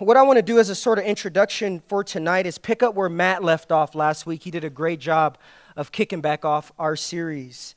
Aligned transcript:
What 0.00 0.16
I 0.16 0.22
want 0.22 0.38
to 0.38 0.42
do 0.42 0.58
as 0.58 0.70
a 0.70 0.74
sort 0.74 0.98
of 0.98 1.04
introduction 1.04 1.80
for 1.86 2.02
tonight 2.02 2.46
is 2.46 2.58
pick 2.58 2.82
up 2.82 2.96
where 2.96 3.08
Matt 3.08 3.44
left 3.44 3.70
off 3.70 3.94
last 3.94 4.26
week. 4.26 4.42
He 4.42 4.50
did 4.50 4.64
a 4.64 4.70
great 4.70 4.98
job 4.98 5.38
of 5.76 5.92
kicking 5.92 6.20
back 6.20 6.44
off 6.44 6.72
our 6.80 6.96
series. 6.96 7.76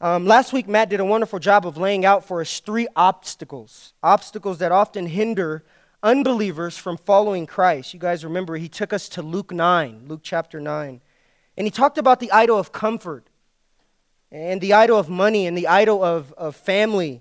Um, 0.00 0.24
last 0.24 0.54
week, 0.54 0.66
Matt 0.66 0.88
did 0.88 0.98
a 0.98 1.04
wonderful 1.04 1.38
job 1.38 1.66
of 1.66 1.76
laying 1.76 2.06
out 2.06 2.24
for 2.24 2.40
us 2.40 2.60
three 2.60 2.88
obstacles, 2.96 3.92
obstacles 4.02 4.56
that 4.58 4.72
often 4.72 5.08
hinder 5.08 5.62
unbelievers 6.02 6.78
from 6.78 6.96
following 6.96 7.44
Christ. 7.44 7.92
You 7.92 8.00
guys 8.00 8.24
remember 8.24 8.56
he 8.56 8.70
took 8.70 8.94
us 8.94 9.06
to 9.10 9.20
Luke 9.20 9.52
9, 9.52 10.04
Luke 10.08 10.20
chapter 10.22 10.62
9. 10.62 11.02
And 11.58 11.66
he 11.66 11.70
talked 11.70 11.98
about 11.98 12.18
the 12.18 12.32
idol 12.32 12.58
of 12.58 12.72
comfort, 12.72 13.26
and 14.32 14.62
the 14.62 14.72
idol 14.72 14.98
of 14.98 15.10
money, 15.10 15.46
and 15.46 15.56
the 15.56 15.66
idol 15.66 16.02
of, 16.02 16.32
of 16.32 16.56
family. 16.56 17.20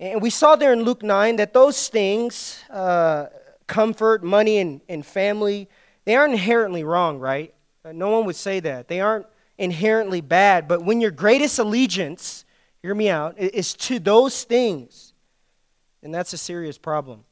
And 0.00 0.20
we 0.20 0.30
saw 0.30 0.56
there 0.56 0.72
in 0.72 0.82
Luke 0.82 1.04
9 1.04 1.36
that 1.36 1.52
those 1.52 1.86
things, 1.86 2.60
uh, 2.70 3.26
comfort, 3.68 4.24
money, 4.24 4.58
and, 4.58 4.80
and 4.88 5.06
family, 5.06 5.68
they 6.04 6.16
aren't 6.16 6.32
inherently 6.32 6.82
wrong, 6.82 7.18
right? 7.20 7.54
Uh, 7.84 7.92
no 7.92 8.10
one 8.10 8.26
would 8.26 8.36
say 8.36 8.58
that. 8.60 8.88
They 8.88 9.00
aren't 9.00 9.26
inherently 9.58 10.20
bad. 10.20 10.66
But 10.66 10.84
when 10.84 11.00
your 11.00 11.10
greatest 11.10 11.58
allegiance, 11.58 12.44
hear 12.82 12.94
me 12.94 13.08
out, 13.08 13.38
is 13.38 13.74
to 13.74 13.98
those 13.98 14.44
things, 14.44 15.12
then 16.02 16.10
that's 16.10 16.32
a 16.32 16.38
serious 16.38 16.78
problem. 16.78 17.24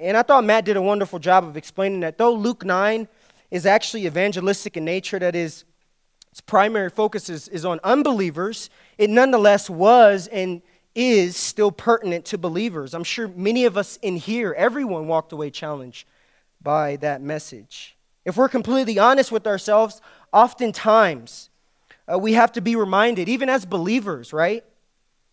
And 0.00 0.16
I 0.16 0.22
thought 0.22 0.44
Matt 0.44 0.64
did 0.64 0.76
a 0.76 0.82
wonderful 0.82 1.18
job 1.18 1.44
of 1.44 1.56
explaining 1.56 2.00
that 2.00 2.18
though 2.18 2.32
Luke 2.32 2.64
9 2.64 3.06
is 3.50 3.66
actually 3.66 4.06
evangelistic 4.06 4.76
in 4.76 4.84
nature, 4.84 5.18
that 5.18 5.36
is, 5.36 5.64
its 6.30 6.40
primary 6.40 6.90
focus 6.90 7.28
is, 7.28 7.48
is 7.48 7.64
on 7.64 7.78
unbelievers, 7.84 8.70
it 8.98 9.10
nonetheless 9.10 9.68
was 9.68 10.26
and 10.28 10.62
is 10.94 11.36
still 11.36 11.72
pertinent 11.72 12.24
to 12.26 12.38
believers. 12.38 12.94
I'm 12.94 13.04
sure 13.04 13.28
many 13.28 13.64
of 13.64 13.76
us 13.76 13.98
in 14.02 14.16
here, 14.16 14.54
everyone 14.56 15.08
walked 15.08 15.32
away 15.32 15.50
challenged 15.50 16.06
by 16.62 16.96
that 16.96 17.20
message. 17.20 17.96
If 18.24 18.36
we're 18.36 18.48
completely 18.48 18.98
honest 18.98 19.30
with 19.30 19.46
ourselves, 19.46 20.00
oftentimes 20.32 21.50
uh, 22.10 22.18
we 22.18 22.34
have 22.34 22.52
to 22.52 22.60
be 22.60 22.76
reminded, 22.76 23.28
even 23.28 23.48
as 23.48 23.66
believers, 23.66 24.32
right, 24.32 24.64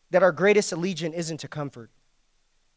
that 0.10 0.24
our 0.24 0.32
greatest 0.32 0.72
allegiance 0.72 1.16
isn't 1.16 1.40
to 1.40 1.48
comfort. 1.48 1.90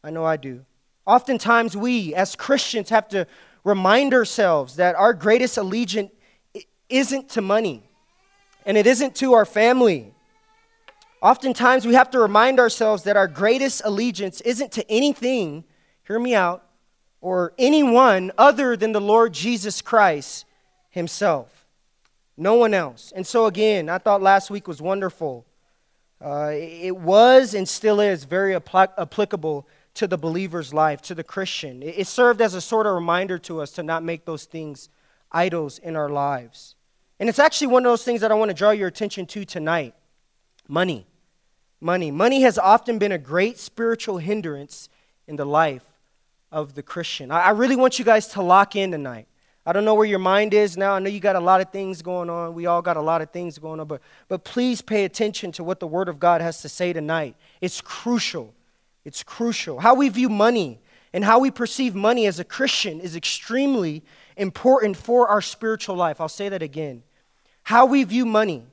I 0.03 0.09
know 0.09 0.23
I 0.23 0.37
do. 0.37 0.65
Oftentimes 1.05 1.75
we, 1.75 2.13
as 2.15 2.35
Christians, 2.35 2.89
have 2.89 3.07
to 3.09 3.27
remind 3.63 4.13
ourselves 4.13 4.77
that 4.77 4.95
our 4.95 5.13
greatest 5.13 5.57
allegiance 5.57 6.11
isn't 6.87 7.29
to 7.29 7.41
money 7.41 7.83
and 8.65 8.77
it 8.77 8.87
isn't 8.87 9.15
to 9.15 9.33
our 9.33 9.45
family 9.45 10.14
Oftentimes, 11.25 11.87
we 11.87 11.95
have 11.95 12.11
to 12.11 12.19
remind 12.19 12.59
ourselves 12.59 13.01
that 13.05 13.17
our 13.17 13.27
greatest 13.27 13.81
allegiance 13.83 14.41
isn't 14.41 14.71
to 14.73 14.87
anything, 14.91 15.63
hear 16.05 16.19
me 16.19 16.35
out, 16.35 16.63
or 17.19 17.51
anyone 17.57 18.31
other 18.37 18.77
than 18.77 18.91
the 18.91 19.01
Lord 19.01 19.33
Jesus 19.33 19.81
Christ 19.81 20.45
Himself. 20.91 21.65
No 22.37 22.53
one 22.53 22.75
else. 22.75 23.11
And 23.15 23.25
so, 23.25 23.47
again, 23.47 23.89
I 23.89 23.97
thought 23.97 24.21
last 24.21 24.51
week 24.51 24.67
was 24.67 24.83
wonderful. 24.83 25.47
Uh, 26.23 26.51
it 26.53 26.95
was 26.95 27.55
and 27.55 27.67
still 27.67 27.99
is 27.99 28.23
very 28.25 28.53
apl- 28.53 28.93
applicable 28.95 29.67
to 29.95 30.05
the 30.05 30.19
believer's 30.19 30.75
life, 30.75 31.01
to 31.01 31.15
the 31.15 31.23
Christian. 31.23 31.81
It, 31.81 31.95
it 31.97 32.07
served 32.07 32.39
as 32.39 32.53
a 32.53 32.61
sort 32.61 32.85
of 32.85 32.93
reminder 32.93 33.39
to 33.39 33.61
us 33.61 33.71
to 33.71 33.81
not 33.81 34.03
make 34.03 34.25
those 34.25 34.45
things 34.45 34.89
idols 35.31 35.79
in 35.79 35.95
our 35.95 36.09
lives. 36.09 36.75
And 37.19 37.29
it's 37.29 37.39
actually 37.39 37.65
one 37.69 37.83
of 37.83 37.89
those 37.89 38.03
things 38.03 38.21
that 38.21 38.31
I 38.31 38.35
want 38.35 38.49
to 38.49 38.55
draw 38.55 38.69
your 38.69 38.89
attention 38.89 39.25
to 39.25 39.43
tonight 39.43 39.95
money 40.67 41.07
money. 41.81 42.11
Money 42.11 42.41
has 42.41 42.57
often 42.57 42.97
been 42.97 43.11
a 43.11 43.17
great 43.17 43.57
spiritual 43.57 44.17
hindrance 44.17 44.89
in 45.27 45.35
the 45.35 45.45
life 45.45 45.83
of 46.51 46.73
the 46.75 46.83
Christian. 46.83 47.31
I, 47.31 47.49
really 47.49 47.75
want 47.75 47.99
you 47.99 48.05
guys 48.05 48.27
to 48.29 48.41
lock 48.41 48.75
in 48.75 48.91
tonight. 48.91 49.27
I 49.65 49.73
don't 49.73 49.83
know 49.83 49.95
where 49.95 50.05
your 50.05 50.19
mind 50.19 50.53
is 50.53 50.77
now. 50.77 50.93
I 50.93 50.99
know 50.99 51.09
you 51.09 51.19
got 51.19 51.35
a 51.35 51.39
lot 51.39 51.59
of 51.59 51.71
things 51.71 52.01
going 52.01 52.29
on. 52.29 52.53
We 52.53 52.67
all 52.67 52.81
got 52.81 52.97
a 52.97 53.01
lot 53.01 53.21
of 53.21 53.31
things 53.31 53.57
going 53.57 53.79
on, 53.79 53.87
but, 53.87 54.01
but 54.27 54.43
please 54.43 54.81
pay 54.81 55.05
attention 55.05 55.51
to 55.53 55.63
what 55.63 55.79
the 55.79 55.87
Word 55.87 56.07
of 56.07 56.19
God 56.19 56.41
has 56.41 56.61
to 56.61 56.69
say 56.69 56.93
tonight. 56.93 57.35
It's 57.61 57.81
crucial. 57.81 58.53
It's 59.03 59.23
crucial. 59.23 59.79
How 59.79 59.95
we 59.95 60.09
view 60.09 60.29
money 60.29 60.79
and 61.13 61.23
how 61.23 61.39
we 61.39 61.49
perceive 61.49 61.95
money 61.95 62.27
as 62.27 62.39
a 62.39 62.43
Christian 62.43 62.99
is 62.99 63.15
extremely 63.15 64.03
important 64.37 64.97
for 64.97 65.27
our 65.29 65.41
spiritual 65.41 65.95
life. 65.95 66.21
I'll 66.21 66.29
say 66.29 66.49
that 66.49 66.61
again. 66.61 67.03
How 67.63 67.85
we 67.85 68.03
view 68.03 68.25
money 68.25 68.65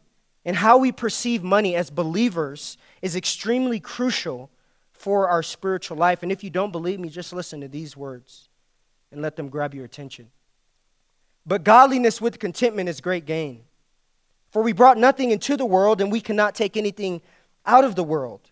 and 0.45 0.57
how 0.57 0.77
we 0.77 0.93
perceive 0.93 1.43
money 1.43 1.75
as 1.75 1.89
believers 1.89 2.77
is 3.03 3.17
extremely 3.17 3.81
crucial 3.81 4.51
for 4.93 5.29
our 5.29 5.43
spiritual 5.43 5.97
life. 5.97 6.23
And 6.23 6.31
if 6.31 6.45
you 6.45 6.51
don't 6.51 6.71
believe 6.71 7.01
me, 7.01 7.09
just 7.09 7.33
listen 7.33 7.61
to 7.61 7.69
these 7.69 7.97
words 7.97 8.49
and 9.11 9.21
let 9.21 9.37
them 9.37 9.49
grab 9.49 9.75
your 9.75 9.85
attention. 9.85 10.31
But 11.45 11.65
godliness 11.65 12.21
with 12.21 12.39
contentment 12.39 12.89
is 12.89 13.01
great 13.01 13.27
gain. 13.27 13.65
For 14.53 14.63
we 14.63 14.73
brought 14.73 14.99
nothing 14.99 15.31
into 15.31 15.57
the 15.57 15.67
world, 15.67 16.01
and 16.01 16.13
we 16.13 16.21
cannot 16.21 16.55
take 16.55 16.77
anything 16.77 17.21
out 17.67 17.85
of 17.85 17.97
the 17.97 18.05
world. 18.05 18.51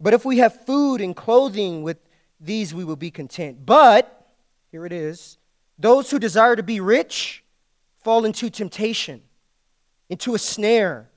But 0.00 0.12
if 0.12 0.24
we 0.24 0.38
have 0.38 0.66
food 0.66 1.00
and 1.00 1.16
clothing 1.16 1.82
with 1.82 1.98
these, 2.40 2.74
we 2.74 2.84
will 2.84 2.96
be 2.96 3.10
content. 3.10 3.64
But, 3.64 4.26
here 4.70 4.84
it 4.84 4.92
is, 4.92 5.38
those 5.78 6.10
who 6.10 6.18
desire 6.18 6.56
to 6.56 6.62
be 6.62 6.80
rich 6.80 7.42
fall 8.02 8.24
into 8.24 8.50
temptation, 8.50 9.22
into 10.10 10.34
a 10.34 10.38
snare, 10.38 11.08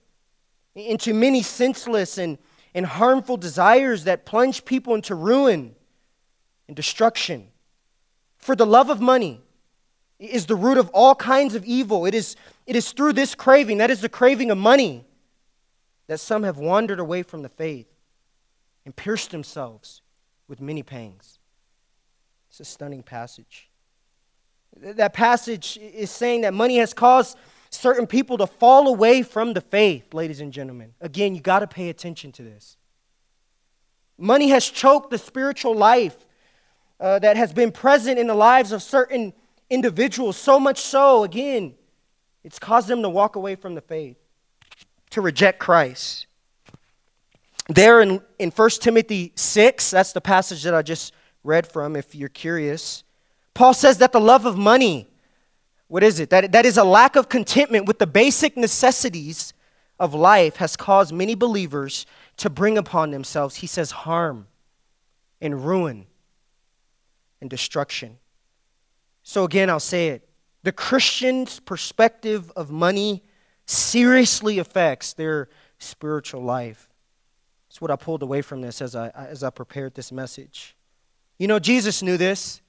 into 0.75 1.13
many 1.13 1.41
senseless 1.41 2.17
and 2.17 2.37
and 2.73 2.85
harmful 2.85 3.37
desires 3.37 4.03
that 4.03 4.25
plunge 4.25 4.65
people 4.65 4.95
into 4.95 5.15
ruin 5.15 5.75
and 6.67 6.75
destruction. 6.75 7.47
For 8.37 8.55
the 8.55 8.65
love 8.65 8.89
of 8.89 9.01
money 9.01 9.41
is 10.19 10.45
the 10.45 10.55
root 10.55 10.77
of 10.77 10.89
all 10.89 11.15
kinds 11.15 11.55
of 11.55 11.65
evil. 11.65 12.05
It 12.05 12.13
is, 12.13 12.35
it 12.67 12.75
is 12.75 12.91
through 12.91 13.13
this 13.13 13.35
craving, 13.35 13.77
that 13.77 13.89
is 13.89 14.01
the 14.01 14.09
craving 14.09 14.51
of 14.51 14.57
money, 14.57 15.05
that 16.07 16.19
some 16.19 16.43
have 16.43 16.57
wandered 16.57 16.99
away 16.99 17.23
from 17.23 17.41
the 17.41 17.49
faith 17.49 17.87
and 18.85 18.95
pierced 18.95 19.31
themselves 19.31 20.01
with 20.47 20.61
many 20.61 20.83
pangs. 20.83 21.39
It's 22.49 22.59
a 22.59 22.65
stunning 22.65 23.03
passage. 23.03 23.69
That 24.77 25.13
passage 25.13 25.77
is 25.81 26.11
saying 26.11 26.41
that 26.41 26.53
money 26.53 26.77
has 26.77 26.93
caused 26.93 27.37
certain 27.69 28.07
people 28.07 28.37
to 28.37 28.47
fall 28.47 28.87
away 28.87 29.21
from 29.21 29.53
the 29.53 29.61
faith, 29.61 30.13
ladies 30.13 30.41
and 30.41 30.51
gentlemen. 30.51 30.93
Again, 31.01 31.35
you 31.35 31.41
got 31.41 31.59
to 31.59 31.67
pay 31.67 31.89
attention 31.89 32.31
to 32.33 32.43
this. 32.43 32.77
Money 34.17 34.49
has 34.49 34.67
choked 34.69 35.11
the 35.11 35.17
spiritual 35.17 35.75
life 35.75 36.17
uh, 36.99 37.19
that 37.19 37.37
has 37.37 37.53
been 37.53 37.71
present 37.71 38.19
in 38.19 38.27
the 38.27 38.35
lives 38.35 38.71
of 38.71 38.83
certain 38.83 39.33
individuals, 39.69 40.35
so 40.35 40.59
much 40.59 40.81
so, 40.81 41.23
again, 41.23 41.75
it's 42.43 42.59
caused 42.59 42.87
them 42.87 43.01
to 43.01 43.09
walk 43.09 43.35
away 43.35 43.55
from 43.55 43.75
the 43.75 43.81
faith, 43.81 44.17
to 45.11 45.21
reject 45.21 45.59
Christ. 45.59 46.27
There 47.67 48.01
in, 48.01 48.21
in 48.39 48.49
1 48.49 48.69
Timothy 48.81 49.31
6, 49.35 49.91
that's 49.91 50.11
the 50.11 50.21
passage 50.21 50.63
that 50.63 50.73
I 50.73 50.81
just 50.81 51.13
read 51.43 51.67
from, 51.67 51.95
if 51.95 52.15
you're 52.15 52.29
curious, 52.29 53.03
Paul 53.53 53.73
says 53.73 53.99
that 53.99 54.11
the 54.11 54.21
love 54.21 54.45
of 54.45 54.57
money 54.57 55.07
what 55.89 56.03
is 56.03 56.19
it? 56.19 56.29
That, 56.29 56.51
that 56.53 56.65
is 56.65 56.77
a 56.77 56.83
lack 56.83 57.15
of 57.15 57.27
contentment 57.27 57.85
with 57.85 57.99
the 57.99 58.07
basic 58.07 58.55
necessities 58.55 59.53
of 59.99 60.13
life 60.13 60.57
has 60.57 60.77
caused 60.77 61.11
many 61.11 61.35
believers 61.35 62.05
to 62.37 62.49
bring 62.49 62.77
upon 62.77 63.11
themselves, 63.11 63.55
he 63.55 63.67
says, 63.67 63.91
harm 63.91 64.47
and 65.41 65.65
ruin 65.65 66.05
and 67.41 67.49
destruction. 67.49 68.17
So, 69.23 69.43
again, 69.43 69.69
I'll 69.69 69.79
say 69.79 70.09
it. 70.09 70.29
The 70.63 70.71
Christian's 70.71 71.59
perspective 71.59 72.51
of 72.55 72.69
money 72.69 73.23
seriously 73.65 74.59
affects 74.59 75.13
their 75.13 75.49
spiritual 75.79 76.43
life. 76.43 76.87
That's 77.67 77.81
what 77.81 77.91
I 77.91 77.95
pulled 77.95 78.21
away 78.21 78.41
from 78.41 78.61
this 78.61 78.81
as 78.81 78.95
I, 78.95 79.09
as 79.09 79.43
I 79.43 79.49
prepared 79.49 79.95
this 79.95 80.11
message. 80.11 80.75
You 81.39 81.47
know, 81.47 81.59
Jesus 81.59 82.03
knew 82.03 82.17
this. 82.17 82.61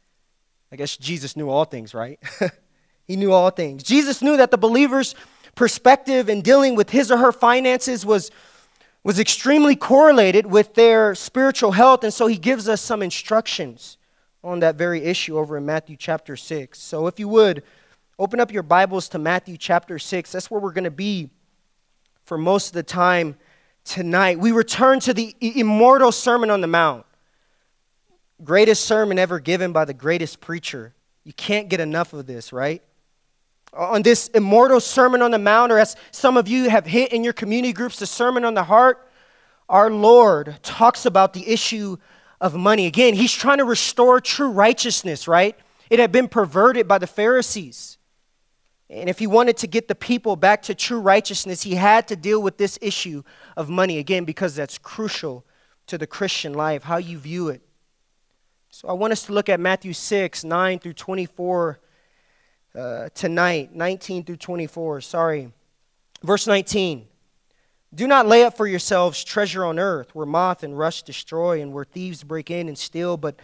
I 0.73 0.77
guess 0.77 0.97
Jesus 0.97 1.37
knew 1.37 1.51
all 1.51 1.65
things, 1.65 1.95
right? 1.95 2.19
He 3.11 3.17
knew 3.17 3.33
all 3.33 3.51
things. 3.51 3.83
Jesus 3.83 4.23
knew 4.23 4.37
that 4.37 4.53
the 4.53 4.57
believer's 4.57 5.17
perspective 5.57 6.29
in 6.29 6.43
dealing 6.43 6.77
with 6.77 6.91
his 6.91 7.11
or 7.11 7.17
her 7.17 7.33
finances 7.33 8.07
was, 8.07 8.31
was 9.03 9.19
extremely 9.19 9.75
correlated 9.75 10.47
with 10.47 10.75
their 10.75 11.17
spiritual 11.17 11.73
health, 11.73 12.05
and 12.05 12.15
so 12.15 12.29
he 12.29 12.37
gives 12.37 12.69
us 12.69 12.81
some 12.81 13.03
instructions 13.03 13.99
on 14.45 14.61
that 14.61 14.77
very 14.77 15.03
issue 15.03 15.37
over 15.37 15.57
in 15.57 15.67
Matthew 15.67 15.97
chapter 15.97 16.37
6. 16.37 16.79
So 16.79 17.09
if 17.09 17.19
you 17.19 17.27
would, 17.27 17.65
open 18.17 18.39
up 18.39 18.53
your 18.53 18.63
Bibles 18.63 19.09
to 19.09 19.19
Matthew 19.19 19.57
chapter 19.57 19.99
6. 19.99 20.31
That's 20.31 20.49
where 20.49 20.61
we're 20.61 20.71
going 20.71 20.85
to 20.85 20.93
be 20.93 21.31
for 22.23 22.39
most 22.39 22.69
of 22.69 22.75
the 22.75 22.85
time 22.85 23.35
tonight. 23.83 24.39
We 24.39 24.53
return 24.53 25.01
to 25.01 25.13
the 25.13 25.35
immortal 25.41 26.13
Sermon 26.13 26.49
on 26.49 26.61
the 26.61 26.69
Mount. 26.69 27.05
Greatest 28.45 28.85
sermon 28.85 29.19
ever 29.19 29.41
given 29.41 29.73
by 29.73 29.85
the 29.85 29.95
greatest 29.95 30.41
preacher. 30.41 30.95
You 31.25 31.33
can't 31.33 31.69
get 31.69 31.81
enough 31.81 32.13
of 32.13 32.29
this, 32.29 32.53
right? 32.53 32.85
Uh, 33.73 33.91
on 33.91 34.03
this 34.03 34.29
immortal 34.29 34.81
Sermon 34.81 35.23
on 35.23 35.31
the 35.31 35.39
Mount, 35.39 35.71
or 35.73 35.79
as 35.79 35.97
some 36.11 36.37
of 36.37 36.49
you 36.49 36.69
have 36.71 36.87
hit 36.87 37.13
in 37.13 37.23
your 37.23 37.33
community 37.33 37.73
groups, 37.73 37.99
the 37.99 38.07
Sermon 38.07 38.45
on 38.45 38.55
the 38.55 38.65
Heart, 38.65 39.09
our 39.69 39.91
Lord 39.91 40.59
talks 40.63 41.07
about 41.07 41.33
the 41.33 41.49
issue 41.49 41.97
of 42.41 42.55
money. 42.55 42.87
Again, 42.87 43.15
he's 43.15 43.33
trying 43.33 43.59
to 43.59 43.65
restore 43.65 44.21
true 44.21 44.51
righteousness, 44.51 45.29
right? 45.29 45.57
It 45.91 45.99
had 45.99 46.11
been 46.11 46.29
perverted 46.29 46.89
by 46.89 46.99
the 46.99 47.07
Pharisees. 47.07 47.99
And 48.89 49.09
if 49.09 49.21
he 49.21 49.29
wanted 49.29 49.57
to 49.59 49.69
get 49.69 49.87
the 49.87 49.95
people 49.95 50.35
back 50.35 50.63
to 50.63 50.75
true 50.75 51.01
righteousness, 51.01 51.63
he 51.63 51.77
had 51.77 52.09
to 52.09 52.17
deal 52.17 52.43
with 52.43 52.57
this 52.57 52.77
issue 52.83 53.23
of 53.57 53.69
money, 53.69 53.99
again, 53.99 54.25
because 54.25 54.57
that's 54.57 54.79
crucial 54.79 55.45
to 55.87 55.97
the 55.97 56.07
Christian 56.07 56.55
life, 56.55 56.83
how 56.83 56.97
you 56.97 57.19
view 57.19 57.49
it. 57.49 57.63
So 58.71 58.89
I 58.89 58.93
want 58.93 59.13
us 59.13 59.23
to 59.27 59.33
look 59.33 59.49
at 59.49 59.61
Matthew 59.61 59.93
6, 59.93 60.43
9 60.43 60.79
through 60.81 60.95
24 60.95 61.79
uh, 62.75 63.09
tonight, 63.15 63.75
19 63.75 64.25
through 64.25 64.37
24. 64.37 65.01
Sorry. 65.01 65.53
Verse 66.23 66.47
19. 66.47 67.07
Do 67.93 68.07
not 68.07 68.27
lay 68.27 68.45
up 68.45 68.57
for 68.57 68.67
yourselves 68.67 69.25
treasure 69.25 69.65
on 69.65 69.79
earth, 69.79 70.15
where 70.15 70.27
moth 70.27 70.63
and 70.63 70.79
rust 70.79 71.07
destroy, 71.07 71.61
and 71.61 71.73
where 71.73 71.85
thieves 71.85 72.23
break 72.23 72.51
in 72.51 72.69
and 72.69 72.79
steal, 72.79 73.17
but 73.17 73.37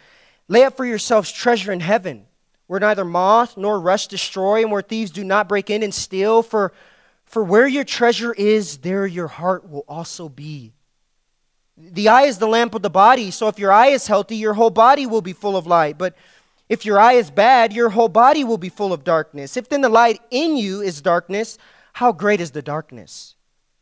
lay 0.49 0.63
up 0.63 0.77
for 0.77 0.85
yourselves 0.85 1.33
treasure 1.33 1.73
in 1.73 1.81
heaven 1.81 2.27
where 2.67 2.81
neither 2.81 3.05
moth 3.05 3.57
nor 3.57 3.79
rust 3.79 4.11
destroy, 4.11 4.63
and 4.63 4.71
where 4.71 4.83
thieves 4.83 5.11
do 5.11 5.25
not 5.25 5.49
break 5.49 5.71
in 5.71 5.83
and 5.83 5.95
steal. 5.95 6.43
For, 6.43 6.73
for 7.25 7.43
where 7.43 7.67
your 7.67 7.85
treasure 7.85 8.33
is, 8.33 8.79
there 8.79 9.07
your 9.07 9.29
heart 9.29 9.69
will 9.69 9.85
also 9.89 10.29
be. 10.29 10.73
The 11.77 12.09
eye 12.09 12.23
is 12.23 12.39
the 12.39 12.49
lamp 12.49 12.75
of 12.75 12.83
the 12.83 12.91
body, 12.91 13.31
so 13.31 13.49
if 13.49 13.59
your 13.59 13.71
eye 13.71 13.89
is 13.89 14.07
healthy, 14.07 14.37
your 14.37 14.55
whole 14.55 14.71
body 14.71 15.07
will 15.07 15.21
be 15.21 15.35
full 15.35 15.57
of 15.57 15.67
light. 15.67 15.99
But 15.99 16.17
if 16.69 16.85
your 16.85 16.99
eye 16.99 17.15
is 17.15 17.31
bad, 17.31 17.73
your 17.73 17.91
whole 17.91 18.09
body 18.09 18.45
will 18.45 18.59
be 18.59 18.69
full 18.69 18.93
of 18.93 19.05
darkness. 19.05 19.57
If 19.57 19.69
then 19.69 19.83
the 19.83 19.89
light 19.89 20.21
in 20.31 20.57
you 20.57 20.81
is 20.81 21.01
darkness, 21.01 21.59
how 21.93 22.13
great 22.13 22.41
is 22.41 22.51
the 22.51 22.63
darkness? 22.63 23.35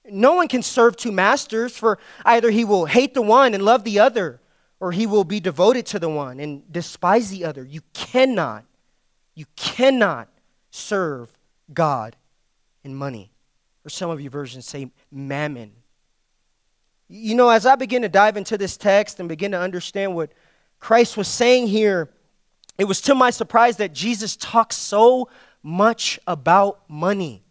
No 0.06 0.34
one 0.34 0.48
can 0.48 0.62
serve 0.62 0.96
two 0.96 1.12
masters, 1.12 1.76
for 1.76 1.98
either 2.25 2.50
he 2.50 2.64
will 2.64 2.84
hate 2.86 3.14
the 3.14 3.22
one 3.22 3.54
and 3.54 3.64
love 3.64 3.84
the 3.84 3.98
other, 3.98 4.40
or 4.78 4.92
he 4.92 5.06
will 5.06 5.25
be 5.25 5.40
devoted 5.40 5.86
to 5.86 5.98
the 5.98 6.10
one 6.10 6.40
and 6.40 6.70
despise 6.70 7.31
the 7.31 7.44
other. 7.44 7.64
You 7.64 7.81
cannot 7.94 8.64
you 9.34 9.46
cannot 9.56 10.28
serve 10.70 11.32
God 11.72 12.16
and 12.84 12.96
money. 12.96 13.32
Or 13.84 13.90
some 13.90 14.10
of 14.10 14.20
your 14.20 14.31
versions 14.31 14.66
say 14.66 14.90
mammon. 15.10 15.72
You 17.08 17.34
know, 17.34 17.48
as 17.50 17.66
I 17.66 17.75
begin 17.75 18.02
to 18.02 18.08
dive 18.08 18.36
into 18.36 18.56
this 18.56 18.76
text 18.76 19.20
and 19.20 19.28
begin 19.28 19.50
to 19.50 19.60
understand 19.60 20.14
what 20.14 20.32
Christ 20.81 21.16
was 21.16 21.28
saying 21.28 21.66
here, 21.66 22.10
it 22.78 22.84
was 22.84 23.00
to 23.02 23.14
my 23.14 23.30
surprise 23.30 23.76
that 23.76 23.92
Jesus 23.92 24.36
talks 24.36 24.76
so 24.76 25.28
much 25.62 26.18
about 26.26 26.80
money. 26.88 27.42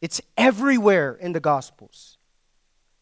It's 0.00 0.20
everywhere 0.36 1.14
in 1.14 1.32
the 1.32 1.40
Gospels. 1.40 2.18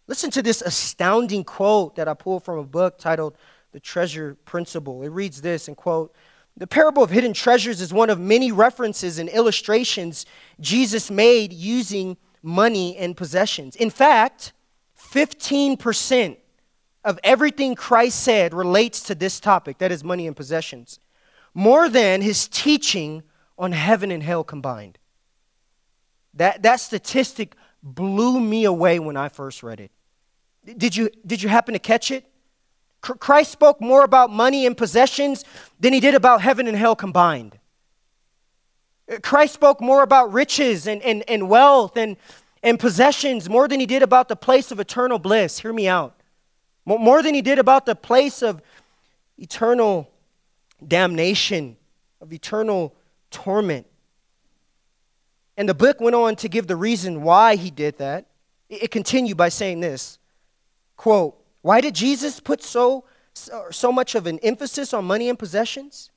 Listen 0.07 0.31
to 0.33 0.43
this 0.43 0.63
astounding 0.63 1.45
quote 1.45 1.97
that 1.97 2.09
I 2.09 2.15
pulled 2.15 2.45
from 2.45 2.59
a 2.59 2.65
book 2.65 2.99
titled 2.99 3.37
The 3.73 3.81
Treasure 3.81 4.37
Principle. 4.45 5.03
It 5.03 5.09
reads 5.09 5.41
this 5.41 5.69
and 5.69 5.77
quote, 5.77 6.15
the 6.57 6.67
parable 6.67 7.03
of 7.03 7.11
hidden 7.11 7.33
treasures 7.33 7.81
is 7.81 7.95
one 7.95 8.11
of 8.11 8.21
many 8.21 8.53
references 8.53 9.19
and 9.19 9.29
illustrations 9.31 10.27
Jesus 10.61 11.11
made 11.11 11.51
using 11.51 12.19
money 12.43 12.95
and 12.99 13.17
possessions. 13.17 13.75
In 13.75 13.89
fact, 13.89 14.53
15% 15.01 16.37
of 17.05 17.19
everything 17.25 17.75
Christ 17.75 18.21
said 18.21 18.53
relates 18.53 19.03
to 19.05 19.15
this 19.15 19.41
topic 19.41 19.79
that 19.79 19.91
is, 19.91 20.05
money 20.05 20.27
and 20.27 20.37
possessions 20.37 21.01
more 21.55 21.89
than 21.89 22.23
his 22.23 22.49
teaching 22.49 23.23
on 23.59 23.73
heaven 23.73 24.11
and 24.11 24.23
hell 24.23 24.45
combined. 24.45 24.99
That, 26.35 26.63
that 26.63 26.81
statistic 26.81 27.57
blew 27.83 28.41
me 28.41 28.65
away 28.65 28.99
when 28.99 29.17
I 29.17 29.29
first 29.29 29.63
read 29.63 29.81
it. 29.81 29.91
Did 30.79 30.97
you, 30.97 31.11
did 31.27 31.43
you 31.43 31.49
happen 31.49 31.75
to 31.75 31.79
catch 31.79 32.11
it? 32.11 32.25
Christ 33.01 33.51
spoke 33.51 33.81
more 33.81 34.05
about 34.05 34.31
money 34.31 34.65
and 34.65 34.77
possessions 34.77 35.45
than 35.81 35.93
he 35.93 35.99
did 35.99 36.15
about 36.15 36.41
heaven 36.41 36.69
and 36.69 36.77
hell 36.77 36.95
combined. 36.95 37.59
Uh, 39.11 39.17
Christ 39.21 39.55
spoke 39.55 39.81
more 39.81 40.05
about 40.05 40.33
riches 40.33 40.87
and, 40.87 41.03
and, 41.03 41.25
and 41.29 41.49
wealth 41.49 41.97
and, 41.97 42.17
and 42.63 42.79
possessions 42.79 43.49
more 43.49 43.67
than 43.67 43.81
he 43.81 43.87
did 43.87 44.05
about 44.05 44.29
the 44.29 44.37
place 44.37 44.71
of 44.71 44.79
eternal 44.79 45.19
bliss. 45.19 45.59
Hear 45.59 45.73
me 45.73 45.89
out. 45.89 46.15
More 46.85 47.23
than 47.23 47.35
he 47.35 47.43
did 47.43 47.59
about 47.59 47.87
the 47.87 47.95
place 47.95 48.43
of 48.43 48.63
eternal 49.39 50.12
damnation, 50.89 51.77
of 52.21 52.33
eternal 52.33 52.95
torment. 53.31 53.87
And 55.57 55.69
the 55.69 55.75
book 55.75 56.01
went 56.01 56.17
on 56.17 56.37
to 56.37 56.49
give 56.49 56.67
the 56.67 56.77
reason 56.77 57.23
why 57.23 57.57
he 57.57 57.71
did 57.71 57.99
that. 57.99 58.27
It 58.69 58.91
continued 58.91 59.37
by 59.37 59.51
saying 59.51 59.81
this 59.81 60.19
quote, 60.97 61.37
why 61.63 61.81
did 61.81 61.95
Jesus 61.95 62.41
put 62.41 62.63
so, 62.63 63.05
so 63.71 63.93
much 63.93 64.15
of 64.15 64.27
an 64.27 64.39
emphasis 64.41 64.95
on 64.95 65.05
money 65.05 65.29
and 65.29 65.39
possessions? 65.39 66.11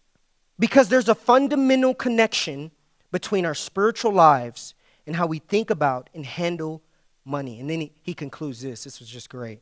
Because 0.57 0.89
there's 0.89 1.09
a 1.09 1.15
fundamental 1.15 1.94
connection 1.94 2.71
between 3.12 3.45
our 3.45 3.56
spiritual 3.56 4.12
lives 4.12 4.73
and 5.06 5.15
how 5.15 5.27
we 5.27 5.39
think 5.39 5.69
about 5.69 6.09
and 6.13 6.25
handle 6.25 6.81
money. 7.25 7.59
And 7.59 7.69
then 7.69 7.81
he, 7.81 7.91
he 8.03 8.13
concludes 8.13 8.62
this. 8.62 8.83
This 8.83 9.00
was 9.00 9.09
just 9.09 9.29
great. 9.29 9.62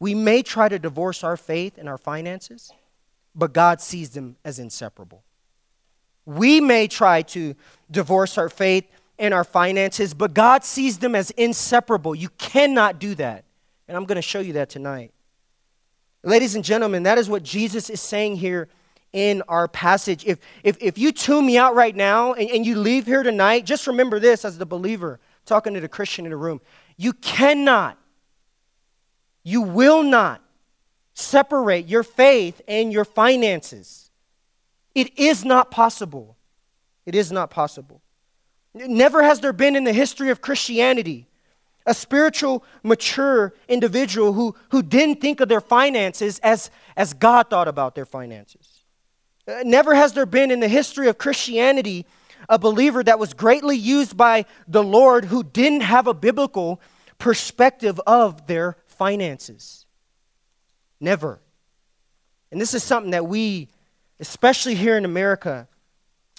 We 0.00 0.14
may 0.14 0.42
try 0.42 0.68
to 0.68 0.78
divorce 0.78 1.24
our 1.24 1.36
faith 1.36 1.76
and 1.76 1.88
our 1.88 1.98
finances, 1.98 2.72
but 3.38 3.52
God 3.52 3.80
sees 3.80 4.10
them 4.10 4.36
as 4.44 4.58
inseparable. 4.58 5.22
We 6.26 6.60
may 6.60 6.88
try 6.88 7.22
to 7.22 7.54
divorce 7.90 8.36
our 8.36 8.48
faith 8.48 8.84
and 9.18 9.32
our 9.32 9.44
finances, 9.44 10.12
but 10.12 10.34
God 10.34 10.64
sees 10.64 10.98
them 10.98 11.14
as 11.14 11.30
inseparable. 11.30 12.14
You 12.14 12.28
cannot 12.30 12.98
do 12.98 13.14
that. 13.14 13.44
And 13.86 13.96
I'm 13.96 14.04
going 14.04 14.16
to 14.16 14.22
show 14.22 14.40
you 14.40 14.54
that 14.54 14.68
tonight. 14.68 15.12
Ladies 16.24 16.56
and 16.56 16.64
gentlemen, 16.64 17.04
that 17.04 17.16
is 17.16 17.30
what 17.30 17.44
Jesus 17.44 17.88
is 17.88 18.00
saying 18.00 18.36
here 18.36 18.68
in 19.12 19.42
our 19.48 19.68
passage. 19.68 20.26
If, 20.26 20.40
if, 20.62 20.76
if 20.80 20.98
you 20.98 21.12
tune 21.12 21.46
me 21.46 21.56
out 21.56 21.74
right 21.74 21.94
now 21.94 22.34
and, 22.34 22.50
and 22.50 22.66
you 22.66 22.76
leave 22.78 23.06
here 23.06 23.22
tonight, 23.22 23.64
just 23.64 23.86
remember 23.86 24.18
this 24.18 24.44
as 24.44 24.58
the 24.58 24.66
believer, 24.66 25.20
talking 25.46 25.74
to 25.74 25.80
the 25.80 25.88
Christian 25.88 26.26
in 26.26 26.30
the 26.30 26.36
room. 26.36 26.60
You 26.96 27.12
cannot, 27.14 27.96
you 29.44 29.62
will 29.62 30.02
not 30.02 30.42
separate 31.18 31.88
your 31.88 32.02
faith 32.02 32.60
and 32.68 32.92
your 32.92 33.04
finances. 33.04 34.10
It 34.94 35.18
is 35.18 35.44
not 35.44 35.70
possible. 35.70 36.36
It 37.06 37.14
is 37.14 37.32
not 37.32 37.50
possible. 37.50 38.02
Never 38.74 39.22
has 39.22 39.40
there 39.40 39.52
been 39.52 39.76
in 39.76 39.84
the 39.84 39.92
history 39.92 40.30
of 40.30 40.40
Christianity 40.40 41.26
a 41.86 41.94
spiritual, 41.94 42.62
mature 42.82 43.54
individual 43.66 44.34
who, 44.34 44.54
who 44.70 44.82
didn't 44.82 45.22
think 45.22 45.40
of 45.40 45.48
their 45.48 45.60
finances 45.60 46.38
as, 46.40 46.70
as 46.96 47.14
God 47.14 47.48
thought 47.48 47.66
about 47.66 47.94
their 47.94 48.04
finances. 48.04 48.84
Uh, 49.48 49.62
never 49.64 49.94
has 49.94 50.12
there 50.12 50.26
been 50.26 50.50
in 50.50 50.60
the 50.60 50.68
history 50.68 51.08
of 51.08 51.16
Christianity 51.16 52.04
a 52.48 52.58
believer 52.58 53.02
that 53.02 53.18
was 53.18 53.32
greatly 53.32 53.76
used 53.76 54.18
by 54.18 54.44
the 54.66 54.82
Lord 54.82 55.24
who 55.24 55.42
didn't 55.42 55.80
have 55.80 56.06
a 56.06 56.14
biblical 56.14 56.78
perspective 57.16 57.98
of 58.06 58.46
their 58.46 58.76
finances. 58.86 59.86
Never. 61.00 61.40
And 62.50 62.60
this 62.60 62.74
is 62.74 62.82
something 62.82 63.12
that 63.12 63.26
we, 63.26 63.68
especially 64.20 64.74
here 64.74 64.96
in 64.96 65.04
America, 65.04 65.68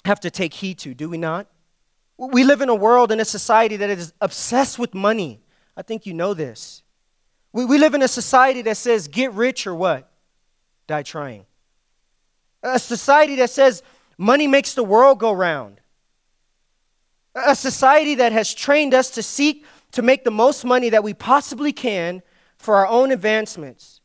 have 0.04 0.20
to 0.20 0.30
take 0.30 0.54
heed 0.54 0.78
to, 0.78 0.94
do 0.94 1.08
we 1.08 1.18
not? 1.18 1.46
We 2.18 2.44
live 2.44 2.60
in 2.60 2.68
a 2.68 2.74
world 2.74 3.12
and 3.12 3.20
a 3.20 3.24
society 3.24 3.76
that 3.76 3.90
is 3.90 4.12
obsessed 4.20 4.78
with 4.78 4.94
money. 4.94 5.40
I 5.76 5.82
think 5.82 6.04
you 6.04 6.12
know 6.12 6.34
this. 6.34 6.82
We, 7.52 7.64
we 7.64 7.78
live 7.78 7.94
in 7.94 8.02
a 8.02 8.08
society 8.08 8.62
that 8.62 8.76
says, 8.76 9.08
get 9.08 9.32
rich 9.32 9.66
or 9.66 9.74
what? 9.74 10.10
Die 10.86 11.02
trying. 11.02 11.46
A 12.62 12.78
society 12.78 13.36
that 13.36 13.50
says, 13.50 13.82
money 14.18 14.46
makes 14.46 14.74
the 14.74 14.84
world 14.84 15.18
go 15.18 15.32
round. 15.32 15.80
A 17.34 17.54
society 17.54 18.16
that 18.16 18.32
has 18.32 18.52
trained 18.52 18.92
us 18.92 19.10
to 19.10 19.22
seek 19.22 19.64
to 19.92 20.02
make 20.02 20.24
the 20.24 20.30
most 20.30 20.64
money 20.64 20.90
that 20.90 21.02
we 21.02 21.14
possibly 21.14 21.72
can 21.72 22.22
for 22.58 22.76
our 22.76 22.86
own 22.86 23.10
advancements, 23.10 23.99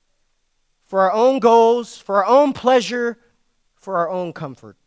for 0.95 1.01
our 1.01 1.11
own 1.11 1.39
goals, 1.39 1.97
for 1.97 2.23
our 2.23 2.25
own 2.25 2.53
pleasure, 2.53 3.17
for 3.75 3.97
our 3.97 4.09
own 4.09 4.31
comfort. 4.31 4.77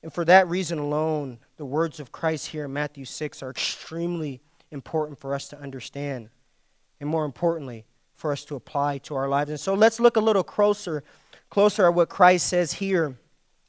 And 0.00 0.12
for 0.12 0.24
that 0.26 0.46
reason 0.46 0.78
alone, 0.78 1.38
the 1.56 1.64
words 1.64 1.98
of 1.98 2.12
Christ 2.12 2.46
here 2.46 2.66
in 2.66 2.72
Matthew 2.72 3.04
6 3.04 3.42
are 3.42 3.50
extremely 3.50 4.40
important 4.70 5.18
for 5.18 5.34
us 5.34 5.48
to 5.48 5.58
understand. 5.58 6.28
And 7.00 7.10
more 7.10 7.24
importantly, 7.24 7.84
for 8.14 8.30
us 8.30 8.44
to 8.44 8.54
apply 8.54 8.98
to 8.98 9.16
our 9.16 9.28
lives. 9.28 9.50
And 9.50 9.58
so 9.58 9.74
let's 9.74 9.98
look 9.98 10.16
a 10.16 10.20
little 10.20 10.44
closer, 10.44 11.02
closer 11.50 11.88
at 11.88 11.94
what 11.94 12.08
Christ 12.08 12.46
says 12.46 12.74
here. 12.74 13.16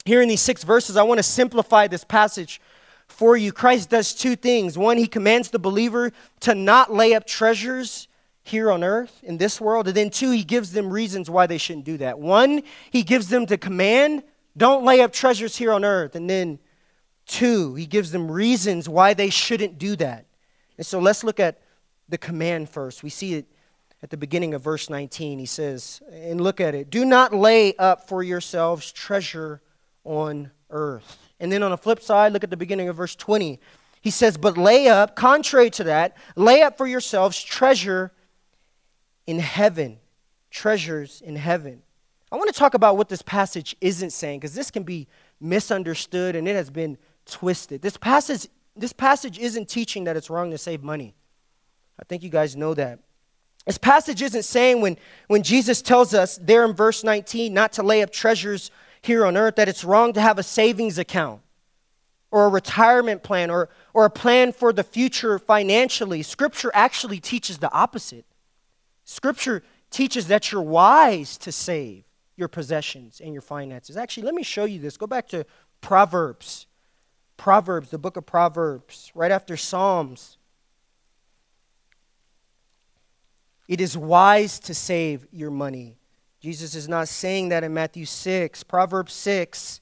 Here 0.05 0.21
in 0.21 0.29
these 0.29 0.39
six 0.39 0.63
verses, 0.63 0.97
I 0.97 1.01
want 1.01 1.17
to 1.17 1.23
simplify 1.23 1.87
this 1.87 2.03
passage 2.03 2.61
for 3.07 3.35
you. 3.35 3.51
Christ 3.51 3.89
does 3.89 4.13
two 4.13 4.35
things. 4.35 4.77
One, 4.77 4.97
he 4.97 5.07
commands 5.07 5.49
the 5.49 5.57
believer 5.57 6.11
to 6.41 6.53
not 6.53 6.93
lay 6.93 7.15
up 7.15 7.25
treasures 7.25 8.07
here 8.49 8.71
on 8.71 8.83
earth 8.83 9.19
in 9.23 9.37
this 9.37 9.61
world. 9.61 9.87
And 9.87 9.95
then 9.95 10.09
two, 10.09 10.31
he 10.31 10.43
gives 10.43 10.71
them 10.71 10.91
reasons 10.91 11.29
why 11.29 11.47
they 11.47 11.57
shouldn't 11.57 11.85
do 11.85 11.97
that. 11.97 12.19
One, 12.19 12.63
he 12.91 13.03
gives 13.03 13.29
them 13.29 13.45
the 13.45 13.57
command, 13.57 14.23
don't 14.57 14.83
lay 14.83 15.01
up 15.01 15.13
treasures 15.13 15.55
here 15.55 15.71
on 15.71 15.85
earth. 15.85 16.15
And 16.15 16.29
then 16.29 16.59
two, 17.25 17.75
he 17.75 17.85
gives 17.85 18.11
them 18.11 18.29
reasons 18.29 18.89
why 18.89 19.13
they 19.13 19.29
shouldn't 19.29 19.77
do 19.77 19.95
that. 19.97 20.25
And 20.77 20.85
so 20.85 20.99
let's 20.99 21.23
look 21.23 21.39
at 21.39 21.61
the 22.09 22.17
command 22.17 22.69
first. 22.69 23.03
We 23.03 23.09
see 23.09 23.35
it 23.35 23.45
at 24.01 24.09
the 24.09 24.17
beginning 24.17 24.53
of 24.53 24.61
verse 24.61 24.89
19. 24.89 25.39
He 25.39 25.45
says, 25.45 26.01
and 26.11 26.41
look 26.41 26.59
at 26.59 26.75
it 26.75 26.89
Do 26.89 27.05
not 27.05 27.33
lay 27.33 27.75
up 27.77 28.07
for 28.07 28.23
yourselves 28.23 28.91
treasure 28.91 29.61
on 30.03 30.51
earth. 30.69 31.29
And 31.39 31.51
then 31.51 31.63
on 31.63 31.71
the 31.71 31.77
flip 31.77 32.01
side, 32.01 32.33
look 32.33 32.43
at 32.43 32.49
the 32.49 32.57
beginning 32.57 32.89
of 32.89 32.95
verse 32.95 33.15
20. 33.15 33.59
He 34.01 34.11
says, 34.11 34.37
But 34.37 34.57
lay 34.57 34.87
up, 34.87 35.15
contrary 35.15 35.69
to 35.71 35.83
that, 35.85 36.17
lay 36.35 36.61
up 36.61 36.77
for 36.77 36.87
yourselves 36.87 37.41
treasure 37.41 38.11
in 39.29 39.37
heaven. 39.37 39.99
Treasures 40.49 41.21
in 41.23 41.35
heaven. 41.35 41.83
I 42.31 42.35
want 42.35 42.51
to 42.51 42.57
talk 42.57 42.73
about 42.73 42.97
what 42.97 43.09
this 43.09 43.21
passage 43.21 43.75
isn't 43.79 44.09
saying 44.09 44.39
because 44.39 44.55
this 44.55 44.71
can 44.71 44.81
be 44.81 45.07
misunderstood 45.39 46.35
and 46.35 46.47
it 46.47 46.55
has 46.55 46.71
been 46.71 46.97
twisted. 47.27 47.83
This 47.83 47.95
passage, 47.95 48.47
this 48.75 48.91
passage 48.91 49.37
isn't 49.37 49.69
teaching 49.69 50.05
that 50.05 50.17
it's 50.17 50.31
wrong 50.31 50.49
to 50.49 50.57
save 50.57 50.81
money. 50.81 51.13
I 51.99 52.05
think 52.05 52.23
you 52.23 52.29
guys 52.31 52.55
know 52.55 52.73
that. 52.73 53.01
This 53.67 53.77
passage 53.77 54.23
isn't 54.23 54.45
saying 54.45 54.81
when, 54.81 54.97
when 55.27 55.43
Jesus 55.43 55.83
tells 55.83 56.15
us 56.15 56.39
there 56.41 56.65
in 56.65 56.73
verse 56.73 57.03
19 57.03 57.53
not 57.53 57.73
to 57.73 57.83
lay 57.83 58.01
up 58.01 58.11
treasures 58.11 58.71
here 59.03 59.27
on 59.27 59.37
earth 59.37 59.57
that 59.57 59.69
it's 59.69 59.83
wrong 59.83 60.11
to 60.13 60.21
have 60.21 60.39
a 60.39 60.43
savings 60.43 60.97
account 60.97 61.41
or 62.31 62.45
a 62.45 62.49
retirement 62.49 63.21
plan 63.21 63.51
or, 63.51 63.69
or 63.93 64.05
a 64.05 64.09
plan 64.09 64.53
for 64.53 64.73
the 64.73 64.83
future 64.83 65.37
financially. 65.37 66.23
Scripture 66.23 66.71
actually 66.73 67.19
teaches 67.19 67.59
the 67.59 67.71
opposite. 67.71 68.25
Scripture 69.09 69.63
teaches 69.89 70.27
that 70.27 70.51
you're 70.51 70.61
wise 70.61 71.35
to 71.39 71.51
save 71.51 72.03
your 72.35 72.47
possessions 72.47 73.19
and 73.19 73.33
your 73.33 73.41
finances. 73.41 73.97
Actually, 73.97 74.21
let 74.21 74.35
me 74.35 74.43
show 74.43 74.65
you 74.65 74.79
this. 74.79 74.97
Go 74.97 75.07
back 75.07 75.27
to 75.29 75.47
Proverbs. 75.81 76.67
Proverbs, 77.35 77.89
the 77.89 77.97
book 77.97 78.17
of 78.17 78.27
Proverbs, 78.27 79.11
right 79.15 79.31
after 79.31 79.57
Psalms. 79.57 80.37
It 83.67 83.81
is 83.81 83.97
wise 83.97 84.59
to 84.59 84.75
save 84.75 85.25
your 85.31 85.49
money. 85.49 85.97
Jesus 86.39 86.75
is 86.75 86.87
not 86.87 87.07
saying 87.07 87.49
that 87.49 87.63
in 87.63 87.73
Matthew 87.73 88.05
6. 88.05 88.61
Proverbs 88.65 89.13
6. 89.13 89.81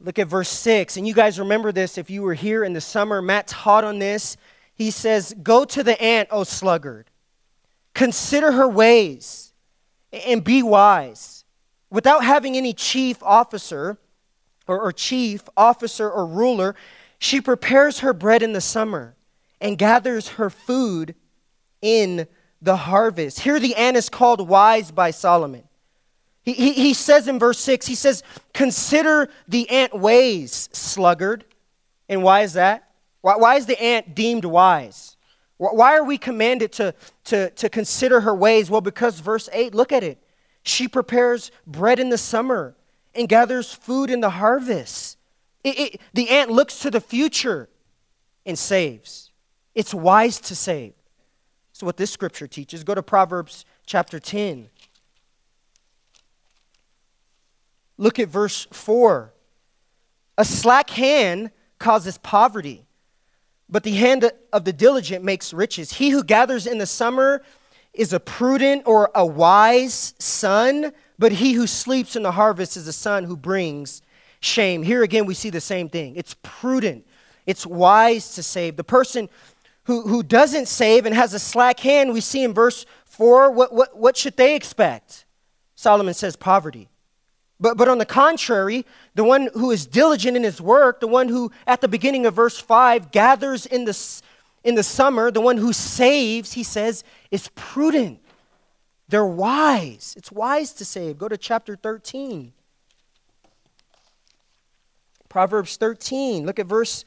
Look 0.00 0.18
at 0.18 0.26
verse 0.26 0.48
6. 0.48 0.96
And 0.96 1.06
you 1.06 1.12
guys 1.12 1.38
remember 1.38 1.70
this 1.70 1.98
if 1.98 2.08
you 2.08 2.22
were 2.22 2.34
here 2.34 2.64
in 2.64 2.72
the 2.72 2.80
summer. 2.80 3.20
Matt 3.20 3.46
taught 3.46 3.84
on 3.84 3.98
this. 3.98 4.38
He 4.74 4.90
says, 4.90 5.34
Go 5.42 5.66
to 5.66 5.82
the 5.82 6.00
ant, 6.00 6.30
O 6.32 6.44
sluggard. 6.44 7.10
Consider 7.96 8.52
her 8.52 8.68
ways 8.68 9.54
and 10.12 10.44
be 10.44 10.62
wise. 10.62 11.46
Without 11.88 12.22
having 12.22 12.54
any 12.54 12.74
chief 12.74 13.22
officer 13.22 13.96
or, 14.68 14.78
or 14.78 14.92
chief 14.92 15.44
officer 15.56 16.10
or 16.10 16.26
ruler, 16.26 16.74
she 17.18 17.40
prepares 17.40 18.00
her 18.00 18.12
bread 18.12 18.42
in 18.42 18.52
the 18.52 18.60
summer 18.60 19.16
and 19.62 19.78
gathers 19.78 20.28
her 20.28 20.50
food 20.50 21.14
in 21.80 22.28
the 22.60 22.76
harvest. 22.76 23.40
Here 23.40 23.58
the 23.58 23.74
ant 23.74 23.96
is 23.96 24.10
called 24.10 24.46
wise 24.46 24.90
by 24.90 25.10
Solomon. 25.10 25.64
He, 26.42 26.52
he, 26.52 26.72
he 26.74 26.92
says 26.92 27.26
in 27.26 27.38
verse 27.38 27.58
6, 27.60 27.86
he 27.86 27.94
says, 27.94 28.22
Consider 28.52 29.30
the 29.48 29.70
ant 29.70 29.98
ways, 29.98 30.68
sluggard. 30.70 31.46
And 32.10 32.22
why 32.22 32.42
is 32.42 32.52
that? 32.52 32.90
Why, 33.22 33.36
why 33.36 33.54
is 33.54 33.64
the 33.64 33.82
ant 33.82 34.14
deemed 34.14 34.44
wise? 34.44 35.15
Why 35.58 35.96
are 35.96 36.04
we 36.04 36.18
commanded 36.18 36.72
to, 36.72 36.94
to, 37.24 37.50
to 37.50 37.68
consider 37.68 38.20
her 38.20 38.34
ways? 38.34 38.70
Well, 38.70 38.82
because 38.82 39.20
verse 39.20 39.48
8, 39.52 39.74
look 39.74 39.90
at 39.92 40.02
it. 40.02 40.18
She 40.62 40.86
prepares 40.86 41.50
bread 41.66 41.98
in 41.98 42.10
the 42.10 42.18
summer 42.18 42.74
and 43.14 43.28
gathers 43.28 43.72
food 43.72 44.10
in 44.10 44.20
the 44.20 44.30
harvest. 44.30 45.16
It, 45.64 45.78
it, 45.78 46.00
the 46.12 46.28
ant 46.28 46.50
looks 46.50 46.80
to 46.80 46.90
the 46.90 47.00
future 47.00 47.68
and 48.44 48.58
saves. 48.58 49.30
It's 49.74 49.94
wise 49.94 50.40
to 50.42 50.54
save. 50.56 50.92
That's 51.72 51.82
what 51.82 51.96
this 51.96 52.10
scripture 52.10 52.46
teaches. 52.46 52.84
Go 52.84 52.94
to 52.94 53.02
Proverbs 53.02 53.64
chapter 53.84 54.18
10. 54.18 54.68
Look 57.98 58.18
at 58.18 58.28
verse 58.28 58.66
4. 58.72 59.32
A 60.38 60.44
slack 60.44 60.90
hand 60.90 61.50
causes 61.78 62.18
poverty, 62.18 62.85
but 63.68 63.82
the 63.82 63.92
hand 63.92 64.30
of 64.52 64.64
the 64.64 64.72
diligent 64.72 65.24
makes 65.24 65.52
riches. 65.52 65.94
He 65.94 66.10
who 66.10 66.22
gathers 66.22 66.66
in 66.66 66.78
the 66.78 66.86
summer 66.86 67.42
is 67.92 68.12
a 68.12 68.20
prudent 68.20 68.82
or 68.86 69.10
a 69.14 69.26
wise 69.26 70.14
son, 70.18 70.92
but 71.18 71.32
he 71.32 71.54
who 71.54 71.66
sleeps 71.66 72.14
in 72.14 72.22
the 72.22 72.32
harvest 72.32 72.76
is 72.76 72.86
a 72.86 72.92
son 72.92 73.24
who 73.24 73.36
brings 73.36 74.02
shame. 74.40 74.82
Here 74.82 75.02
again, 75.02 75.26
we 75.26 75.34
see 75.34 75.50
the 75.50 75.60
same 75.60 75.88
thing. 75.88 76.14
It's 76.16 76.36
prudent, 76.42 77.06
it's 77.46 77.66
wise 77.66 78.34
to 78.34 78.42
save. 78.42 78.76
The 78.76 78.84
person 78.84 79.28
who, 79.84 80.02
who 80.02 80.22
doesn't 80.22 80.66
save 80.66 81.06
and 81.06 81.14
has 81.14 81.32
a 81.32 81.38
slack 81.38 81.80
hand, 81.80 82.12
we 82.12 82.20
see 82.20 82.44
in 82.44 82.52
verse 82.52 82.86
4, 83.06 83.50
what, 83.50 83.72
what, 83.72 83.96
what 83.96 84.16
should 84.16 84.36
they 84.36 84.54
expect? 84.54 85.24
Solomon 85.74 86.14
says 86.14 86.36
poverty. 86.36 86.88
But, 87.58 87.76
but 87.76 87.88
on 87.88 87.98
the 87.98 88.06
contrary, 88.06 88.84
the 89.14 89.24
one 89.24 89.48
who 89.54 89.70
is 89.70 89.86
diligent 89.86 90.36
in 90.36 90.42
his 90.42 90.60
work, 90.60 91.00
the 91.00 91.06
one 91.06 91.28
who 91.28 91.50
at 91.66 91.80
the 91.80 91.88
beginning 91.88 92.26
of 92.26 92.34
verse 92.34 92.58
5 92.58 93.10
gathers 93.10 93.64
in 93.64 93.84
the, 93.84 94.22
in 94.62 94.74
the 94.74 94.82
summer, 94.82 95.30
the 95.30 95.40
one 95.40 95.56
who 95.56 95.72
saves, 95.72 96.52
he 96.52 96.62
says, 96.62 97.02
is 97.30 97.48
prudent. 97.54 98.20
They're 99.08 99.24
wise. 99.24 100.14
It's 100.16 100.30
wise 100.32 100.72
to 100.74 100.84
save. 100.84 101.16
Go 101.16 101.28
to 101.28 101.38
chapter 101.38 101.76
13. 101.76 102.52
Proverbs 105.28 105.76
13. 105.76 106.44
Look 106.44 106.58
at 106.58 106.66
verse 106.66 107.04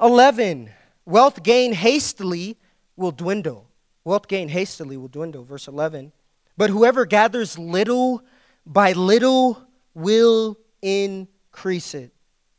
11. 0.00 0.70
Wealth 1.04 1.42
gained 1.42 1.74
hastily 1.74 2.56
will 2.96 3.10
dwindle. 3.10 3.68
Wealth 4.04 4.28
gained 4.28 4.50
hastily 4.50 4.96
will 4.96 5.08
dwindle. 5.08 5.44
Verse 5.44 5.68
11. 5.68 6.12
But 6.56 6.70
whoever 6.70 7.04
gathers 7.04 7.58
little 7.58 8.22
by 8.64 8.92
little 8.92 9.66
will 9.94 10.58
increase 10.80 11.94
it. 11.94 12.12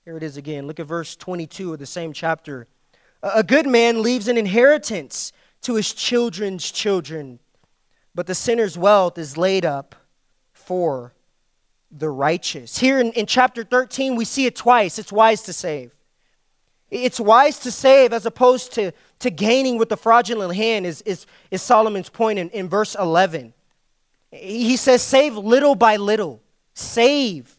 Here 0.05 0.17
it 0.17 0.23
is 0.23 0.37
again. 0.37 0.67
Look 0.67 0.79
at 0.79 0.85
verse 0.85 1.15
22 1.15 1.73
of 1.73 1.79
the 1.79 1.85
same 1.85 2.13
chapter. 2.13 2.67
A 3.21 3.43
good 3.43 3.67
man 3.67 4.01
leaves 4.01 4.27
an 4.27 4.37
inheritance 4.37 5.31
to 5.61 5.75
his 5.75 5.93
children's 5.93 6.69
children, 6.69 7.39
but 8.13 8.27
the 8.27 8.35
sinner's 8.35 8.77
wealth 8.77 9.17
is 9.17 9.37
laid 9.37 9.65
up 9.65 9.95
for 10.51 11.13
the 11.89 12.09
righteous. 12.09 12.77
Here 12.77 12.99
in, 12.99 13.13
in 13.13 13.25
chapter 13.25 13.63
13, 13.63 14.15
we 14.15 14.25
see 14.25 14.45
it 14.45 14.55
twice. 14.55 14.99
It's 14.99 15.11
wise 15.11 15.41
to 15.43 15.53
save. 15.53 15.93
It's 16.91 17.19
wise 17.19 17.59
to 17.59 17.71
save 17.71 18.13
as 18.13 18.25
opposed 18.25 18.73
to, 18.73 18.91
to 19.19 19.31
gaining 19.31 19.77
with 19.77 19.89
the 19.89 19.97
fraudulent 19.97 20.53
hand, 20.53 20.85
is, 20.85 21.01
is, 21.03 21.25
is 21.49 21.61
Solomon's 21.61 22.09
point 22.09 22.39
in, 22.39 22.49
in 22.49 22.69
verse 22.69 22.95
11. 22.95 23.53
He 24.31 24.77
says, 24.77 25.01
Save 25.01 25.35
little 25.37 25.75
by 25.75 25.95
little. 25.95 26.42
Save. 26.73 27.55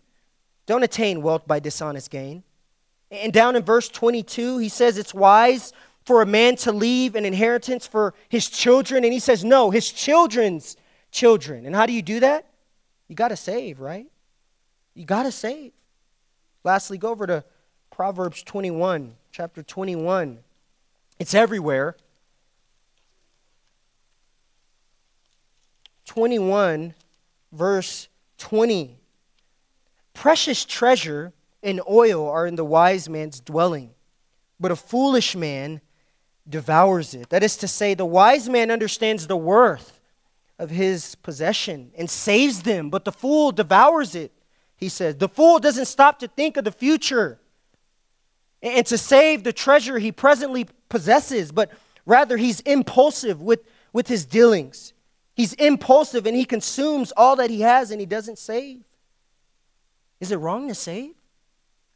Don't 0.67 0.83
attain 0.83 1.23
wealth 1.23 1.47
by 1.47 1.61
dishonest 1.61 2.11
gain. 2.11 2.43
And 3.11 3.33
down 3.33 3.55
in 3.55 3.63
verse 3.63 3.89
22, 3.89 4.59
he 4.59 4.69
says 4.69 4.99
it's 4.99 5.15
wise 5.15 5.73
for 6.05 6.23
a 6.23 6.27
man 6.27 6.57
to 6.57 6.73
leave 6.73 7.15
an 7.15 7.25
inheritance 7.25 7.87
for 7.87 8.15
his 8.29 8.49
children. 8.49 9.05
And 9.05 9.13
he 9.13 9.21
says, 9.21 9.45
no, 9.45 9.71
his 9.71 9.91
children's 9.91 10.77
children. 11.11 11.67
And 11.67 11.75
how 11.75 11.87
do 11.87 11.93
you 11.93 12.03
do 12.03 12.21
that? 12.21 12.47
You 13.09 13.15
got 13.15 13.29
to 13.29 13.37
save, 13.37 13.81
right? 13.81 14.07
You 14.95 15.05
got 15.05 15.25
to 15.25 15.33
save. 15.33 15.73
Lastly, 16.65 16.99
go 16.99 17.11
over 17.11 17.27
to 17.27 17.45
Proverbs 17.91 18.43
21 18.43 19.15
chapter 19.31 19.63
21. 19.63 20.39
It's 21.19 21.35
everywhere. 21.35 21.97
21, 26.07 26.95
verse 27.53 28.09
20. 28.39 28.97
Precious 30.15 30.65
treasure 30.65 31.33
and 31.63 31.81
oil 31.89 32.29
are 32.29 32.47
in 32.47 32.57
the 32.57 32.65
wise 32.65 33.09
man's 33.09 33.41
dwelling, 33.41 33.91
but 34.59 34.71
a 34.71 34.77
foolish 34.77 35.37
man 35.37 35.81
devours 36.49 37.15
it. 37.15 37.31
That 37.31 37.43
is 37.43 37.57
to 37.59 37.69
say, 37.69 37.95
the 37.95 38.07
wise 38.07 38.49
man 38.49 38.71
understands 38.71 39.27
the 39.27 39.37
worth 39.37 40.01
of 40.59 40.71
his 40.71 41.15
possession 41.17 41.91
and 41.97 42.09
saves 42.09 42.63
them, 42.63 42.91
but 42.91 43.05
the 43.05 43.13
fool 43.13 43.51
devours 43.51 44.15
it, 44.15 44.33
he 44.77 44.89
says. 44.89 45.17
The 45.17 45.29
fool 45.29 45.59
doesn't 45.59 45.87
stop 45.87 46.21
to 46.21 46.29
think 46.29 46.57
of 46.57 46.65
the 46.65 46.73
future 46.73 47.39
and 48.63 48.87
to 48.87 48.97
save 48.97 49.45
the 49.45 49.53
treasure 49.53 49.99
he 49.99 50.13
presently 50.13 50.67
possesses, 50.89 51.53
but 51.53 51.71
rather 52.07 52.37
he's 52.37 52.61
impulsive 52.61 53.43
with, 53.43 53.61
with 53.93 54.09
his 54.09 54.25
dealings. 54.25 54.93
He's 55.35 55.55
impulsive 55.55 56.27
and 56.27 56.37
he 56.37 56.45
consumes 56.45 57.13
all 57.17 57.37
that 57.37 57.51
he 57.51 57.63
has 57.63 57.91
and 57.91 58.01
he 58.01 58.07
doesn't 58.07 58.39
save. 58.39 58.83
Is 60.25 60.31
it 60.31 60.39
wrong 60.39 60.69
to 60.69 60.75
save? 60.75 61.13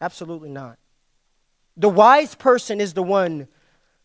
Absolutely 0.03 0.51
not. 0.51 0.77
The 1.79 1.89
wise 1.89 2.35
person 2.35 2.79
is 2.79 2.93
the 2.93 3.03
one 3.03 3.49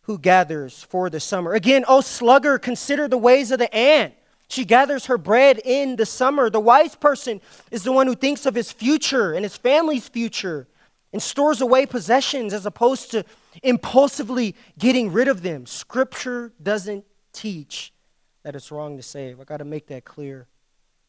who 0.04 0.18
gathers 0.18 0.82
for 0.82 1.10
the 1.10 1.20
summer. 1.20 1.52
Again, 1.52 1.84
oh 1.90 2.00
slugger, 2.00 2.58
consider 2.58 3.10
the 3.10 3.18
ways 3.18 3.52
of 3.52 3.60
the 3.60 3.76
ant. 3.76 4.14
She 4.48 4.64
gathers 4.64 5.08
her 5.08 5.18
bread 5.18 5.60
in 5.66 5.98
the 5.98 6.06
summer. 6.06 6.50
The 6.50 6.62
wise 6.62 6.96
person 6.96 7.42
is 7.70 7.84
the 7.84 7.92
one 7.92 8.08
who 8.08 8.16
thinks 8.16 8.46
of 8.46 8.56
his 8.56 8.72
future 8.72 9.34
and 9.34 9.44
his 9.44 9.58
family's 9.58 10.08
future 10.08 10.70
and 11.12 11.22
stores 11.22 11.60
away 11.60 11.86
possessions 11.86 12.54
as 12.54 12.66
opposed 12.66 13.12
to 13.12 13.26
impulsively 13.62 14.56
getting 14.80 15.12
rid 15.12 15.28
of 15.28 15.42
them. 15.42 15.66
Scripture 15.66 16.54
doesn't 16.64 17.04
teach 17.34 17.92
that 18.44 18.56
it's 18.56 18.72
wrong 18.72 18.96
to 18.96 19.04
save. 19.04 19.42
I 19.42 19.44
got 19.44 19.58
to 19.58 19.66
make 19.66 19.88
that 19.88 20.06
clear. 20.06 20.48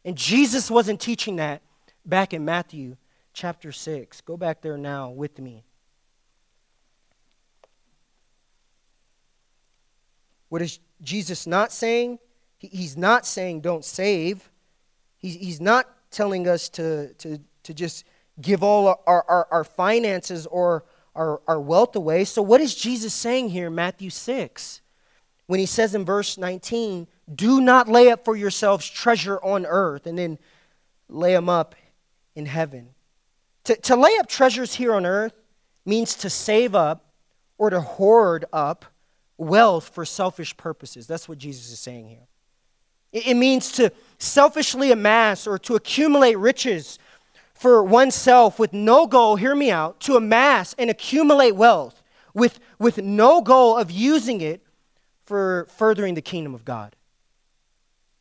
And 0.04 0.18
Jesus 0.18 0.68
wasn't 0.68 1.00
teaching 1.00 1.36
that 1.36 1.62
back 2.04 2.34
in 2.34 2.44
Matthew 2.44 2.96
chapter 3.34 3.72
6. 3.72 4.20
Go 4.22 4.36
back 4.36 4.62
there 4.62 4.78
now 4.78 5.10
with 5.10 5.38
me. 5.38 5.64
What 10.48 10.62
is 10.62 10.78
Jesus 11.02 11.46
not 11.46 11.72
saying? 11.72 12.20
He's 12.58 12.96
not 12.96 13.26
saying 13.26 13.60
don't 13.60 13.84
save. 13.84 14.50
He's 15.18 15.60
not 15.60 15.88
telling 16.10 16.46
us 16.46 16.68
to, 16.70 17.12
to, 17.14 17.38
to 17.64 17.74
just 17.74 18.04
give 18.40 18.62
all 18.62 18.86
our, 19.06 19.24
our, 19.28 19.48
our 19.50 19.64
finances 19.64 20.46
or 20.46 20.84
our, 21.14 21.40
our 21.48 21.60
wealth 21.60 21.96
away. 21.96 22.24
So, 22.24 22.42
what 22.42 22.60
is 22.60 22.74
Jesus 22.74 23.14
saying 23.14 23.50
here 23.50 23.66
in 23.66 23.74
Matthew 23.74 24.10
6? 24.10 24.80
When 25.46 25.60
he 25.60 25.66
says 25.66 25.94
in 25.94 26.04
verse 26.04 26.38
19, 26.38 27.06
do 27.34 27.60
not 27.60 27.88
lay 27.88 28.10
up 28.10 28.24
for 28.24 28.36
yourselves 28.36 28.88
treasure 28.88 29.38
on 29.42 29.66
earth 29.66 30.06
and 30.06 30.18
then 30.18 30.38
lay 31.08 31.32
them 31.32 31.48
up 31.48 31.74
in 32.34 32.46
heaven. 32.46 32.90
To, 33.64 33.76
to 33.76 33.96
lay 33.96 34.16
up 34.18 34.28
treasures 34.28 34.74
here 34.74 34.94
on 34.94 35.06
earth 35.06 35.34
means 35.86 36.14
to 36.16 36.30
save 36.30 36.74
up 36.74 37.06
or 37.58 37.70
to 37.70 37.80
hoard 37.80 38.44
up 38.52 38.84
wealth 39.38 39.88
for 39.88 40.04
selfish 40.04 40.56
purposes. 40.56 41.06
That's 41.06 41.28
what 41.28 41.38
Jesus 41.38 41.70
is 41.70 41.78
saying 41.78 42.08
here. 42.08 42.26
It, 43.12 43.28
it 43.28 43.34
means 43.34 43.72
to 43.72 43.92
selfishly 44.18 44.92
amass 44.92 45.46
or 45.46 45.58
to 45.60 45.74
accumulate 45.74 46.36
riches 46.36 46.98
for 47.54 47.82
oneself 47.82 48.58
with 48.58 48.72
no 48.72 49.06
goal, 49.06 49.36
hear 49.36 49.54
me 49.54 49.70
out, 49.70 50.00
to 50.00 50.16
amass 50.16 50.74
and 50.78 50.90
accumulate 50.90 51.52
wealth 51.52 52.02
with, 52.34 52.58
with 52.78 52.98
no 52.98 53.40
goal 53.40 53.76
of 53.76 53.90
using 53.90 54.40
it 54.40 54.60
for 55.24 55.66
furthering 55.76 56.14
the 56.14 56.22
kingdom 56.22 56.54
of 56.54 56.64
God. 56.64 56.94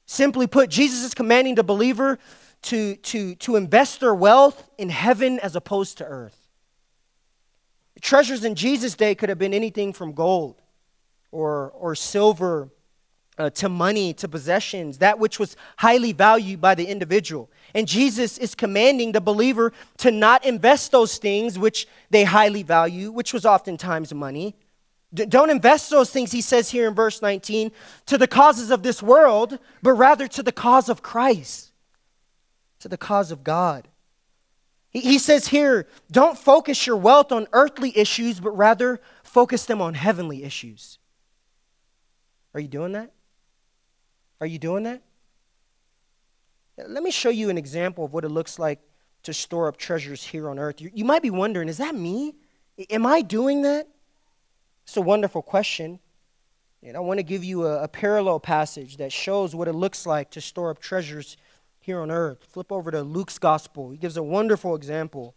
Simply 0.06 0.48
put, 0.48 0.70
Jesus 0.70 1.04
is 1.04 1.14
commanding 1.14 1.56
the 1.56 1.64
believer 1.64 2.20
to, 2.64 2.96
to, 2.98 3.36
to 3.36 3.56
invest 3.56 4.00
their 4.00 4.14
wealth 4.14 4.70
in 4.78 4.90
heaven 4.90 5.40
as 5.40 5.56
opposed 5.56 5.98
to 6.00 6.06
earth. 6.06 6.38
Treasures 8.02 8.44
in 8.44 8.56
Jesus' 8.56 8.96
day 8.96 9.16
could 9.16 9.30
have 9.30 9.40
been 9.40 9.54
anything 9.54 9.94
from 9.94 10.14
gold 10.14 10.62
or, 11.32 11.72
or 11.72 11.96
silver 11.96 12.70
uh, 13.38 13.50
to 13.50 13.70
money 13.70 14.14
to 14.14 14.28
possessions, 14.28 15.00
that 15.00 15.18
which 15.18 15.40
was 15.40 15.56
highly 15.78 16.12
valued 16.12 16.62
by 16.62 16.76
the 16.76 16.86
individual. 16.86 17.50
And 17.74 17.88
Jesus 17.88 18.38
is 18.38 18.54
commanding 18.54 19.12
the 19.12 19.22
believer 19.22 19.74
to 19.98 20.12
not 20.12 20.46
invest 20.46 20.92
those 20.92 21.18
things 21.18 21.58
which 21.58 21.88
they 22.10 22.26
highly 22.26 22.62
value, 22.62 23.12
which 23.12 23.34
was 23.34 23.46
oftentimes 23.46 24.14
money, 24.14 24.56
D- 25.14 25.26
don't 25.26 25.50
invest 25.50 25.90
those 25.90 26.10
things, 26.10 26.32
he 26.32 26.42
says 26.42 26.70
here 26.70 26.88
in 26.88 26.96
verse 26.96 27.22
19, 27.22 27.72
to 28.08 28.18
the 28.18 28.28
causes 28.28 28.72
of 28.72 28.84
this 28.84 29.04
world, 29.04 29.60
but 29.82 29.94
rather 29.94 30.28
to 30.28 30.44
the 30.44 30.52
cause 30.52 30.90
of 30.90 31.04
Christ, 31.04 31.72
to 32.84 32.90
the 32.90 32.98
cause 32.98 33.32
of 33.32 33.46
God. 33.46 33.88
He, 34.90 35.18
says 35.18 35.48
here, 35.48 35.88
don't 36.12 36.38
focus 36.38 36.86
your 36.86 36.98
wealth 36.98 37.32
on 37.32 37.48
earthly 37.54 37.98
issues, 37.98 38.42
but 38.42 38.52
rather 38.52 39.00
focus 39.24 39.66
them 39.66 39.82
on 39.82 39.94
heavenly 39.94 40.44
issues. 40.44 41.00
Are 42.54 42.60
you 42.60 42.68
doing 42.68 42.92
that? 42.92 43.14
Are 44.42 44.46
you 44.46 44.60
doing 44.60 44.84
that? 44.84 45.02
Let 46.78 47.04
me 47.04 47.10
show 47.10 47.30
you 47.30 47.50
an 47.50 47.58
example 47.58 48.04
of 48.04 48.12
what 48.12 48.26
it 48.26 48.30
looks 48.30 48.60
like 48.60 48.82
to 49.24 49.34
store 49.34 49.70
up 49.70 49.78
treasures 49.78 50.22
here 50.22 50.50
on 50.50 50.60
earth. 50.60 50.82
You, 50.82 50.92
you 50.94 51.06
might 51.06 51.22
be 51.22 51.30
wondering, 51.30 51.70
is 51.70 51.78
that 51.78 51.96
me? 51.96 52.36
Am 52.90 53.06
I 53.06 53.22
doing 53.22 53.62
that? 53.62 53.88
It's 54.84 54.98
a 54.98 55.02
wonderful 55.02 55.42
question. 55.42 56.00
And 56.84 56.98
I 56.98 57.00
want 57.00 57.20
to 57.20 57.24
give 57.24 57.46
you 57.46 57.66
a, 57.66 57.84
a, 57.84 57.88
parallel 57.88 58.42
passage 58.42 58.98
that 58.98 59.14
shows 59.14 59.56
what 59.56 59.70
it 59.70 59.74
looks 59.74 60.06
like 60.06 60.32
to 60.32 60.42
store 60.42 60.70
up 60.70 60.80
treasures 60.80 61.38
here 61.84 62.00
on 62.02 62.10
earth. 62.10 62.46
Flip 62.50 62.72
over 62.72 62.92
to 62.92 63.04
Luke's 63.04 63.38
gospel. 63.38 63.92
He 63.92 63.98
gives 63.98 64.16
a 64.16 64.24
wonderful 64.24 64.76
example. 64.76 65.36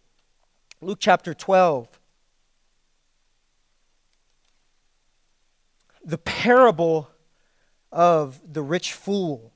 Luke 0.81 0.99
chapter 1.01 1.33
12. 1.33 1.99
The 6.05 6.17
parable 6.17 7.09
of 7.91 8.39
the 8.49 8.61
rich 8.61 8.93
fool. 8.93 9.51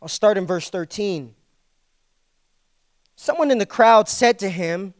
I'll 0.00 0.08
start 0.08 0.38
in 0.38 0.46
verse 0.46 0.70
13. 0.70 1.34
Someone 3.16 3.50
in 3.50 3.58
the 3.58 3.66
crowd 3.66 4.08
said 4.08 4.38
to 4.38 4.48
him, 4.48 4.94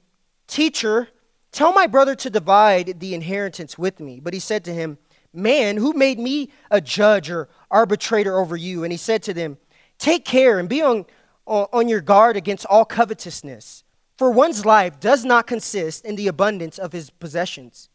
Teacher, 0.48 1.08
Tell 1.52 1.72
my 1.72 1.86
brother 1.86 2.14
to 2.16 2.30
divide 2.30 3.00
the 3.00 3.14
inheritance 3.14 3.76
with 3.76 4.00
me. 4.00 4.20
But 4.20 4.34
he 4.34 4.40
said 4.40 4.64
to 4.64 4.72
him, 4.72 4.98
Man, 5.32 5.76
who 5.76 5.92
made 5.92 6.18
me 6.18 6.50
a 6.70 6.80
judge 6.80 7.30
or 7.30 7.48
arbitrator 7.70 8.38
over 8.38 8.56
you? 8.56 8.82
And 8.84 8.92
he 8.92 8.96
said 8.96 9.22
to 9.24 9.34
them, 9.34 9.58
Take 10.00 10.24
care 10.24 10.58
and 10.58 10.68
be 10.68 10.82
on, 10.82 11.04
on 11.46 11.86
your 11.86 12.00
guard 12.00 12.36
against 12.36 12.64
all 12.66 12.84
covetousness, 12.84 13.84
for 14.16 14.30
one's 14.30 14.64
life 14.64 14.98
does 14.98 15.24
not 15.24 15.46
consist 15.46 16.04
in 16.04 16.16
the 16.16 16.26
abundance 16.26 16.78
of 16.78 16.92
his 16.92 17.10
possessions. 17.10 17.90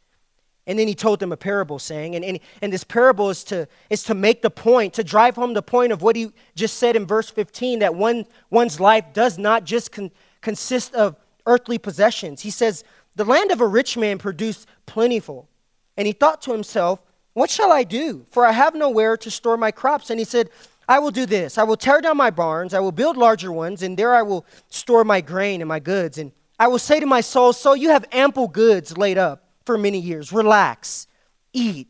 And 0.68 0.80
then 0.80 0.88
he 0.88 0.96
told 0.96 1.20
them 1.20 1.32
a 1.32 1.38
parable, 1.38 1.80
saying, 1.80 2.16
and, 2.16 2.24
and, 2.24 2.40
and 2.62 2.72
this 2.72 2.84
parable 2.84 3.30
is 3.30 3.44
to, 3.46 3.68
is 3.90 4.04
to 4.04 4.14
make 4.14 4.42
the 4.44 4.50
point, 4.50 4.94
to 4.94 5.04
drive 5.04 5.36
home 5.36 5.54
the 5.54 5.62
point 5.62 5.92
of 5.92 6.02
what 6.02 6.16
he 6.16 6.32
just 6.56 6.78
said 6.78 6.96
in 6.96 7.06
verse 7.06 7.30
15 7.30 7.80
that 7.80 7.96
one, 7.96 8.26
one's 8.50 8.80
life 8.80 9.06
does 9.14 9.38
not 9.38 9.64
just 9.64 9.92
con- 9.92 10.12
consist 10.42 10.96
of 10.96 11.16
earthly 11.46 11.78
possessions. 11.78 12.42
He 12.42 12.50
says, 12.50 12.84
the 13.16 13.26
land 13.26 13.52
of 13.52 13.62
a 13.62 13.68
rich 13.68 13.98
man 13.98 14.18
produced 14.18 14.68
plentiful. 14.86 15.50
And 15.98 16.06
he 16.06 16.14
thought 16.14 16.42
to 16.44 16.52
himself, 16.52 17.00
What 17.34 17.50
shall 17.50 17.72
I 17.72 17.84
do? 17.84 18.26
For 18.30 18.46
I 18.46 18.52
have 18.52 18.76
nowhere 18.76 19.18
to 19.18 19.32
store 19.32 19.58
my 19.58 19.72
crops. 19.72 20.10
And 20.10 20.20
he 20.20 20.26
said, 20.26 20.50
I 20.88 21.00
will 21.00 21.12
do 21.12 21.26
this. 21.26 21.58
I 21.58 21.64
will 21.64 21.78
tear 21.78 22.02
down 22.02 22.18
my 22.18 22.30
barns, 22.30 22.74
I 22.74 22.80
will 22.80 22.92
build 22.92 23.18
larger 23.18 23.52
ones, 23.52 23.82
and 23.82 23.98
there 23.98 24.14
I 24.14 24.22
will 24.22 24.46
store 24.70 25.04
my 25.04 25.22
grain 25.22 25.62
and 25.62 25.68
my 25.68 25.80
goods. 25.80 26.18
And 26.18 26.32
I 26.60 26.68
will 26.68 26.80
say 26.80 27.00
to 27.00 27.06
my 27.06 27.22
soul, 27.22 27.54
So 27.54 27.74
you 27.74 27.90
have 27.90 28.06
ample 28.12 28.48
goods 28.48 28.98
laid 28.98 29.18
up 29.18 29.50
for 29.66 29.78
many 29.78 30.00
years. 30.00 30.32
Relax, 30.32 31.08
eat, 31.54 31.88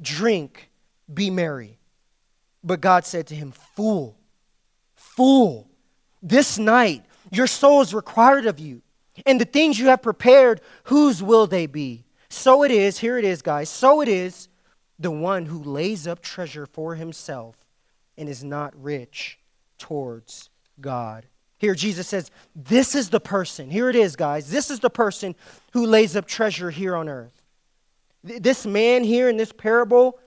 drink, 0.00 0.70
be 1.12 1.30
merry. 1.30 1.78
But 2.64 2.80
God 2.80 3.04
said 3.04 3.26
to 3.28 3.34
him, 3.34 3.52
Fool, 3.74 4.16
fool, 4.94 5.68
this 6.22 6.58
night 6.58 7.04
your 7.30 7.46
soul 7.46 7.80
is 7.80 7.94
required 7.94 8.46
of 8.46 8.58
you. 8.58 8.82
And 9.26 9.40
the 9.40 9.44
things 9.44 9.78
you 9.78 9.88
have 9.88 10.02
prepared, 10.02 10.60
whose 10.84 11.22
will 11.22 11.46
they 11.46 11.66
be? 11.66 12.04
So 12.28 12.62
it 12.62 12.70
is, 12.70 12.98
here 12.98 13.18
it 13.18 13.24
is, 13.24 13.42
guys. 13.42 13.68
So 13.68 14.00
it 14.00 14.08
is 14.08 14.48
the 14.98 15.10
one 15.10 15.46
who 15.46 15.62
lays 15.62 16.06
up 16.06 16.22
treasure 16.22 16.66
for 16.66 16.94
himself 16.94 17.61
and 18.16 18.28
is 18.28 18.44
not 18.44 18.74
rich 18.80 19.38
towards 19.78 20.50
God. 20.80 21.26
Here, 21.58 21.74
Jesus 21.74 22.08
says, 22.08 22.30
This 22.54 22.94
is 22.94 23.10
the 23.10 23.20
person. 23.20 23.70
Here 23.70 23.88
it 23.88 23.96
is, 23.96 24.16
guys. 24.16 24.50
This 24.50 24.70
is 24.70 24.80
the 24.80 24.90
person 24.90 25.34
who 25.72 25.86
lays 25.86 26.16
up 26.16 26.26
treasure 26.26 26.70
here 26.70 26.96
on 26.96 27.08
earth. 27.08 27.42
This 28.24 28.66
man 28.66 29.04
here 29.04 29.28
in 29.28 29.36
this 29.36 29.52
parable 29.52 30.18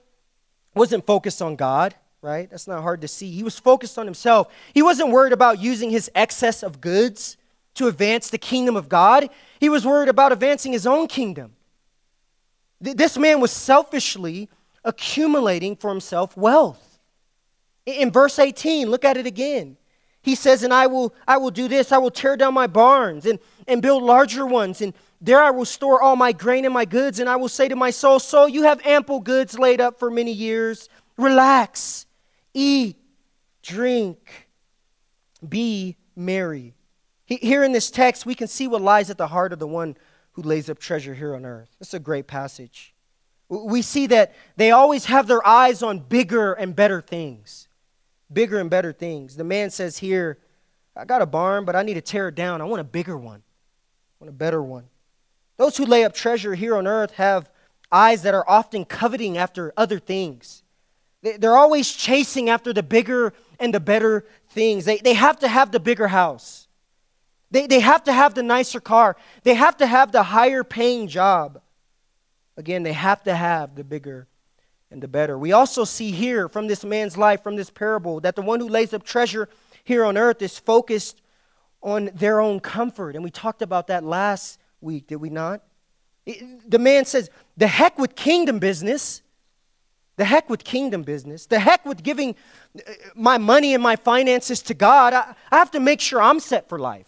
wasn't 0.74 1.06
focused 1.06 1.40
on 1.40 1.56
God, 1.56 1.94
right? 2.20 2.50
That's 2.50 2.66
not 2.66 2.82
hard 2.82 3.00
to 3.02 3.08
see. 3.08 3.30
He 3.30 3.42
was 3.42 3.58
focused 3.58 3.98
on 3.98 4.06
himself. 4.06 4.52
He 4.74 4.82
wasn't 4.82 5.10
worried 5.10 5.32
about 5.32 5.60
using 5.60 5.90
his 5.90 6.10
excess 6.14 6.62
of 6.62 6.80
goods 6.80 7.36
to 7.76 7.88
advance 7.88 8.30
the 8.30 8.38
kingdom 8.38 8.74
of 8.74 8.88
God, 8.88 9.28
he 9.60 9.68
was 9.68 9.86
worried 9.86 10.08
about 10.08 10.32
advancing 10.32 10.72
his 10.72 10.86
own 10.86 11.06
kingdom. 11.06 11.52
This 12.80 13.16
man 13.16 13.40
was 13.40 13.52
selfishly 13.52 14.48
accumulating 14.84 15.76
for 15.76 15.90
himself 15.90 16.36
wealth. 16.36 16.95
In 17.86 18.10
verse 18.10 18.38
18, 18.38 18.90
look 18.90 19.04
at 19.04 19.16
it 19.16 19.26
again. 19.26 19.76
He 20.22 20.34
says, 20.34 20.64
And 20.64 20.74
I 20.74 20.88
will, 20.88 21.14
I 21.26 21.36
will 21.36 21.52
do 21.52 21.68
this, 21.68 21.92
I 21.92 21.98
will 21.98 22.10
tear 22.10 22.36
down 22.36 22.52
my 22.52 22.66
barns 22.66 23.26
and, 23.26 23.38
and 23.68 23.80
build 23.80 24.02
larger 24.02 24.44
ones, 24.44 24.82
and 24.82 24.92
there 25.20 25.40
I 25.40 25.50
will 25.50 25.64
store 25.64 26.02
all 26.02 26.16
my 26.16 26.32
grain 26.32 26.64
and 26.64 26.74
my 26.74 26.84
goods, 26.84 27.20
and 27.20 27.28
I 27.28 27.36
will 27.36 27.48
say 27.48 27.68
to 27.68 27.76
my 27.76 27.90
soul, 27.90 28.18
Soul, 28.18 28.48
you 28.48 28.64
have 28.64 28.84
ample 28.84 29.20
goods 29.20 29.56
laid 29.56 29.80
up 29.80 29.98
for 30.00 30.10
many 30.10 30.32
years. 30.32 30.88
Relax, 31.16 32.06
eat, 32.52 32.96
drink, 33.62 34.48
be 35.48 35.96
merry. 36.16 36.74
Here 37.26 37.62
in 37.62 37.72
this 37.72 37.90
text, 37.90 38.26
we 38.26 38.34
can 38.34 38.48
see 38.48 38.66
what 38.68 38.82
lies 38.82 39.10
at 39.10 39.18
the 39.18 39.28
heart 39.28 39.52
of 39.52 39.58
the 39.58 39.66
one 39.66 39.96
who 40.32 40.42
lays 40.42 40.68
up 40.68 40.78
treasure 40.78 41.14
here 41.14 41.34
on 41.34 41.46
earth. 41.46 41.68
It's 41.80 41.94
a 41.94 41.98
great 41.98 42.26
passage. 42.26 42.94
We 43.48 43.80
see 43.80 44.08
that 44.08 44.34
they 44.56 44.72
always 44.72 45.06
have 45.06 45.28
their 45.28 45.46
eyes 45.46 45.82
on 45.82 46.00
bigger 46.00 46.52
and 46.52 46.74
better 46.74 47.00
things. 47.00 47.68
Bigger 48.32 48.58
and 48.58 48.68
better 48.68 48.92
things. 48.92 49.36
The 49.36 49.44
man 49.44 49.70
says 49.70 49.98
here, 49.98 50.38
I 50.96 51.04
got 51.04 51.22
a 51.22 51.26
barn, 51.26 51.64
but 51.64 51.76
I 51.76 51.82
need 51.82 51.94
to 51.94 52.00
tear 52.00 52.28
it 52.28 52.34
down. 52.34 52.60
I 52.60 52.64
want 52.64 52.80
a 52.80 52.84
bigger 52.84 53.16
one, 53.16 53.42
I 54.20 54.24
want 54.24 54.30
a 54.30 54.36
better 54.36 54.62
one. 54.62 54.84
Those 55.56 55.76
who 55.76 55.86
lay 55.86 56.04
up 56.04 56.14
treasure 56.14 56.54
here 56.54 56.76
on 56.76 56.86
earth 56.86 57.12
have 57.12 57.50
eyes 57.90 58.22
that 58.22 58.34
are 58.34 58.48
often 58.48 58.84
coveting 58.84 59.38
after 59.38 59.72
other 59.76 59.98
things. 59.98 60.62
They're 61.22 61.56
always 61.56 61.90
chasing 61.90 62.50
after 62.50 62.72
the 62.72 62.82
bigger 62.82 63.32
and 63.58 63.72
the 63.72 63.80
better 63.80 64.26
things. 64.50 64.84
They, 64.84 64.98
they 64.98 65.14
have 65.14 65.38
to 65.40 65.48
have 65.48 65.72
the 65.72 65.80
bigger 65.80 66.08
house. 66.08 66.68
They, 67.50 67.66
they 67.66 67.80
have 67.80 68.04
to 68.04 68.12
have 68.12 68.34
the 68.34 68.42
nicer 68.42 68.80
car. 68.80 69.16
They 69.42 69.54
have 69.54 69.76
to 69.78 69.86
have 69.86 70.12
the 70.12 70.24
higher 70.24 70.62
paying 70.62 71.08
job. 71.08 71.60
Again, 72.56 72.82
they 72.82 72.92
have 72.92 73.22
to 73.24 73.34
have 73.34 73.74
the 73.74 73.84
bigger 73.84 74.26
and 74.90 75.02
the 75.02 75.08
better. 75.08 75.38
We 75.38 75.52
also 75.52 75.84
see 75.84 76.12
here 76.12 76.48
from 76.48 76.66
this 76.66 76.84
man's 76.84 77.16
life, 77.16 77.42
from 77.42 77.56
this 77.56 77.70
parable, 77.70 78.20
that 78.20 78.36
the 78.36 78.42
one 78.42 78.60
who 78.60 78.68
lays 78.68 78.94
up 78.94 79.02
treasure 79.02 79.48
here 79.84 80.04
on 80.04 80.16
earth 80.16 80.42
is 80.42 80.58
focused 80.58 81.20
on 81.82 82.10
their 82.14 82.40
own 82.40 82.60
comfort. 82.60 83.14
And 83.14 83.24
we 83.24 83.30
talked 83.30 83.62
about 83.62 83.88
that 83.88 84.04
last 84.04 84.58
week, 84.80 85.06
did 85.06 85.16
we 85.16 85.30
not? 85.30 85.62
The 86.24 86.78
man 86.78 87.04
says, 87.04 87.30
The 87.56 87.68
heck 87.68 87.98
with 87.98 88.16
kingdom 88.16 88.58
business. 88.58 89.22
The 90.16 90.24
heck 90.24 90.48
with 90.48 90.64
kingdom 90.64 91.02
business. 91.02 91.46
The 91.46 91.58
heck 91.58 91.84
with 91.84 92.02
giving 92.02 92.34
uh, 92.76 92.92
my 93.14 93.38
money 93.38 93.74
and 93.74 93.82
my 93.82 93.96
finances 93.96 94.62
to 94.62 94.74
God. 94.74 95.12
I, 95.12 95.34
I 95.52 95.58
have 95.58 95.70
to 95.72 95.80
make 95.80 96.00
sure 96.00 96.20
I'm 96.20 96.40
set 96.40 96.68
for 96.68 96.78
life. 96.78 97.06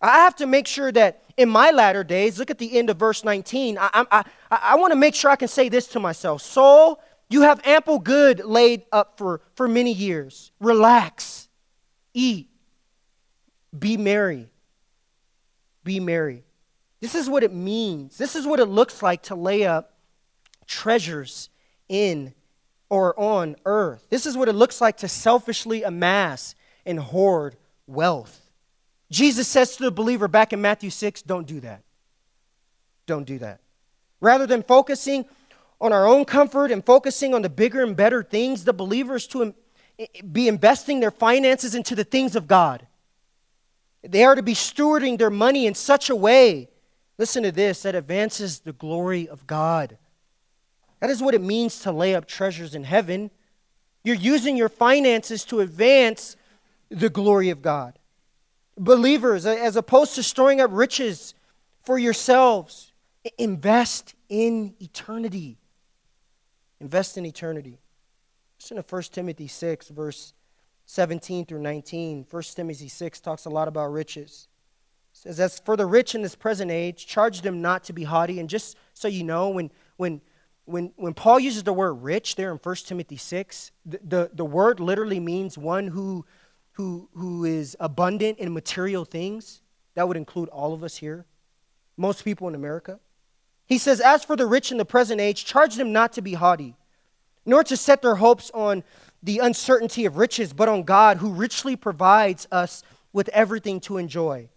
I 0.00 0.18
have 0.18 0.36
to 0.36 0.46
make 0.46 0.66
sure 0.66 0.92
that 0.92 1.22
in 1.36 1.48
my 1.48 1.70
latter 1.70 2.02
days, 2.02 2.38
look 2.38 2.50
at 2.50 2.58
the 2.58 2.78
end 2.78 2.90
of 2.90 2.96
verse 2.96 3.24
19. 3.24 3.78
I, 3.78 3.90
I, 3.92 4.06
I, 4.10 4.24
I 4.50 4.76
want 4.76 4.92
to 4.92 4.96
make 4.96 5.14
sure 5.14 5.30
I 5.30 5.36
can 5.36 5.48
say 5.48 5.68
this 5.68 5.86
to 5.88 6.00
myself 6.00 6.42
Soul, 6.42 7.00
you 7.28 7.42
have 7.42 7.60
ample 7.64 7.98
good 7.98 8.44
laid 8.44 8.84
up 8.92 9.18
for, 9.18 9.40
for 9.54 9.68
many 9.68 9.92
years. 9.92 10.52
Relax, 10.60 11.48
eat, 12.14 12.48
be 13.76 13.96
merry. 13.96 14.48
Be 15.84 16.00
merry. 16.00 16.42
This 17.00 17.14
is 17.14 17.28
what 17.28 17.42
it 17.42 17.52
means. 17.52 18.16
This 18.18 18.34
is 18.34 18.46
what 18.46 18.58
it 18.58 18.66
looks 18.66 19.02
like 19.02 19.22
to 19.24 19.34
lay 19.34 19.64
up 19.64 19.92
treasures 20.66 21.48
in 21.88 22.34
or 22.88 23.18
on 23.18 23.56
earth. 23.64 24.06
This 24.10 24.26
is 24.26 24.36
what 24.36 24.48
it 24.48 24.54
looks 24.54 24.80
like 24.80 24.98
to 24.98 25.08
selfishly 25.08 25.82
amass 25.82 26.54
and 26.84 26.98
hoard 26.98 27.56
wealth. 27.86 28.40
Jesus 29.10 29.46
says 29.46 29.76
to 29.76 29.84
the 29.84 29.90
believer 29.90 30.28
back 30.28 30.52
in 30.52 30.60
Matthew 30.60 30.90
6 30.90 31.22
don't 31.22 31.46
do 31.46 31.60
that. 31.60 31.82
Don't 33.06 33.24
do 33.24 33.38
that. 33.38 33.60
Rather 34.20 34.46
than 34.46 34.62
focusing 34.62 35.24
on 35.80 35.92
our 35.92 36.06
own 36.06 36.24
comfort 36.24 36.70
and 36.70 36.84
focusing 36.84 37.34
on 37.34 37.42
the 37.42 37.48
bigger 37.48 37.82
and 37.82 37.96
better 37.96 38.22
things, 38.22 38.64
the 38.64 38.72
believers 38.72 39.26
to 39.28 39.54
be 40.32 40.48
investing 40.48 41.00
their 41.00 41.10
finances 41.10 41.74
into 41.74 41.94
the 41.94 42.04
things 42.04 42.36
of 42.36 42.46
God. 42.46 42.86
They 44.02 44.24
are 44.24 44.34
to 44.34 44.42
be 44.42 44.54
stewarding 44.54 45.18
their 45.18 45.30
money 45.30 45.66
in 45.66 45.74
such 45.74 46.10
a 46.10 46.16
way, 46.16 46.68
listen 47.18 47.42
to 47.42 47.52
this, 47.52 47.82
that 47.82 47.94
advances 47.94 48.60
the 48.60 48.72
glory 48.72 49.28
of 49.28 49.46
God. 49.46 49.98
That 51.00 51.10
is 51.10 51.22
what 51.22 51.34
it 51.34 51.40
means 51.40 51.80
to 51.80 51.92
lay 51.92 52.14
up 52.14 52.26
treasures 52.26 52.74
in 52.74 52.84
heaven. 52.84 53.30
You're 54.04 54.16
using 54.16 54.56
your 54.56 54.68
finances 54.68 55.44
to 55.46 55.60
advance 55.60 56.36
the 56.90 57.10
glory 57.10 57.50
of 57.50 57.62
God. 57.62 57.95
Believers, 58.78 59.46
as 59.46 59.76
opposed 59.76 60.14
to 60.16 60.22
storing 60.22 60.60
up 60.60 60.70
riches 60.72 61.34
for 61.82 61.98
yourselves, 61.98 62.92
invest 63.38 64.14
in 64.28 64.74
eternity. 64.80 65.58
Invest 66.80 67.16
in 67.16 67.24
eternity. 67.24 67.78
Listen 68.58 68.76
to 68.76 68.84
1 68.88 69.02
Timothy 69.12 69.48
6, 69.48 69.88
verse 69.88 70.34
17 70.86 71.46
through 71.46 71.60
19. 71.60 72.26
1 72.30 72.42
Timothy 72.54 72.88
6 72.88 73.20
talks 73.20 73.44
a 73.44 73.50
lot 73.50 73.68
about 73.68 73.92
riches. 73.92 74.48
It 75.12 75.18
says, 75.18 75.40
As 75.40 75.58
for 75.58 75.76
the 75.76 75.86
rich 75.86 76.14
in 76.14 76.22
this 76.22 76.34
present 76.34 76.70
age, 76.70 77.06
charge 77.06 77.42
them 77.42 77.62
not 77.62 77.84
to 77.84 77.92
be 77.92 78.04
haughty. 78.04 78.40
And 78.40 78.48
just 78.48 78.76
so 78.94 79.08
you 79.08 79.24
know, 79.24 79.48
when, 79.48 79.70
when, 79.96 80.20
when, 80.64 80.92
when 80.96 81.14
Paul 81.14 81.40
uses 81.40 81.64
the 81.64 81.72
word 81.72 81.94
rich 81.94 82.36
there 82.36 82.52
in 82.52 82.58
1 82.58 82.74
Timothy 82.76 83.16
6, 83.16 83.70
the, 83.84 84.00
the, 84.02 84.30
the 84.32 84.44
word 84.44 84.80
literally 84.80 85.20
means 85.20 85.56
one 85.56 85.88
who 85.88 86.24
who, 86.76 87.08
who 87.14 87.46
is 87.46 87.74
abundant 87.80 88.38
in 88.38 88.52
material 88.52 89.06
things. 89.06 89.62
That 89.94 90.06
would 90.08 90.16
include 90.18 90.50
all 90.50 90.74
of 90.74 90.84
us 90.84 90.98
here, 90.98 91.24
most 91.96 92.22
people 92.22 92.48
in 92.48 92.54
America. 92.54 93.00
He 93.64 93.78
says, 93.78 93.98
As 93.98 94.24
for 94.24 94.36
the 94.36 94.44
rich 94.44 94.70
in 94.70 94.76
the 94.76 94.84
present 94.84 95.18
age, 95.18 95.46
charge 95.46 95.76
them 95.76 95.90
not 95.90 96.12
to 96.12 96.22
be 96.22 96.34
haughty, 96.34 96.76
nor 97.46 97.64
to 97.64 97.78
set 97.78 98.02
their 98.02 98.16
hopes 98.16 98.50
on 98.52 98.84
the 99.22 99.38
uncertainty 99.38 100.04
of 100.04 100.18
riches, 100.18 100.52
but 100.52 100.68
on 100.68 100.82
God, 100.82 101.16
who 101.16 101.32
richly 101.32 101.76
provides 101.76 102.46
us 102.52 102.82
with 103.10 103.30
everything 103.30 103.80
to 103.80 103.96
enjoy. 103.96 104.50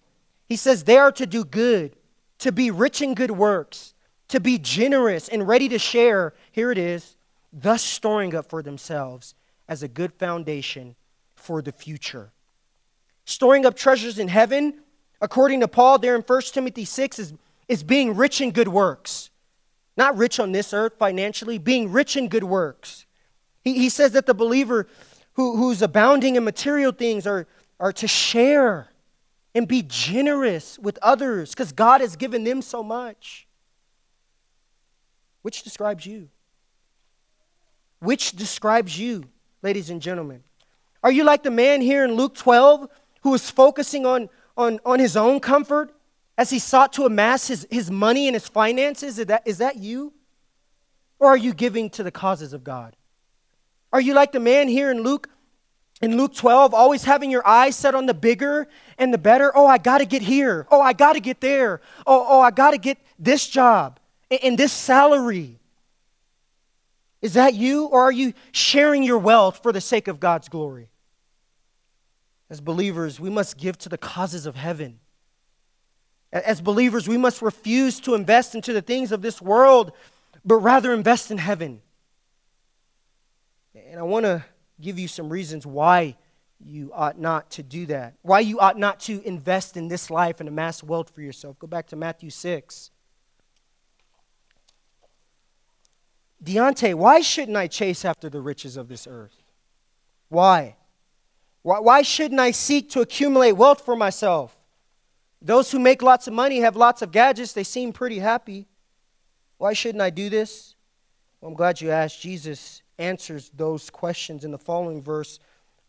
He 0.46 0.58
says, 0.58 0.84
They 0.84 0.98
are 0.98 1.14
to 1.14 1.26
do 1.26 1.46
good, 1.46 1.96
to 2.40 2.52
be 2.52 2.70
rich 2.70 3.02
in 3.02 3.14
good 3.14 3.32
works, 3.32 3.94
to 4.28 4.42
be 4.42 4.58
generous 4.58 5.30
and 5.30 5.48
ready 5.48 5.70
to 5.70 5.80
share. 5.80 6.34
Here 6.52 6.70
it 6.70 6.78
is, 6.78 7.16
thus 7.54 7.82
storing 7.82 8.36
up 8.36 8.50
for 8.50 8.62
themselves 8.62 9.36
as 9.70 9.84
a 9.84 9.88
good 9.88 10.12
foundation 10.12 10.98
for 11.40 11.62
the 11.62 11.72
future. 11.72 12.32
Storing 13.26 13.66
up 13.66 13.76
treasures 13.76 14.20
in 14.20 14.28
heaven, 14.28 14.82
according 15.22 15.60
to 15.62 15.68
Paul 15.68 16.00
there 16.00 16.16
in 16.16 16.22
1 16.22 16.42
Timothy 16.54 16.86
6, 16.86 17.20
is, 17.20 17.34
is 17.68 17.84
being 17.84 18.16
rich 18.16 18.42
in 18.42 18.52
good 18.52 18.68
works. 18.68 19.30
Not 19.98 20.18
rich 20.18 20.40
on 20.40 20.52
this 20.52 20.74
earth 20.74 20.94
financially, 20.98 21.58
being 21.58 21.92
rich 21.92 22.16
in 22.16 22.28
good 22.28 22.44
works. 22.44 23.06
He, 23.64 23.74
he 23.74 23.90
says 23.90 24.14
that 24.14 24.26
the 24.26 24.34
believer 24.34 24.88
who, 25.34 25.58
who's 25.58 25.82
abounding 25.82 26.36
in 26.36 26.44
material 26.44 26.92
things 26.92 27.28
are, 27.28 27.48
are 27.80 27.94
to 27.94 28.08
share 28.08 28.90
and 29.56 29.68
be 29.68 29.84
generous 29.84 30.78
with 30.80 30.98
others 31.02 31.52
because 31.52 31.72
God 31.72 32.02
has 32.02 32.16
given 32.16 32.44
them 32.44 32.62
so 32.62 32.84
much. 32.84 33.48
Which 35.42 35.64
describes 35.64 36.06
you? 36.06 36.30
Which 38.00 38.32
describes 38.32 38.98
you, 38.98 39.26
ladies 39.62 39.90
and 39.90 40.02
gentlemen? 40.02 40.44
Are 41.04 41.12
you 41.12 41.24
like 41.24 41.44
the 41.44 41.52
man 41.52 41.82
here 41.82 42.04
in 42.04 42.14
Luke 42.14 42.36
12 42.36 42.90
who 43.22 43.30
was 43.30 43.50
focusing 43.50 44.06
on, 44.06 44.30
on, 44.58 44.80
on 44.86 45.00
his 45.00 45.16
own 45.16 45.40
comfort 45.40 45.94
as 46.38 46.50
he 46.50 46.60
sought 46.60 46.94
to 46.94 47.06
amass 47.06 47.48
his, 47.48 47.68
his 47.70 47.90
money 47.90 48.28
and 48.28 48.36
his 48.36 48.48
finances? 48.48 49.20
Is 49.20 49.28
that, 49.28 49.44
is 49.46 49.60
that 49.60 49.78
you? 49.78 50.14
Or 51.20 51.28
are 51.28 51.38
you 51.38 51.54
giving 51.54 51.90
to 51.92 52.04
the 52.04 52.12
causes 52.12 52.54
of 52.54 52.64
God? 52.64 52.96
Are 53.92 54.02
you 54.02 54.14
like 54.14 54.32
the 54.32 54.40
man 54.40 54.68
here 54.68 54.92
in 54.92 55.02
Luke 55.02 55.30
in 56.02 56.16
Luke 56.16 56.34
12, 56.34 56.74
always 56.74 57.04
having 57.04 57.30
your 57.30 57.46
eyes 57.46 57.76
set 57.76 57.94
on 57.94 58.06
the 58.06 58.14
bigger 58.14 58.68
and 58.98 59.14
the 59.14 59.18
better? 59.18 59.52
Oh, 59.54 59.68
I 59.68 59.78
got 59.78 59.98
to 59.98 60.06
get 60.06 60.22
here. 60.22 60.66
Oh, 60.72 60.82
I 60.82 60.94
got 60.94 61.14
to 61.14 61.20
get 61.20 61.42
there. 61.42 61.82
Oh, 62.08 62.26
oh, 62.28 62.40
I 62.40 62.52
got 62.52 62.72
to 62.72 62.78
get 62.78 62.98
this 63.18 63.46
job 63.48 64.00
and, 64.32 64.40
and 64.44 64.58
this 64.58 64.72
salary. 64.72 65.59
Is 67.22 67.34
that 67.34 67.54
you, 67.54 67.86
or 67.86 68.02
are 68.02 68.12
you 68.12 68.34
sharing 68.52 69.04
your 69.04 69.18
wealth 69.18 69.62
for 69.62 69.72
the 69.72 69.82
sake 69.82 70.08
of 70.08 70.20
God's 70.20 70.48
glory? 70.48 70.90
As 72.50 72.62
believers, 72.62 73.20
we 73.20 73.30
must 73.30 73.58
give 73.58 73.78
to 73.80 73.90
the 73.90 73.98
causes 73.98 74.46
of 74.46 74.56
heaven. 74.56 75.00
As 76.32 76.62
believers, 76.62 77.08
we 77.08 77.18
must 77.18 77.42
refuse 77.42 78.00
to 78.02 78.16
invest 78.16 78.56
into 78.56 78.72
the 78.72 78.82
things 78.82 79.12
of 79.12 79.22
this 79.22 79.42
world, 79.42 79.92
but 80.46 80.56
rather 80.56 80.94
invest 80.94 81.32
in 81.32 81.38
heaven. 81.38 81.82
And 83.76 84.00
I 84.00 84.04
want 84.04 84.26
to 84.26 84.46
give 84.80 84.98
you 84.98 85.08
some 85.08 85.30
reasons 85.30 85.66
why 85.66 86.16
you 86.60 86.92
ought 86.94 87.20
not 87.20 87.50
to 87.52 87.64
do 87.64 87.86
that, 87.88 88.16
why 88.22 88.40
you 88.42 88.60
ought 88.60 88.78
not 88.78 89.00
to 89.02 89.22
invest 89.24 89.78
in 89.78 89.88
this 89.88 90.10
life 90.10 90.40
and 90.40 90.50
amass 90.50 90.84
wealth 90.84 91.10
for 91.10 91.22
yourself. 91.22 91.58
Go 91.60 91.68
back 91.68 91.88
to 91.88 91.96
Matthew 91.96 92.30
6. 92.30 92.92
Deontay, 96.44 96.94
why 96.94 97.22
shouldn't 97.22 97.58
I 97.58 97.68
chase 97.68 98.06
after 98.06 98.30
the 98.30 98.42
riches 98.42 98.78
of 98.78 98.88
this 98.88 99.08
earth? 99.10 99.44
Why? 100.30 100.78
Why, 101.64 101.80
why 101.80 102.02
shouldn't 102.02 102.40
I 102.40 102.52
seek 102.52 102.90
to 102.92 103.02
accumulate 103.02 103.54
wealth 103.54 103.84
for 103.84 103.96
myself? 103.96 104.56
Those 105.42 105.72
who 105.72 105.80
make 105.80 106.02
lots 106.02 106.28
of 106.28 106.34
money 106.34 106.60
have 106.60 106.76
lots 106.76 107.02
of 107.02 107.12
gadgets, 107.12 107.54
they 107.54 107.64
seem 107.64 107.94
pretty 107.94 108.20
happy. 108.20 108.68
Why 109.58 109.74
shouldn't 109.74 110.02
I 110.02 110.10
do 110.10 110.30
this? 110.30 110.76
Well, 111.42 111.50
I'm 111.50 111.56
glad 111.56 111.82
you 111.82 111.92
asked. 111.92 112.22
Jesus 112.22 112.82
answers 112.98 113.50
those 113.54 113.90
questions 113.90 114.44
in 114.44 114.52
the 114.52 114.58
following 114.58 115.02
verse 115.02 115.40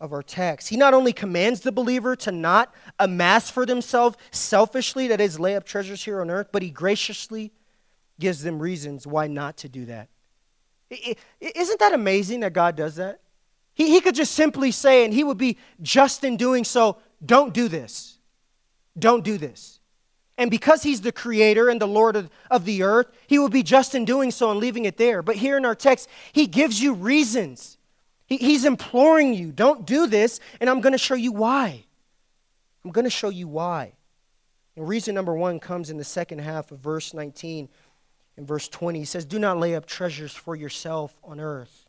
of 0.00 0.12
our 0.12 0.22
text. 0.22 0.68
He 0.68 0.76
not 0.76 0.94
only 0.94 1.12
commands 1.12 1.60
the 1.60 1.72
believer 1.72 2.16
to 2.16 2.32
not 2.32 2.74
amass 2.98 3.50
for 3.50 3.66
themselves 3.66 4.16
selfishly, 4.30 5.08
that 5.08 5.20
is, 5.20 5.38
lay 5.38 5.56
up 5.56 5.64
treasures 5.64 6.04
here 6.04 6.20
on 6.20 6.30
earth, 6.30 6.48
but 6.52 6.62
he 6.62 6.70
graciously 6.70 7.52
gives 8.18 8.42
them 8.42 8.60
reasons 8.60 9.06
why 9.06 9.26
not 9.26 9.56
to 9.58 9.68
do 9.68 9.84
that. 9.86 10.08
Isn't 10.90 11.78
that 11.80 11.92
amazing 11.92 12.40
that 12.40 12.52
God 12.52 12.76
does 12.76 12.96
that? 12.96 13.20
He, 13.74 13.90
he 13.90 14.00
could 14.00 14.14
just 14.14 14.32
simply 14.32 14.72
say, 14.72 15.04
and 15.04 15.14
he 15.14 15.24
would 15.24 15.38
be 15.38 15.56
just 15.80 16.24
in 16.24 16.36
doing 16.36 16.64
so, 16.64 16.98
don't 17.24 17.54
do 17.54 17.68
this. 17.68 18.18
Don't 18.98 19.24
do 19.24 19.38
this. 19.38 19.78
And 20.36 20.50
because 20.50 20.82
he's 20.82 21.02
the 21.02 21.12
creator 21.12 21.68
and 21.68 21.80
the 21.80 21.86
Lord 21.86 22.16
of, 22.16 22.30
of 22.50 22.64
the 22.64 22.82
earth, 22.82 23.08
he 23.26 23.38
would 23.38 23.52
be 23.52 23.62
just 23.62 23.94
in 23.94 24.04
doing 24.04 24.30
so 24.30 24.50
and 24.50 24.58
leaving 24.58 24.86
it 24.86 24.96
there. 24.96 25.22
But 25.22 25.36
here 25.36 25.56
in 25.56 25.64
our 25.64 25.74
text, 25.74 26.08
he 26.32 26.46
gives 26.46 26.82
you 26.82 26.94
reasons. 26.94 27.76
He, 28.26 28.38
he's 28.38 28.64
imploring 28.64 29.34
you, 29.34 29.52
don't 29.52 29.86
do 29.86 30.06
this, 30.06 30.40
and 30.60 30.70
I'm 30.70 30.80
going 30.80 30.92
to 30.92 30.98
show 30.98 31.14
you 31.14 31.32
why. 31.32 31.84
I'm 32.84 32.90
going 32.90 33.04
to 33.04 33.10
show 33.10 33.28
you 33.28 33.48
why. 33.48 33.92
And 34.76 34.88
reason 34.88 35.14
number 35.14 35.34
one 35.34 35.60
comes 35.60 35.90
in 35.90 35.98
the 35.98 36.04
second 36.04 36.38
half 36.38 36.72
of 36.72 36.78
verse 36.78 37.12
19 37.12 37.68
in 38.36 38.46
verse 38.46 38.68
20. 38.68 38.98
He 38.98 39.04
says, 39.04 39.24
Do 39.24 39.38
not 39.38 39.58
lay 39.58 39.74
up 39.74 39.86
treasures 39.86 40.32
for 40.32 40.56
yourself 40.56 41.14
on 41.22 41.40
earth, 41.40 41.86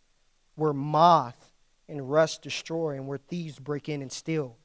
where 0.56 0.74
moth 0.74 1.52
and 1.88 2.10
rust 2.10 2.42
destroy 2.42 2.96
and 2.96 3.08
where 3.08 3.18
thieves 3.18 3.60
break 3.60 3.90
in 3.90 4.02
and 4.02 4.12
steal. 4.12 4.58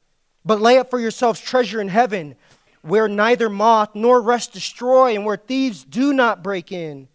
But 0.45 0.61
lay 0.61 0.77
up 0.77 0.89
for 0.89 0.99
yourselves 0.99 1.41
treasure 1.41 1.81
in 1.81 1.89
heaven, 1.89 2.35
where 2.81 3.07
neither 3.07 3.49
moth 3.49 3.95
nor 3.95 4.21
rust 4.21 4.53
destroy 4.53 5.13
and 5.13 5.25
where 5.25 5.37
thieves 5.37 5.83
do 5.83 6.13
not 6.13 6.43
break 6.43 6.71
in 6.71 7.09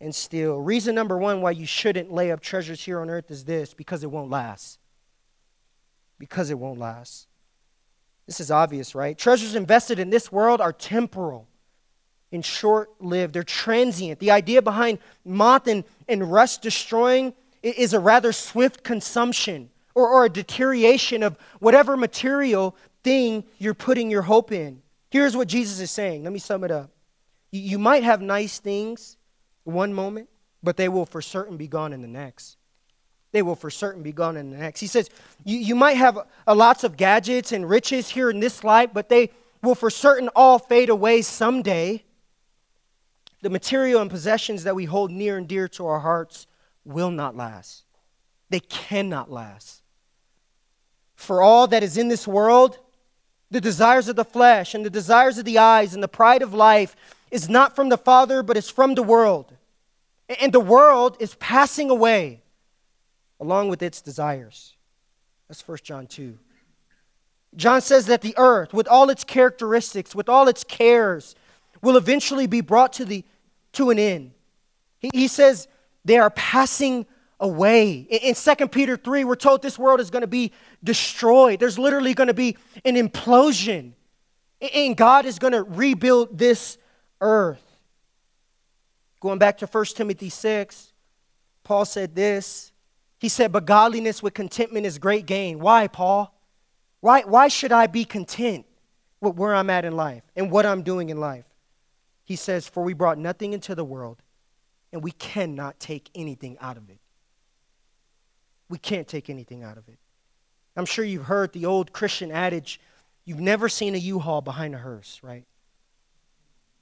and 0.00 0.14
steal. 0.14 0.60
Reason 0.60 0.94
number 0.94 1.16
one 1.16 1.40
why 1.40 1.52
you 1.52 1.66
shouldn't 1.66 2.12
lay 2.12 2.30
up 2.30 2.40
treasures 2.40 2.82
here 2.82 3.00
on 3.00 3.10
earth 3.10 3.30
is 3.30 3.44
this 3.44 3.74
because 3.74 4.02
it 4.04 4.10
won't 4.10 4.30
last. 4.30 4.78
Because 6.18 6.50
it 6.50 6.58
won't 6.58 6.78
last. 6.78 7.26
This 8.26 8.38
is 8.38 8.50
obvious, 8.50 8.94
right? 8.94 9.18
Treasures 9.18 9.54
invested 9.54 9.98
in 9.98 10.10
this 10.10 10.30
world 10.30 10.60
are 10.60 10.72
temporal 10.72 11.48
and 12.32 12.44
short 12.44 12.90
lived, 13.00 13.34
they're 13.34 13.42
transient. 13.42 14.18
The 14.18 14.30
idea 14.30 14.62
behind 14.62 14.98
moth 15.24 15.66
and, 15.66 15.84
and 16.08 16.32
rust 16.32 16.62
destroying 16.62 17.34
is 17.62 17.92
a 17.92 18.00
rather 18.00 18.32
swift 18.32 18.82
consumption 18.82 19.70
or, 19.94 20.08
or 20.08 20.24
a 20.24 20.28
deterioration 20.28 21.22
of 21.22 21.36
whatever 21.60 21.96
material 21.96 22.74
thing 23.04 23.44
you're 23.58 23.74
putting 23.74 24.10
your 24.10 24.22
hope 24.22 24.52
in. 24.52 24.82
Here's 25.10 25.36
what 25.36 25.48
Jesus 25.48 25.78
is 25.80 25.90
saying. 25.90 26.24
Let 26.24 26.32
me 26.32 26.38
sum 26.38 26.64
it 26.64 26.70
up. 26.70 26.90
You, 27.50 27.78
might 27.78 28.02
have 28.02 28.22
nice 28.22 28.58
things 28.58 29.18
one 29.64 29.92
moment, 29.92 30.30
but 30.62 30.78
they 30.78 30.88
will 30.88 31.04
for 31.04 31.20
certain 31.20 31.58
be 31.58 31.68
gone 31.68 31.92
in 31.92 32.00
the 32.00 32.08
next. 32.08 32.56
They 33.32 33.42
will 33.42 33.54
for 33.54 33.68
certain 33.68 34.02
be 34.02 34.12
gone 34.12 34.38
in 34.38 34.50
the 34.50 34.56
next. 34.56 34.80
He 34.80 34.86
says, 34.86 35.10
You, 35.44 35.58
you 35.58 35.74
might 35.74 35.98
have 35.98 36.18
a, 36.46 36.54
lots 36.54 36.82
of 36.82 36.96
gadgets 36.96 37.52
and 37.52 37.68
riches 37.68 38.08
here 38.08 38.30
in 38.30 38.40
this 38.40 38.64
life, 38.64 38.90
but 38.94 39.10
they 39.10 39.30
will 39.62 39.74
for 39.74 39.90
certain 39.90 40.30
all 40.34 40.58
fade 40.58 40.88
away 40.88 41.20
someday. 41.20 42.02
The 43.42 43.50
material 43.50 44.00
and 44.00 44.10
possessions 44.10 44.64
that 44.64 44.74
we 44.74 44.84
hold 44.84 45.10
near 45.10 45.36
and 45.36 45.46
dear 45.46 45.68
to 45.68 45.86
our 45.86 46.00
hearts 46.00 46.46
will 46.84 47.10
not 47.10 47.36
last. 47.36 47.84
They 48.50 48.60
cannot 48.60 49.30
last. 49.30 49.82
For 51.14 51.42
all 51.42 51.66
that 51.68 51.82
is 51.82 51.96
in 51.96 52.08
this 52.08 52.26
world, 52.26 52.78
the 53.50 53.60
desires 53.60 54.08
of 54.08 54.16
the 54.16 54.24
flesh 54.24 54.74
and 54.74 54.84
the 54.84 54.90
desires 54.90 55.38
of 55.38 55.44
the 55.44 55.58
eyes 55.58 55.92
and 55.92 56.02
the 56.02 56.08
pride 56.08 56.42
of 56.42 56.54
life 56.54 56.96
is 57.30 57.48
not 57.48 57.76
from 57.76 57.88
the 57.88 57.98
Father, 57.98 58.42
but 58.42 58.56
is 58.56 58.70
from 58.70 58.94
the 58.94 59.02
world. 59.02 59.54
And 60.40 60.52
the 60.52 60.60
world 60.60 61.16
is 61.20 61.34
passing 61.36 61.90
away 61.90 62.42
along 63.40 63.68
with 63.68 63.82
its 63.82 64.00
desires. 64.00 64.76
That's 65.48 65.66
1 65.66 65.78
John 65.82 66.06
2. 66.06 66.38
John 67.56 67.80
says 67.80 68.06
that 68.06 68.22
the 68.22 68.34
earth, 68.38 68.72
with 68.72 68.88
all 68.88 69.10
its 69.10 69.24
characteristics, 69.24 70.14
with 70.14 70.28
all 70.28 70.48
its 70.48 70.64
cares, 70.64 71.34
will 71.82 71.96
eventually 71.96 72.46
be 72.46 72.60
brought 72.60 72.92
to, 72.94 73.04
the, 73.04 73.24
to 73.72 73.90
an 73.90 73.98
end. 73.98 74.32
He, 75.00 75.26
says 75.28 75.68
they 76.04 76.18
are 76.18 76.30
passing 76.30 77.06
away. 77.40 78.06
In, 78.08 78.18
in 78.18 78.34
2 78.34 78.68
Peter 78.68 78.96
3, 78.96 79.24
we're 79.24 79.34
told 79.34 79.62
this 79.62 79.78
world 79.78 80.00
is 80.00 80.10
going 80.10 80.22
to 80.22 80.28
be 80.28 80.52
destroyed. 80.82 81.60
There's 81.60 81.78
literally 81.78 82.14
going 82.14 82.28
to 82.28 82.34
be 82.34 82.56
an 82.84 82.94
implosion. 82.94 83.92
And 84.74 84.96
God 84.96 85.26
is 85.26 85.38
going 85.38 85.52
to 85.54 85.64
rebuild 85.64 86.38
this 86.38 86.78
earth. 87.20 87.62
Going 89.20 89.38
back 89.38 89.58
to 89.58 89.66
1 89.66 89.84
Timothy 89.86 90.28
6, 90.28 90.92
Paul 91.64 91.84
said 91.84 92.14
this. 92.14 92.72
He 93.18 93.28
said, 93.28 93.52
But 93.52 93.66
godliness 93.66 94.22
with 94.22 94.34
contentment 94.34 94.86
is 94.86 94.98
great 94.98 95.26
gain. 95.26 95.58
Why, 95.58 95.86
Paul? 95.88 96.34
Why, 97.00 97.22
why 97.22 97.48
should 97.48 97.72
I 97.72 97.88
be 97.88 98.04
content 98.04 98.66
with 99.20 99.36
where 99.36 99.54
I'm 99.54 99.70
at 99.70 99.84
in 99.84 99.96
life 99.96 100.22
and 100.36 100.50
what 100.50 100.66
I'm 100.66 100.82
doing 100.82 101.10
in 101.10 101.18
life? 101.18 101.44
He 102.32 102.36
says, 102.36 102.66
For 102.66 102.82
we 102.82 102.94
brought 102.94 103.18
nothing 103.18 103.52
into 103.52 103.74
the 103.74 103.84
world, 103.84 104.22
and 104.90 105.02
we 105.02 105.10
cannot 105.10 105.78
take 105.78 106.08
anything 106.14 106.56
out 106.62 106.78
of 106.78 106.88
it. 106.88 106.96
We 108.70 108.78
can't 108.78 109.06
take 109.06 109.28
anything 109.28 109.62
out 109.62 109.76
of 109.76 109.86
it. 109.86 109.98
I'm 110.74 110.86
sure 110.86 111.04
you've 111.04 111.26
heard 111.26 111.52
the 111.52 111.66
old 111.66 111.92
Christian 111.92 112.32
adage 112.32 112.80
you've 113.26 113.38
never 113.38 113.68
seen 113.68 113.94
a 113.94 113.98
U 113.98 114.18
Haul 114.18 114.40
behind 114.40 114.74
a 114.74 114.78
hearse, 114.78 115.20
right? 115.22 115.44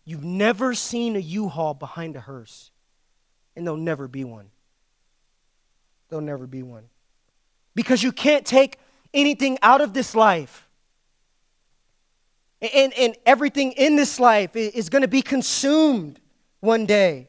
You've 0.05 0.23
never 0.23 0.73
seen 0.73 1.17
a 1.17 1.19
U 1.19 1.49
Haul 1.49 1.75
behind 1.75 2.15
a 2.15 2.21
hearse, 2.21 2.71
and 3.57 3.67
there'll 3.67 3.77
never 3.77 4.07
be 4.07 4.23
one. 4.23 4.51
There'll 6.11 6.25
never 6.25 6.47
be 6.47 6.63
one. 6.63 6.85
Because 7.75 8.05
you 8.05 8.13
can't 8.13 8.47
take 8.47 8.79
anything 9.13 9.59
out 9.63 9.81
of 9.81 9.95
this 9.95 10.15
life. 10.15 10.69
And, 12.62 12.92
and 12.92 13.16
everything 13.25 13.73
in 13.73 13.96
this 13.96 14.20
life 14.20 14.55
is 14.55 14.90
going 14.90 15.03
to 15.03 15.09
be 15.09 15.23
consumed 15.23 16.20
one 16.61 16.85
day. 16.85 17.29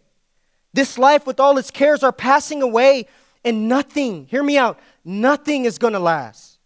This 0.73 0.97
life, 0.97 1.25
with 1.25 1.39
all 1.39 1.57
its 1.57 1.71
cares, 1.71 2.03
are 2.03 2.11
passing 2.11 2.61
away, 2.61 3.07
and 3.43 3.67
nothing, 3.67 4.25
hear 4.27 4.43
me 4.43 4.57
out, 4.57 4.79
nothing 5.03 5.65
is 5.65 5.77
going 5.77 5.93
to 5.93 5.99
last. 5.99 6.59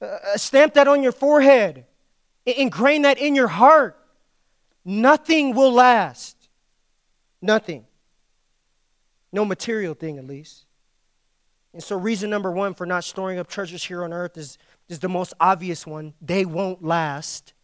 Uh, 0.00 0.36
stamp 0.36 0.74
that 0.74 0.88
on 0.88 1.02
your 1.02 1.12
forehead, 1.12 1.84
ingrain 2.44 3.02
that 3.02 3.18
in 3.18 3.34
your 3.34 3.48
heart. 3.48 3.96
Nothing 4.84 5.54
will 5.54 5.72
last. 5.72 6.36
Nothing. 7.40 7.84
No 9.32 9.44
material 9.44 9.94
thing, 9.94 10.18
at 10.18 10.26
least. 10.26 10.64
And 11.72 11.82
so, 11.82 11.96
reason 11.96 12.28
number 12.28 12.50
one 12.50 12.74
for 12.74 12.86
not 12.86 13.04
storing 13.04 13.38
up 13.38 13.48
treasures 13.48 13.84
here 13.84 14.04
on 14.04 14.12
earth 14.12 14.36
is, 14.36 14.58
is 14.88 14.98
the 14.98 15.08
most 15.08 15.32
obvious 15.40 15.86
one. 15.86 16.14
They 16.20 16.44
won't 16.44 16.84
last. 16.84 17.54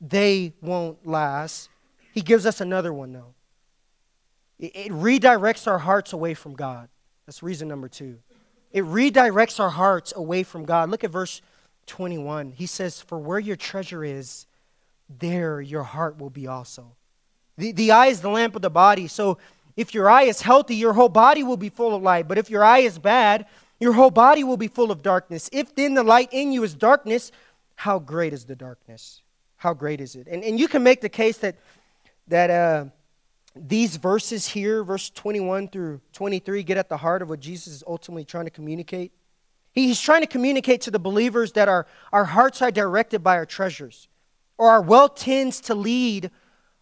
They 0.00 0.52
won't 0.60 1.06
last. 1.06 1.68
He 2.12 2.20
gives 2.20 2.46
us 2.46 2.60
another 2.60 2.92
one, 2.92 3.12
though. 3.12 3.34
It, 4.58 4.76
it 4.76 4.92
redirects 4.92 5.66
our 5.66 5.78
hearts 5.78 6.12
away 6.12 6.34
from 6.34 6.54
God. 6.54 6.88
That's 7.26 7.42
reason 7.42 7.68
number 7.68 7.88
two. 7.88 8.18
It 8.72 8.84
redirects 8.84 9.58
our 9.58 9.70
hearts 9.70 10.12
away 10.14 10.42
from 10.42 10.64
God. 10.64 10.90
Look 10.90 11.04
at 11.04 11.10
verse 11.10 11.42
21. 11.86 12.52
He 12.52 12.66
says, 12.66 13.00
For 13.00 13.18
where 13.18 13.38
your 13.38 13.56
treasure 13.56 14.04
is, 14.04 14.46
there 15.08 15.60
your 15.60 15.82
heart 15.82 16.18
will 16.18 16.30
be 16.30 16.46
also. 16.46 16.94
The, 17.56 17.72
the 17.72 17.90
eye 17.90 18.06
is 18.06 18.20
the 18.20 18.30
lamp 18.30 18.54
of 18.54 18.62
the 18.62 18.70
body. 18.70 19.08
So 19.08 19.38
if 19.78 19.94
your 19.94 20.10
eye 20.10 20.24
is 20.24 20.42
healthy, 20.42 20.74
your 20.74 20.92
whole 20.92 21.08
body 21.08 21.44
will 21.44 21.56
be 21.56 21.68
full 21.68 21.94
of 21.94 22.02
light. 22.02 22.26
But 22.26 22.36
if 22.36 22.50
your 22.50 22.64
eye 22.64 22.80
is 22.80 22.98
bad, 22.98 23.46
your 23.78 23.92
whole 23.92 24.10
body 24.10 24.42
will 24.42 24.56
be 24.56 24.66
full 24.66 24.90
of 24.90 25.04
darkness. 25.04 25.48
If 25.52 25.72
then 25.76 25.94
the 25.94 26.02
light 26.02 26.30
in 26.32 26.50
you 26.50 26.64
is 26.64 26.74
darkness, 26.74 27.30
how 27.76 28.00
great 28.00 28.32
is 28.32 28.44
the 28.44 28.56
darkness? 28.56 29.22
How 29.56 29.74
great 29.74 30.00
is 30.00 30.16
it? 30.16 30.26
And, 30.26 30.42
and 30.42 30.58
you 30.58 30.66
can 30.66 30.82
make 30.82 31.00
the 31.00 31.08
case 31.08 31.38
that, 31.38 31.54
that 32.26 32.50
uh, 32.50 32.86
these 33.54 33.94
verses 33.98 34.48
here, 34.48 34.82
verse 34.82 35.10
21 35.10 35.68
through 35.68 36.00
23, 36.12 36.64
get 36.64 36.76
at 36.76 36.88
the 36.88 36.96
heart 36.96 37.22
of 37.22 37.28
what 37.28 37.38
Jesus 37.38 37.72
is 37.72 37.84
ultimately 37.86 38.24
trying 38.24 38.46
to 38.46 38.50
communicate. 38.50 39.12
He's 39.70 40.00
trying 40.00 40.22
to 40.22 40.26
communicate 40.26 40.80
to 40.82 40.90
the 40.90 40.98
believers 40.98 41.52
that 41.52 41.68
our, 41.68 41.86
our 42.12 42.24
hearts 42.24 42.60
are 42.62 42.72
directed 42.72 43.22
by 43.22 43.36
our 43.36 43.46
treasures 43.46 44.08
or 44.56 44.70
our 44.70 44.82
wealth 44.82 45.14
tends 45.14 45.60
to 45.60 45.76
lead 45.76 46.32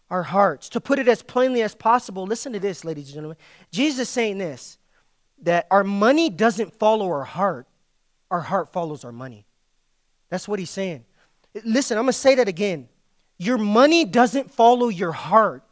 our 0.09 0.23
hearts. 0.23 0.69
To 0.69 0.81
put 0.81 0.99
it 0.99 1.07
as 1.07 1.21
plainly 1.21 1.61
as 1.61 1.75
possible, 1.75 2.25
listen 2.25 2.53
to 2.53 2.59
this, 2.59 2.85
ladies 2.85 3.07
and 3.07 3.15
gentlemen. 3.15 3.37
Jesus 3.71 4.01
is 4.01 4.09
saying 4.09 4.37
this 4.37 4.77
that 5.43 5.67
our 5.69 5.83
money 5.83 6.29
doesn't 6.29 6.73
follow 6.79 7.07
our 7.07 7.23
heart, 7.23 7.67
our 8.31 8.41
heart 8.41 8.71
follows 8.73 9.05
our 9.05 9.11
money. 9.11 9.45
That's 10.29 10.47
what 10.47 10.59
he's 10.59 10.69
saying. 10.69 11.05
Listen, 11.63 11.97
I'm 11.97 12.05
going 12.05 12.13
to 12.13 12.17
say 12.17 12.35
that 12.35 12.47
again. 12.47 12.89
Your 13.37 13.57
money 13.57 14.03
doesn't 14.03 14.51
follow 14.51 14.89
your 14.89 15.11
heart, 15.11 15.63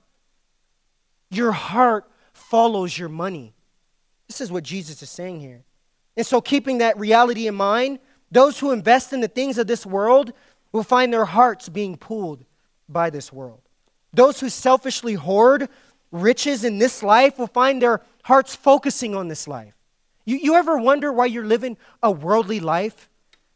your 1.29 1.51
heart 1.51 2.05
follows 2.33 2.97
your 2.97 3.09
money. 3.09 3.53
This 4.27 4.41
is 4.41 4.51
what 4.51 4.63
Jesus 4.63 5.01
is 5.03 5.09
saying 5.09 5.39
here. 5.39 5.63
And 6.17 6.25
so, 6.25 6.41
keeping 6.41 6.79
that 6.79 6.97
reality 6.97 7.47
in 7.47 7.55
mind, 7.55 7.99
those 8.31 8.59
who 8.59 8.71
invest 8.71 9.13
in 9.13 9.21
the 9.21 9.27
things 9.27 9.57
of 9.57 9.67
this 9.67 9.85
world 9.85 10.33
will 10.71 10.83
find 10.83 11.11
their 11.11 11.25
hearts 11.25 11.69
being 11.69 11.97
pulled 11.97 12.43
by 12.89 13.09
this 13.09 13.31
world. 13.31 13.61
Those 14.15 14.39
who 14.39 14.49
selfishly 14.49 15.13
hoard 15.15 15.67
riches 16.11 16.63
in 16.63 16.77
this 16.77 17.03
life 17.03 17.37
will 17.37 17.47
find 17.47 17.81
their 17.81 18.01
hearts 18.23 18.55
focusing 18.55 19.13
on 19.13 19.27
this 19.27 19.47
life. 19.47 19.75
You, 20.23 20.37
you 20.37 20.55
ever 20.55 20.77
wonder 20.77 21.11
why 21.11 21.25
you're 21.25 21.45
living 21.45 21.77
a 22.01 22.11
worldly 22.11 22.59
life? 22.59 23.09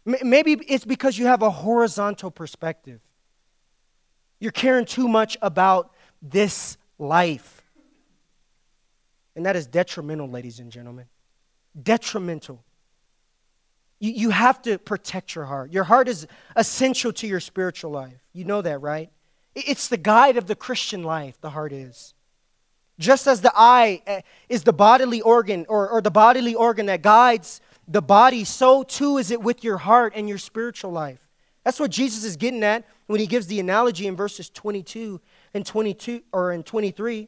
M- 0.06 0.30
maybe 0.30 0.54
it's 0.68 0.86
because 0.86 1.18
you 1.18 1.28
have 1.28 1.42
a 1.42 1.50
horizontal 1.50 2.30
perspective. 2.30 3.00
You're 4.40 4.52
caring 4.52 4.86
too 4.86 5.08
much 5.08 5.38
about 5.42 5.92
this 6.22 6.78
life. 6.98 7.62
And 9.36 9.46
that 9.46 9.56
is 9.56 9.66
detrimental, 9.66 10.30
ladies 10.30 10.60
and 10.60 10.72
gentlemen. 10.72 11.06
Detrimental. 11.82 12.62
You, 14.00 14.12
you 14.12 14.30
have 14.32 14.62
to 14.64 14.78
protect 14.78 15.36
your 15.36 15.46
heart. 15.46 15.72
Your 15.72 15.86
heart 15.86 16.10
is 16.10 16.28
essential 16.56 17.14
to 17.14 17.28
your 17.28 17.40
spiritual 17.40 17.92
life. 17.92 18.20
You 18.34 18.44
know 18.44 18.62
that, 18.62 18.82
right? 18.82 19.10
It's 19.56 19.88
the 19.88 19.98
guide 19.98 20.38
of 20.38 20.48
the 20.48 20.56
Christian 20.56 21.04
life, 21.04 21.40
the 21.42 21.50
heart 21.50 21.74
is. 21.74 22.14
Just 23.00 23.28
as 23.28 23.42
the 23.42 23.52
eye 23.56 24.02
eh, 24.06 24.22
is 24.50 24.64
the 24.64 24.74
bodily 24.74 25.22
organ 25.22 25.66
or, 25.70 25.90
or 25.90 26.02
the 26.02 26.12
bodily 26.12 26.54
organ 26.54 26.88
that 26.88 27.02
guides 27.02 27.62
the 27.88 28.02
body, 28.02 28.44
so 28.44 28.84
too 28.84 29.18
is 29.18 29.32
it 29.32 29.42
with 29.42 29.64
your 29.64 29.78
heart 29.78 30.14
and 30.16 30.30
your 30.30 30.38
spiritual 30.38 30.92
life. 30.92 31.28
That's 31.64 31.80
what 31.80 31.92
Jesus 31.92 32.24
is 32.24 32.36
getting 32.36 32.64
at 32.64 32.86
when 33.08 33.20
he 33.20 33.28
gives 33.28 33.48
the 33.48 33.60
analogy 33.60 34.08
in 34.08 34.16
verses 34.16 34.50
22 34.50 35.20
and 35.54 35.66
22 35.66 36.22
or 36.32 36.52
in 36.52 36.64
23. 36.64 37.28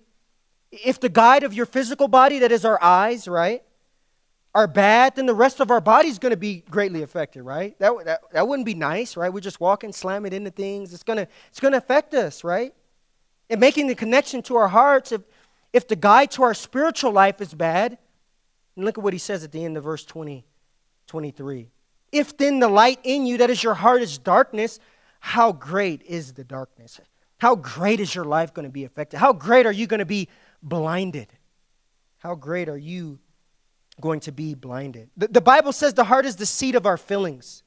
If 0.72 1.00
the 1.00 1.10
guide 1.10 1.44
of 1.44 1.54
your 1.54 1.66
physical 1.66 2.08
body, 2.08 2.40
that 2.40 2.52
is 2.52 2.64
our 2.64 2.82
eyes, 2.82 3.28
right? 3.28 3.64
Are 4.54 4.68
bad, 4.68 5.16
then 5.16 5.26
the 5.26 5.34
rest 5.34 5.60
of 5.60 5.72
our 5.72 5.80
body's 5.80 6.20
going 6.20 6.32
to 6.32 6.38
be 6.38 6.64
greatly 6.70 7.04
affected, 7.04 7.44
right? 7.44 7.78
That, 7.80 7.94
that, 8.06 8.22
that 8.34 8.48
wouldn't 8.48 8.66
be 8.66 8.74
nice, 8.74 9.16
right? 9.16 9.32
We 9.32 9.40
just 9.40 9.62
walk 9.62 9.84
and 9.84 9.96
slam 9.96 10.26
it 10.26 10.34
into 10.34 10.52
things. 10.52 10.94
It's 10.94 11.04
going 11.04 11.18
to 11.18 11.28
it's 11.50 11.60
to 11.60 11.76
affect 11.76 12.14
us, 12.14 12.44
right? 12.44 12.74
And 13.50 13.60
making 13.60 13.88
the 13.88 13.96
connection 13.96 14.42
to 14.44 14.56
our 14.58 14.68
hearts, 14.68 15.12
if, 15.12 15.22
if 15.72 15.88
the 15.88 15.96
guide 15.96 16.32
to 16.32 16.44
our 16.44 16.54
spiritual 16.54 17.12
life 17.12 17.40
is 17.40 17.54
bad, 17.54 17.98
and 18.76 18.86
look 18.86 18.98
at 18.98 19.04
what 19.04 19.14
he 19.14 19.20
says 19.20 19.44
at 19.44 19.52
the 19.52 19.64
end 19.64 19.78
of 19.78 19.84
verse 19.84 20.04
20, 20.06 20.46
23. 21.08 21.70
If 22.12 22.38
then 22.38 22.60
the 22.60 22.68
light 22.68 23.00
in 23.04 23.26
you, 23.26 23.38
that 23.38 23.50
is 23.50 23.64
your 23.64 23.74
heart, 23.74 24.02
is 24.02 24.18
darkness, 24.18 24.80
how 25.20 25.52
great 25.54 26.02
is 26.04 26.34
the 26.34 26.44
darkness? 26.44 27.00
How 27.38 27.56
great 27.56 28.00
is 28.00 28.14
your 28.14 28.26
life 28.26 28.54
going 28.54 28.68
to 28.68 28.72
be 28.72 28.84
affected? 28.84 29.18
How 29.18 29.34
great 29.34 29.66
are 29.66 29.72
you 29.72 29.88
going 29.88 30.00
to 30.00 30.06
be 30.06 30.28
blinded? 30.62 31.28
How 32.20 32.36
great 32.36 32.70
are 32.70 32.78
you 32.78 33.20
going 34.00 34.20
to 34.22 34.32
be 34.32 34.54
blinded? 34.54 35.10
The, 35.18 35.28
the 35.28 35.42
Bible 35.42 35.74
says 35.74 35.94
the 35.94 36.04
heart 36.04 36.26
is 36.26 36.36
the 36.36 36.46
seat 36.46 36.76
of 36.76 36.86
our 36.86 36.98
feelings. 36.98 37.64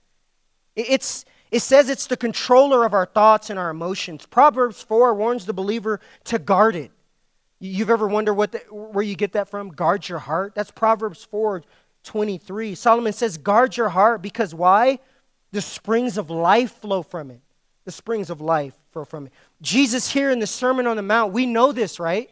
It, 0.77 0.87
it's, 0.89 1.25
it 1.51 1.61
says 1.61 1.89
it's 1.89 2.07
the 2.07 2.17
controller 2.17 2.85
of 2.85 2.95
our 2.95 3.07
thoughts 3.07 3.51
and 3.51 3.59
our 3.59 3.71
emotions. 3.71 4.27
Proverbs 4.27 4.83
4 4.83 5.15
warns 5.15 5.47
the 5.47 5.53
believer 5.53 6.01
to 6.25 6.39
guard 6.39 6.77
it. 6.77 6.91
You've 7.61 7.91
ever 7.91 8.09
wondered 8.09 8.35
what 8.35 8.53
the, 8.53 8.59
where 8.71 9.05
you 9.05 9.15
get 9.17 9.33
that 9.33 9.49
from? 9.49 9.71
Guard 9.71 10.09
your 10.09 10.19
heart. 10.19 10.55
That's 10.55 10.71
Proverbs 10.71 11.25
4 11.25 11.63
23. 12.03 12.75
Solomon 12.75 13.13
says, 13.13 13.39
Guard 13.39 13.77
your 13.77 13.89
heart 13.89 14.21
because 14.21 14.55
why? 14.55 14.99
The 15.53 15.63
springs 15.63 16.19
of 16.19 16.31
life 16.31 16.81
flow 16.81 17.03
from 17.03 17.31
it. 17.31 17.41
The 17.85 17.93
springs 17.93 18.29
of 18.29 18.41
life 18.41 18.75
flow 18.93 19.05
from 19.05 19.27
it. 19.27 19.33
Jesus, 19.63 20.11
here 20.11 20.31
in 20.31 20.39
the 20.39 20.47
Sermon 20.47 20.87
on 20.87 20.97
the 20.97 21.03
Mount, 21.03 21.33
we 21.33 21.47
know 21.47 21.73
this, 21.73 21.99
right? 21.99 22.31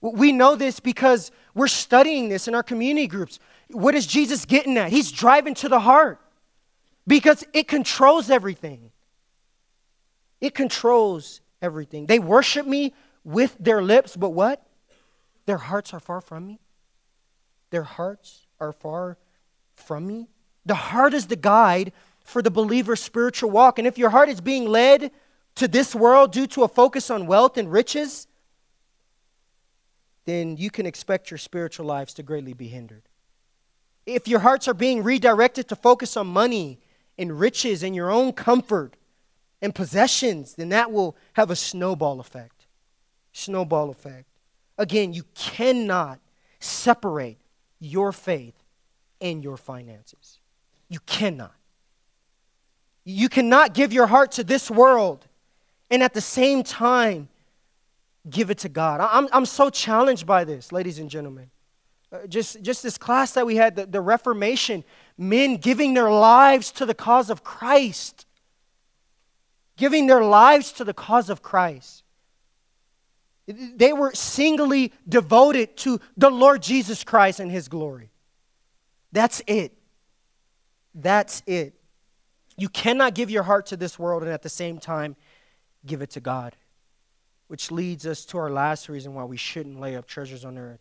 We 0.00 0.32
know 0.32 0.56
this 0.56 0.78
because 0.80 1.30
we're 1.54 1.68
studying 1.68 2.28
this 2.28 2.48
in 2.48 2.54
our 2.54 2.62
community 2.62 3.06
groups. 3.06 3.38
What 3.70 3.94
is 3.94 4.06
Jesus 4.06 4.44
getting 4.44 4.76
at? 4.76 4.90
He's 4.90 5.10
driving 5.10 5.54
to 5.54 5.68
the 5.68 5.80
heart 5.80 6.20
because 7.06 7.44
it 7.52 7.66
controls 7.66 8.30
everything. 8.30 8.90
It 10.40 10.54
controls 10.54 11.40
everything. 11.62 12.06
They 12.06 12.18
worship 12.18 12.66
me 12.66 12.92
with 13.24 13.56
their 13.58 13.82
lips, 13.82 14.16
but 14.16 14.30
what? 14.30 14.64
Their 15.46 15.58
hearts 15.58 15.94
are 15.94 16.00
far 16.00 16.20
from 16.20 16.46
me. 16.46 16.60
Their 17.70 17.84
hearts 17.84 18.46
are 18.60 18.72
far 18.72 19.16
from 19.74 20.06
me. 20.06 20.28
The 20.64 20.74
heart 20.74 21.14
is 21.14 21.26
the 21.26 21.36
guide 21.36 21.92
for 22.20 22.42
the 22.42 22.50
believer's 22.50 23.00
spiritual 23.00 23.50
walk. 23.50 23.78
And 23.78 23.86
if 23.86 23.98
your 23.98 24.10
heart 24.10 24.28
is 24.28 24.40
being 24.40 24.68
led 24.68 25.10
to 25.56 25.68
this 25.68 25.94
world 25.94 26.32
due 26.32 26.46
to 26.48 26.64
a 26.64 26.68
focus 26.68 27.10
on 27.10 27.26
wealth 27.26 27.56
and 27.56 27.70
riches, 27.70 28.26
then 30.26 30.56
you 30.56 30.70
can 30.70 30.84
expect 30.86 31.30
your 31.30 31.38
spiritual 31.38 31.86
lives 31.86 32.12
to 32.14 32.22
greatly 32.22 32.52
be 32.52 32.68
hindered. 32.68 33.02
If 34.04 34.28
your 34.28 34.40
hearts 34.40 34.68
are 34.68 34.74
being 34.74 35.02
redirected 35.02 35.68
to 35.68 35.76
focus 35.76 36.16
on 36.16 36.26
money 36.26 36.78
and 37.16 37.40
riches 37.40 37.82
and 37.82 37.94
your 37.94 38.10
own 38.10 38.32
comfort 38.32 38.94
and 39.62 39.74
possessions, 39.74 40.54
then 40.54 40.68
that 40.68 40.92
will 40.92 41.16
have 41.32 41.50
a 41.50 41.56
snowball 41.56 42.20
effect. 42.20 42.66
Snowball 43.32 43.90
effect. 43.90 44.26
Again, 44.78 45.12
you 45.12 45.24
cannot 45.34 46.20
separate 46.60 47.38
your 47.80 48.12
faith 48.12 48.54
and 49.20 49.42
your 49.42 49.56
finances. 49.56 50.38
You 50.88 50.98
cannot. 51.06 51.54
You 53.04 53.28
cannot 53.28 53.74
give 53.74 53.92
your 53.92 54.06
heart 54.06 54.32
to 54.32 54.44
this 54.44 54.70
world 54.70 55.26
and 55.90 56.02
at 56.02 56.14
the 56.14 56.20
same 56.20 56.62
time 56.62 57.28
give 58.28 58.50
it 58.50 58.58
to 58.58 58.68
God. 58.68 59.00
I'm, 59.00 59.28
I'm 59.32 59.46
so 59.46 59.70
challenged 59.70 60.26
by 60.26 60.44
this, 60.44 60.72
ladies 60.72 60.98
and 60.98 61.08
gentlemen. 61.08 61.50
Uh, 62.12 62.26
just, 62.26 62.62
just 62.62 62.82
this 62.82 62.98
class 62.98 63.32
that 63.32 63.46
we 63.46 63.56
had, 63.56 63.76
the, 63.76 63.86
the 63.86 64.00
Reformation, 64.00 64.84
men 65.18 65.56
giving 65.56 65.94
their 65.94 66.10
lives 66.10 66.70
to 66.72 66.86
the 66.86 66.94
cause 66.94 67.30
of 67.30 67.42
Christ. 67.42 68.26
Giving 69.76 70.06
their 70.06 70.22
lives 70.22 70.72
to 70.72 70.84
the 70.84 70.94
cause 70.94 71.30
of 71.30 71.42
Christ. 71.42 72.02
They 73.46 73.92
were 73.92 74.12
singly 74.12 74.92
devoted 75.08 75.76
to 75.78 76.00
the 76.16 76.30
Lord 76.30 76.62
Jesus 76.62 77.04
Christ 77.04 77.38
and 77.38 77.50
His 77.50 77.68
glory. 77.68 78.10
That's 79.12 79.40
it. 79.46 79.72
That's 80.94 81.42
it. 81.46 81.74
You 82.56 82.68
cannot 82.68 83.14
give 83.14 83.30
your 83.30 83.42
heart 83.42 83.66
to 83.66 83.76
this 83.76 83.98
world 83.98 84.22
and 84.22 84.32
at 84.32 84.42
the 84.42 84.48
same 84.48 84.78
time 84.78 85.14
give 85.84 86.02
it 86.02 86.10
to 86.10 86.20
God. 86.20 86.56
Which 87.48 87.70
leads 87.70 88.06
us 88.06 88.24
to 88.26 88.38
our 88.38 88.50
last 88.50 88.88
reason 88.88 89.14
why 89.14 89.24
we 89.24 89.36
shouldn't 89.36 89.80
lay 89.80 89.96
up 89.96 90.06
treasures 90.06 90.44
on 90.44 90.58
earth. 90.58 90.80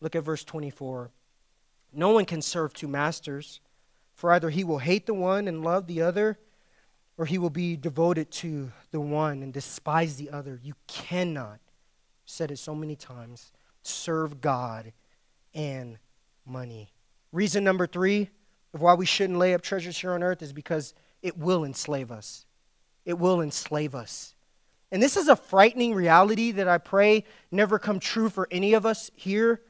Look 0.00 0.14
at 0.14 0.22
verse 0.22 0.44
24. 0.44 1.10
No 1.92 2.10
one 2.10 2.24
can 2.24 2.42
serve 2.42 2.72
two 2.72 2.88
masters, 2.88 3.60
for 4.14 4.32
either 4.32 4.50
he 4.50 4.64
will 4.64 4.78
hate 4.78 5.06
the 5.06 5.14
one 5.14 5.48
and 5.48 5.64
love 5.64 5.86
the 5.86 6.02
other, 6.02 6.38
or 7.18 7.26
he 7.26 7.38
will 7.38 7.50
be 7.50 7.76
devoted 7.76 8.30
to 8.30 8.70
the 8.90 9.00
one 9.00 9.42
and 9.42 9.52
despise 9.52 10.16
the 10.16 10.30
other. 10.30 10.60
You 10.62 10.74
cannot, 10.86 11.58
said 12.26 12.50
it 12.50 12.58
so 12.58 12.74
many 12.74 12.94
times, 12.94 13.52
serve 13.82 14.40
God 14.40 14.92
and 15.54 15.98
money. 16.44 16.92
Reason 17.32 17.64
number 17.64 17.86
three 17.86 18.30
of 18.72 18.82
why 18.82 18.94
we 18.94 19.06
shouldn't 19.06 19.38
lay 19.38 19.54
up 19.54 19.62
treasures 19.62 19.98
here 19.98 20.12
on 20.12 20.22
earth 20.22 20.42
is 20.42 20.52
because 20.52 20.94
it 21.22 21.36
will 21.36 21.64
enslave 21.64 22.12
us. 22.12 22.44
It 23.04 23.18
will 23.18 23.40
enslave 23.40 23.94
us. 23.94 24.35
And 24.92 25.02
this 25.02 25.16
is 25.16 25.28
a 25.28 25.36
frightening 25.36 25.94
reality 25.94 26.52
that 26.52 26.68
I 26.68 26.78
pray 26.78 27.24
never 27.50 27.78
come 27.78 27.98
true 27.98 28.28
for 28.28 28.46
any 28.50 28.74
of 28.74 28.86
us 28.86 29.10
here. 29.14 29.60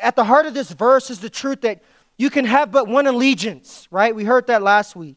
At 0.00 0.16
the 0.16 0.24
heart 0.24 0.46
of 0.46 0.54
this 0.54 0.70
verse 0.70 1.10
is 1.10 1.20
the 1.20 1.30
truth 1.30 1.62
that 1.62 1.82
you 2.16 2.30
can 2.30 2.46
have 2.46 2.72
but 2.72 2.88
one 2.88 3.06
allegiance, 3.06 3.86
right? 3.90 4.14
We 4.14 4.24
heard 4.24 4.46
that 4.46 4.62
last 4.62 4.96
week. 4.96 5.16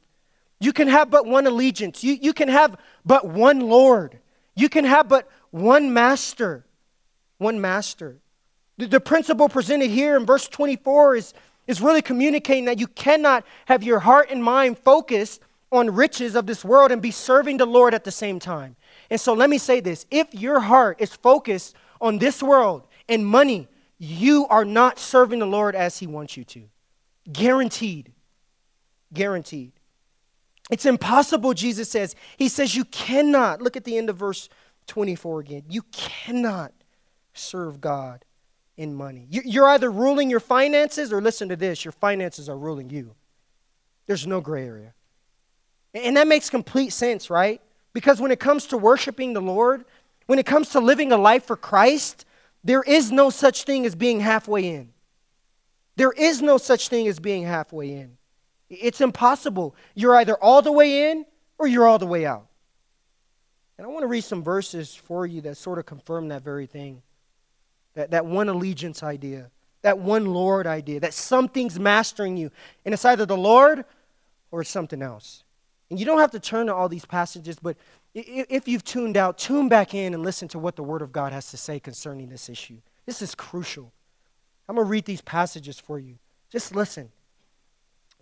You 0.59 0.73
can 0.73 0.89
have 0.89 1.09
but 1.09 1.25
one 1.25 1.47
allegiance. 1.47 2.03
You, 2.03 2.13
you 2.13 2.33
can 2.33 2.49
have 2.49 2.75
but 3.05 3.25
one 3.25 3.61
Lord. 3.61 4.19
You 4.55 4.67
can 4.67 4.83
have 4.83 5.07
but 5.07 5.29
one 5.51 5.93
master. 5.93 6.65
One 7.37 7.61
master. 7.61 8.17
The, 8.77 8.87
the 8.87 8.99
principle 8.99 9.47
presented 9.47 9.89
here 9.89 10.17
in 10.17 10.25
verse 10.25 10.49
24 10.49 11.15
is, 11.15 11.33
is 11.65 11.79
really 11.79 12.01
communicating 12.01 12.65
that 12.65 12.79
you 12.79 12.87
cannot 12.87 13.45
have 13.65 13.83
your 13.83 13.99
heart 13.99 14.29
and 14.29 14.43
mind 14.43 14.77
focused 14.77 15.41
on 15.71 15.93
riches 15.93 16.35
of 16.35 16.45
this 16.45 16.65
world 16.65 16.91
and 16.91 17.01
be 17.01 17.11
serving 17.11 17.57
the 17.57 17.65
Lord 17.65 17.93
at 17.93 18.03
the 18.03 18.11
same 18.11 18.39
time. 18.39 18.75
And 19.09 19.19
so 19.19 19.33
let 19.33 19.49
me 19.49 19.57
say 19.57 19.79
this 19.79 20.05
if 20.09 20.33
your 20.33 20.59
heart 20.59 20.97
is 20.99 21.13
focused 21.13 21.75
on 22.01 22.17
this 22.17 22.41
world 22.41 22.87
and 23.07 23.25
money, 23.25 23.67
you 23.97 24.47
are 24.47 24.65
not 24.65 24.97
serving 24.97 25.39
the 25.39 25.45
Lord 25.45 25.75
as 25.75 25.99
He 25.99 26.07
wants 26.07 26.37
you 26.37 26.43
to. 26.45 26.63
Guaranteed. 27.31 28.13
Guaranteed. 29.13 29.73
It's 30.69 30.85
impossible, 30.85 31.53
Jesus 31.53 31.89
says. 31.89 32.15
He 32.37 32.47
says, 32.47 32.75
You 32.75 32.85
cannot, 32.85 33.61
look 33.61 33.75
at 33.75 33.83
the 33.83 33.97
end 33.97 34.09
of 34.09 34.17
verse 34.17 34.49
24 34.87 35.41
again. 35.41 35.63
You 35.67 35.83
cannot 35.91 36.73
serve 37.33 37.81
God 37.81 38.25
in 38.77 38.93
money. 38.93 39.27
You're 39.29 39.67
either 39.67 39.91
ruling 39.91 40.29
your 40.29 40.39
finances, 40.39 41.11
or 41.11 41.21
listen 41.21 41.49
to 41.49 41.55
this 41.55 41.83
your 41.83 41.91
finances 41.91 42.47
are 42.47 42.57
ruling 42.57 42.89
you. 42.89 43.15
There's 44.05 44.25
no 44.25 44.41
gray 44.41 44.65
area. 44.65 44.93
And 45.99 46.17
that 46.17 46.27
makes 46.27 46.49
complete 46.49 46.91
sense, 46.91 47.29
right? 47.29 47.61
Because 47.93 48.21
when 48.21 48.31
it 48.31 48.39
comes 48.39 48.67
to 48.67 48.77
worshiping 48.77 49.33
the 49.33 49.41
Lord, 49.41 49.85
when 50.27 50.39
it 50.39 50.45
comes 50.45 50.69
to 50.69 50.79
living 50.79 51.11
a 51.11 51.17
life 51.17 51.45
for 51.45 51.55
Christ, 51.55 52.25
there 52.63 52.83
is 52.83 53.11
no 53.11 53.29
such 53.29 53.63
thing 53.63 53.85
as 53.85 53.95
being 53.95 54.19
halfway 54.19 54.67
in. 54.67 54.89
There 55.95 56.11
is 56.11 56.41
no 56.41 56.57
such 56.57 56.87
thing 56.87 57.07
as 57.07 57.19
being 57.19 57.43
halfway 57.43 57.91
in. 57.91 58.17
It's 58.69 59.01
impossible. 59.01 59.75
You're 59.95 60.15
either 60.15 60.35
all 60.35 60.61
the 60.61 60.71
way 60.71 61.11
in 61.11 61.25
or 61.57 61.67
you're 61.67 61.87
all 61.87 61.99
the 61.99 62.05
way 62.07 62.25
out. 62.25 62.45
And 63.77 63.85
I 63.85 63.89
want 63.89 64.03
to 64.03 64.07
read 64.07 64.23
some 64.23 64.43
verses 64.43 64.93
for 64.93 65.25
you 65.25 65.41
that 65.41 65.55
sort 65.55 65.79
of 65.79 65.85
confirm 65.85 66.27
that 66.29 66.43
very 66.43 66.67
thing. 66.67 67.01
That, 67.95 68.11
that 68.11 68.25
one 68.25 68.49
allegiance 68.49 69.03
idea, 69.03 69.49
that 69.81 69.97
one 69.97 70.25
Lord 70.25 70.67
idea, 70.67 70.99
that 70.99 71.13
something's 71.13 71.79
mastering 71.79 72.37
you. 72.37 72.51
And 72.85 72.93
it's 72.93 73.03
either 73.03 73.25
the 73.25 73.37
Lord 73.37 73.83
or 74.51 74.61
it's 74.61 74.69
something 74.69 75.01
else. 75.01 75.43
And 75.89 75.99
you 75.99 76.05
don't 76.05 76.19
have 76.19 76.31
to 76.31 76.39
turn 76.39 76.67
to 76.67 76.75
all 76.75 76.87
these 76.87 77.05
passages, 77.05 77.57
but 77.59 77.75
if 78.13 78.67
you've 78.67 78.83
tuned 78.83 79.17
out, 79.17 79.37
tune 79.37 79.69
back 79.69 79.93
in 79.93 80.13
and 80.13 80.23
listen 80.23 80.47
to 80.49 80.59
what 80.59 80.75
the 80.75 80.83
Word 80.83 81.01
of 81.01 81.11
God 81.11 81.33
has 81.33 81.49
to 81.51 81.57
say 81.57 81.79
concerning 81.79 82.29
this 82.29 82.49
issue. 82.49 82.77
This 83.05 83.21
is 83.21 83.33
crucial. 83.33 83.91
I'm 84.67 84.75
going 84.75 84.85
to 84.85 84.89
read 84.89 85.05
these 85.05 85.21
passages 85.21 85.79
for 85.79 85.97
you. 85.97 86.15
Just 86.51 86.75
listen. 86.75 87.11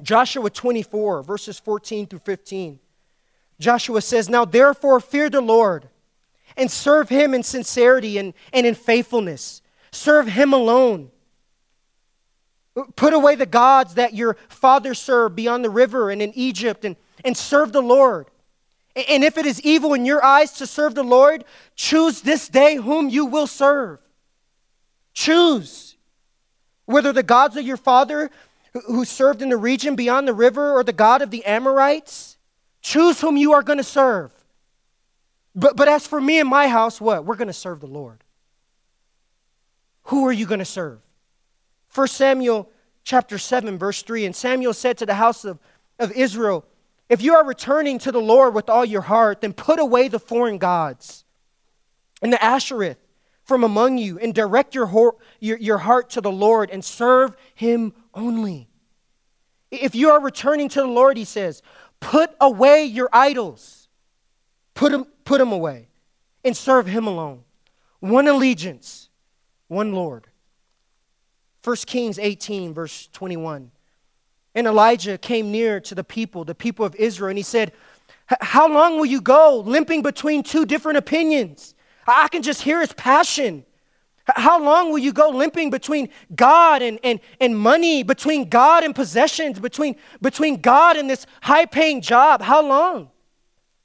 Joshua 0.01 0.49
24, 0.49 1.24
verses 1.24 1.59
14 1.59 2.07
through 2.07 2.20
15. 2.20 2.80
Joshua 3.59 4.01
says, 4.01 4.30
Now 4.30 4.45
therefore 4.45 4.99
fear 4.99 5.30
the 5.30 5.41
Lord 5.41 5.89
and 6.55 6.72
serve 6.72 7.09
him 7.09 7.34
in 7.34 7.43
sincerity 7.43 8.18
and, 8.18 8.34
and 8.53 8.65
in 8.65 8.76
faithfulness. 8.76 9.61
Serve 9.91 10.28
him 10.28 10.53
alone. 10.53 11.11
Put 12.95 13.13
away 13.13 13.36
the 13.36 13.47
gods 13.47 13.95
that 13.95 14.13
your 14.13 14.38
fathers 14.49 14.99
served 14.99 15.36
beyond 15.36 15.65
the 15.65 15.70
river 15.70 16.11
and 16.11 16.22
in 16.22 16.32
Egypt 16.36 16.86
and 16.86 16.95
and 17.24 17.36
serve 17.36 17.72
the 17.72 17.82
Lord. 17.82 18.28
And 18.95 19.24
if 19.24 19.38
it 19.38 19.45
is 19.45 19.61
evil 19.61 19.93
in 19.93 20.05
your 20.05 20.24
eyes 20.24 20.53
to 20.53 20.65
serve 20.65 20.95
the 20.95 21.03
Lord, 21.03 21.45
choose 21.76 22.22
this 22.22 22.47
day 22.49 22.76
whom 22.76 23.09
you 23.09 23.26
will 23.26 23.47
serve. 23.47 23.99
Choose. 25.13 25.95
Whether 26.86 27.13
the 27.13 27.24
gods 27.24 27.57
of 27.57 27.65
your 27.65 27.78
father 27.78 28.32
who 28.86 29.05
served 29.05 29.41
in 29.41 29.49
the 29.49 29.57
region 29.57 29.95
beyond 29.95 30.28
the 30.28 30.34
river 30.34 30.74
or 30.74 30.84
the 30.84 30.93
God 30.93 31.22
of 31.22 31.32
the 31.32 31.45
Amorites, 31.45 32.38
choose 32.82 33.22
whom 33.22 33.38
you 33.38 33.53
are 33.53 33.63
going 33.63 33.78
to 33.78 33.84
serve. 33.84 34.32
But, 35.55 35.76
but 35.76 35.88
as 35.88 36.05
for 36.05 36.22
me 36.22 36.39
and 36.39 36.47
my 36.47 36.68
house, 36.68 37.01
what? 37.01 37.26
We're 37.26 37.36
going 37.36 37.47
to 37.47 37.53
serve 37.53 37.80
the 37.80 37.88
Lord. 37.88 38.24
who 40.03 40.26
are 40.26 40.32
you 40.32 40.45
going 40.45 40.59
to 40.59 40.65
serve? 40.65 40.99
1 41.93 42.07
Samuel 42.07 42.70
chapter 43.03 43.38
7, 43.38 43.78
verse 43.78 44.03
3. 44.03 44.26
And 44.26 44.36
Samuel 44.36 44.74
said 44.74 44.97
to 44.99 45.05
the 45.05 45.15
house 45.15 45.43
of, 45.45 45.59
of 45.99 46.11
Israel, 46.11 46.63
If 47.10 47.22
you 47.22 47.36
are 47.36 47.45
returning 47.45 47.99
to 47.99 48.12
the 48.12 48.22
Lord 48.22 48.53
with 48.53 48.70
all 48.70 48.86
your 48.86 49.01
heart, 49.01 49.41
then 49.41 49.53
put 49.53 49.80
away 49.80 50.08
the 50.08 50.20
foreign 50.20 50.58
gods 50.58 51.24
and 52.22 52.34
the 52.34 52.43
Ashtaroth 52.43 52.97
from 53.47 53.64
among 53.64 53.97
you, 53.97 54.20
and 54.20 54.36
direct 54.36 54.76
your, 54.76 55.16
your, 55.39 55.58
your 55.58 55.78
heart 55.78 56.10
to 56.10 56.20
the 56.20 56.32
Lord 56.32 56.70
and 56.70 56.84
serve 56.84 57.34
him 57.55 57.93
only. 58.14 58.68
If 59.72 59.95
you 59.95 60.10
are 60.10 60.22
returning 60.22 60.68
to 60.70 60.82
the 60.82 60.88
Lord, 60.88 61.16
he 61.16 61.24
says, 61.24 61.62
put 62.01 62.36
away 62.41 62.84
your 62.84 63.08
idols. 63.14 63.88
Put 64.74 64.91
them, 64.91 65.05
put 65.24 65.38
them 65.38 65.53
away 65.53 65.88
and 66.43 66.58
serve 66.58 66.88
him 66.88 67.08
alone. 67.08 67.43
One 68.01 68.28
allegiance, 68.28 69.10
one 69.70 69.93
Lord. 69.93 70.28
1 71.64 71.76
Kings 71.86 72.20
18, 72.20 72.74
verse 72.74 73.08
21. 73.14 73.72
And 74.58 74.66
Elijah 74.66 75.20
came 75.20 75.51
near 75.51 75.80
to 75.82 75.93
the 75.93 76.03
people, 76.03 76.43
the 76.43 76.55
people 76.55 76.84
of 76.84 76.95
Israel, 76.95 77.30
and 77.30 77.38
he 77.38 77.43
said, 77.43 77.74
How 78.41 78.68
long 78.68 78.97
will 78.97 79.05
you 79.05 79.22
go 79.22 79.62
limping 79.64 80.01
between 80.01 80.41
two 80.41 80.66
different 80.66 80.97
opinions? 80.97 81.76
I 82.08 82.28
can 82.28 82.41
just 82.41 82.64
hear 82.64 82.82
his 82.82 82.91
passion. 82.91 83.68
How 84.26 84.60
long 84.60 84.89
will 84.89 84.97
you 84.97 85.14
go 85.14 85.30
limping 85.30 85.70
between 85.70 86.10
God 86.36 86.82
and, 86.82 86.99
and, 87.03 87.20
and 87.39 87.55
money, 87.55 88.01
between 88.01 88.49
God 88.49 88.84
and 88.84 88.95
possessions, 88.95 89.60
between, 89.60 89.95
between 90.24 90.60
God 90.60 90.97
and 90.97 91.08
this 91.08 91.28
high 91.43 91.68
paying 91.68 92.01
job? 92.01 92.41
How 92.41 92.68
long? 92.68 93.12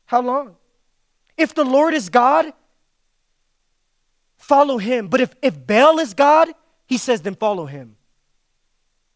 How 0.07 0.23
long? 0.23 0.57
If 1.37 1.55
the 1.55 1.65
Lord 1.65 1.93
is 1.93 2.09
God, 2.09 2.51
follow 4.39 4.79
him. 4.79 5.09
But 5.09 5.21
if, 5.21 5.35
if 5.43 5.67
Baal 5.67 5.99
is 5.99 6.15
God, 6.15 6.49
he 6.87 6.97
says, 6.97 7.21
then 7.21 7.35
follow 7.35 7.67
him. 7.67 7.97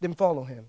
Then 0.02 0.12
follow 0.12 0.44
him. 0.44 0.66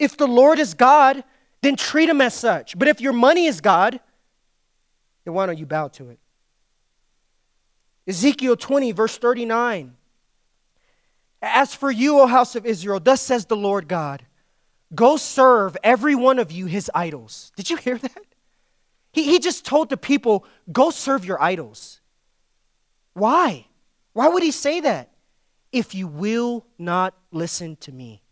If 0.00 0.16
the 0.16 0.26
Lord 0.26 0.58
is 0.58 0.72
God, 0.72 1.22
then 1.60 1.76
treat 1.76 2.08
him 2.08 2.22
as 2.22 2.32
such. 2.32 2.76
But 2.76 2.88
if 2.88 3.02
your 3.02 3.12
money 3.12 3.44
is 3.44 3.60
God, 3.60 4.00
then 5.24 5.34
why 5.34 5.44
don't 5.44 5.58
you 5.58 5.66
bow 5.66 5.88
to 5.88 6.08
it? 6.08 6.18
Ezekiel 8.08 8.56
20, 8.56 8.92
verse 8.92 9.18
39. 9.18 9.94
As 11.42 11.74
for 11.74 11.90
you, 11.90 12.18
O 12.18 12.26
house 12.26 12.56
of 12.56 12.64
Israel, 12.64 12.98
thus 12.98 13.20
says 13.20 13.44
the 13.44 13.56
Lord 13.56 13.88
God, 13.88 14.24
go 14.94 15.18
serve 15.18 15.76
every 15.84 16.14
one 16.14 16.38
of 16.38 16.50
you 16.50 16.64
his 16.64 16.90
idols. 16.94 17.52
Did 17.54 17.68
you 17.68 17.76
hear 17.76 17.98
that? 17.98 18.24
He, 19.12 19.24
he 19.24 19.38
just 19.38 19.66
told 19.66 19.90
the 19.90 19.96
people, 19.98 20.46
go 20.72 20.90
serve 20.90 21.26
your 21.26 21.42
idols. 21.42 22.00
Why? 23.12 23.66
Why 24.14 24.28
would 24.28 24.42
he 24.42 24.50
say 24.50 24.80
that? 24.80 25.10
If 25.72 25.94
you 25.94 26.06
will 26.06 26.64
not 26.78 27.14
listen 27.32 27.76
to 27.76 27.92
me. 27.92 28.22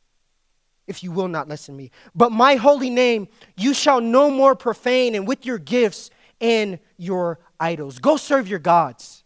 If 0.89 1.05
you 1.05 1.13
will 1.13 1.29
not 1.29 1.49
listen 1.49 1.75
to 1.75 1.79
me. 1.79 1.91
But 2.15 2.33
my 2.33 2.57
holy 2.57 2.91
name 2.91 3.29
you 3.57 3.75
shall 3.75 4.01
no 4.01 4.31
more 4.31 4.57
profane, 4.57 5.15
and 5.15 5.29
with 5.29 5.47
your 5.47 5.59
gifts 5.59 6.11
and 6.41 6.79
your 6.97 7.39
idols. 7.61 7.99
Go 7.99 8.17
serve 8.17 8.49
your 8.49 8.59
gods. 8.59 9.25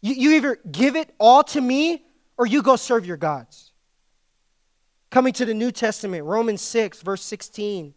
You, 0.00 0.14
you 0.14 0.32
either 0.32 0.58
give 0.70 0.96
it 0.96 1.14
all 1.18 1.42
to 1.44 1.60
me 1.60 2.04
or 2.36 2.46
you 2.46 2.62
go 2.62 2.76
serve 2.76 3.06
your 3.06 3.16
gods. 3.16 3.72
Coming 5.10 5.32
to 5.34 5.44
the 5.44 5.54
New 5.54 5.70
Testament, 5.70 6.24
Romans 6.24 6.60
6, 6.60 7.02
verse 7.02 7.22
16. 7.22 7.94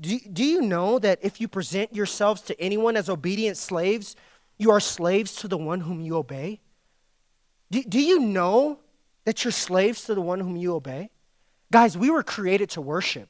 Do, 0.00 0.18
do 0.32 0.44
you 0.44 0.62
know 0.62 0.98
that 0.98 1.18
if 1.22 1.40
you 1.40 1.48
present 1.48 1.94
yourselves 1.94 2.40
to 2.42 2.60
anyone 2.60 2.96
as 2.96 3.08
obedient 3.08 3.56
slaves, 3.56 4.16
you 4.58 4.70
are 4.70 4.80
slaves 4.80 5.36
to 5.36 5.48
the 5.48 5.58
one 5.58 5.80
whom 5.80 6.00
you 6.00 6.16
obey? 6.16 6.60
Do, 7.70 7.82
do 7.82 8.00
you 8.00 8.20
know 8.20 8.80
that 9.24 9.44
you're 9.44 9.52
slaves 9.52 10.04
to 10.04 10.14
the 10.14 10.20
one 10.20 10.40
whom 10.40 10.56
you 10.56 10.74
obey? 10.74 11.10
Guys, 11.70 11.98
we 11.98 12.10
were 12.10 12.22
created 12.22 12.70
to 12.70 12.80
worship. 12.80 13.28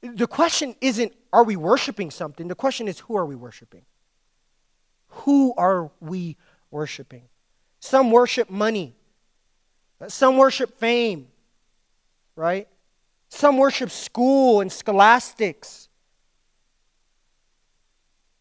The 0.00 0.26
question 0.26 0.76
isn't, 0.80 1.12
are 1.32 1.44
we 1.44 1.56
worshiping 1.56 2.10
something? 2.10 2.48
The 2.48 2.54
question 2.54 2.86
is, 2.88 3.00
who 3.00 3.16
are 3.16 3.26
we 3.26 3.34
worshiping? 3.34 3.82
Who 5.08 5.54
are 5.56 5.90
we 6.00 6.36
worshiping. 6.70 7.24
Some 7.80 8.10
worship 8.10 8.50
money, 8.50 8.94
some 10.08 10.36
worship 10.36 10.78
fame, 10.78 11.28
right? 12.36 12.68
Some 13.28 13.56
worship 13.56 13.90
school 13.90 14.60
and 14.60 14.72
scholastics. 14.72 15.88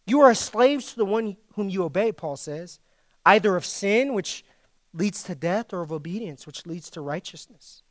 You 0.05 0.21
are 0.21 0.33
slaves 0.33 0.91
to 0.91 0.97
the 0.97 1.05
one 1.05 1.37
whom 1.55 1.69
you 1.69 1.83
obey, 1.83 2.11
Paul 2.11 2.37
says, 2.37 2.79
either 3.25 3.55
of 3.55 3.65
sin, 3.65 4.13
which 4.13 4.45
leads 4.93 5.23
to 5.23 5.35
death, 5.35 5.73
or 5.73 5.81
of 5.81 5.91
obedience, 5.91 6.47
which 6.47 6.65
leads 6.65 6.89
to 6.91 7.01
righteousness. 7.01 7.83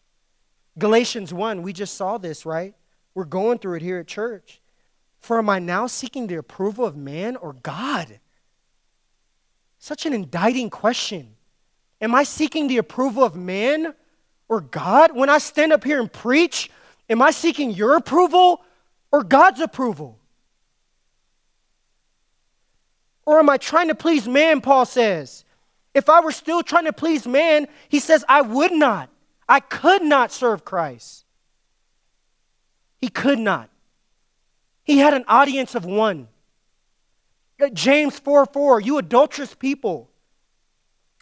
Galatians 0.79 1.33
1, 1.33 1.63
we 1.63 1.73
just 1.73 1.95
saw 1.95 2.19
this, 2.19 2.45
right? 2.45 2.75
We're 3.15 3.25
going 3.25 3.59
through 3.59 3.77
it 3.77 3.83
here 3.83 3.99
at 3.99 4.07
church. 4.07 4.61
For 5.21 5.39
am 5.39 5.49
I 5.49 5.59
now 5.59 5.87
seeking 5.87 6.27
the 6.27 6.37
approval 6.37 6.85
of 6.85 6.97
man 6.97 7.37
or 7.37 7.55
God? 7.55 8.21
Such 9.79 10.07
an 10.07 10.13
indicting 10.13 10.71
question. 10.71 11.35
Am 12.01 12.15
I 12.15 12.25
seeking 12.25 12.69
the 12.69 12.77
approval 12.77 13.25
of 13.25 13.35
man 13.35 13.95
or 14.49 14.61
God? 14.61 15.17
When 15.17 15.31
I 15.31 15.39
stand 15.39 15.73
up 15.73 15.83
here 15.83 16.01
and 16.01 16.13
preach, 16.13 16.71
am 17.09 17.23
I 17.23 17.31
seeking 17.31 17.71
your 17.71 17.97
approval 17.97 18.63
or 19.11 19.25
God's 19.25 19.61
approval? 19.61 20.19
Or 23.25 23.39
am 23.39 23.49
I 23.49 23.57
trying 23.57 23.89
to 23.89 23.95
please 23.95 24.29
man, 24.29 24.61
Paul 24.61 24.85
says? 24.85 25.45
If 25.95 26.11
I 26.11 26.21
were 26.21 26.33
still 26.33 26.63
trying 26.63 26.85
to 26.85 26.93
please 26.93 27.27
man, 27.27 27.67
he 27.89 27.99
says, 27.99 28.25
I 28.29 28.43
would 28.43 28.73
not. 28.73 29.09
I 29.49 29.61
could 29.61 30.03
not 30.03 30.33
serve 30.33 30.65
Christ. 30.65 31.25
He 32.99 33.09
could 33.09 33.39
not. 33.39 33.71
He 34.83 34.99
had 34.99 35.15
an 35.15 35.25
audience 35.29 35.75
of 35.75 35.85
one. 35.85 36.29
Uh, 37.61 37.69
James 37.69 38.19
4 38.19 38.47
4, 38.47 38.81
you 38.81 38.99
adulterous 38.99 39.55
people. 39.55 40.11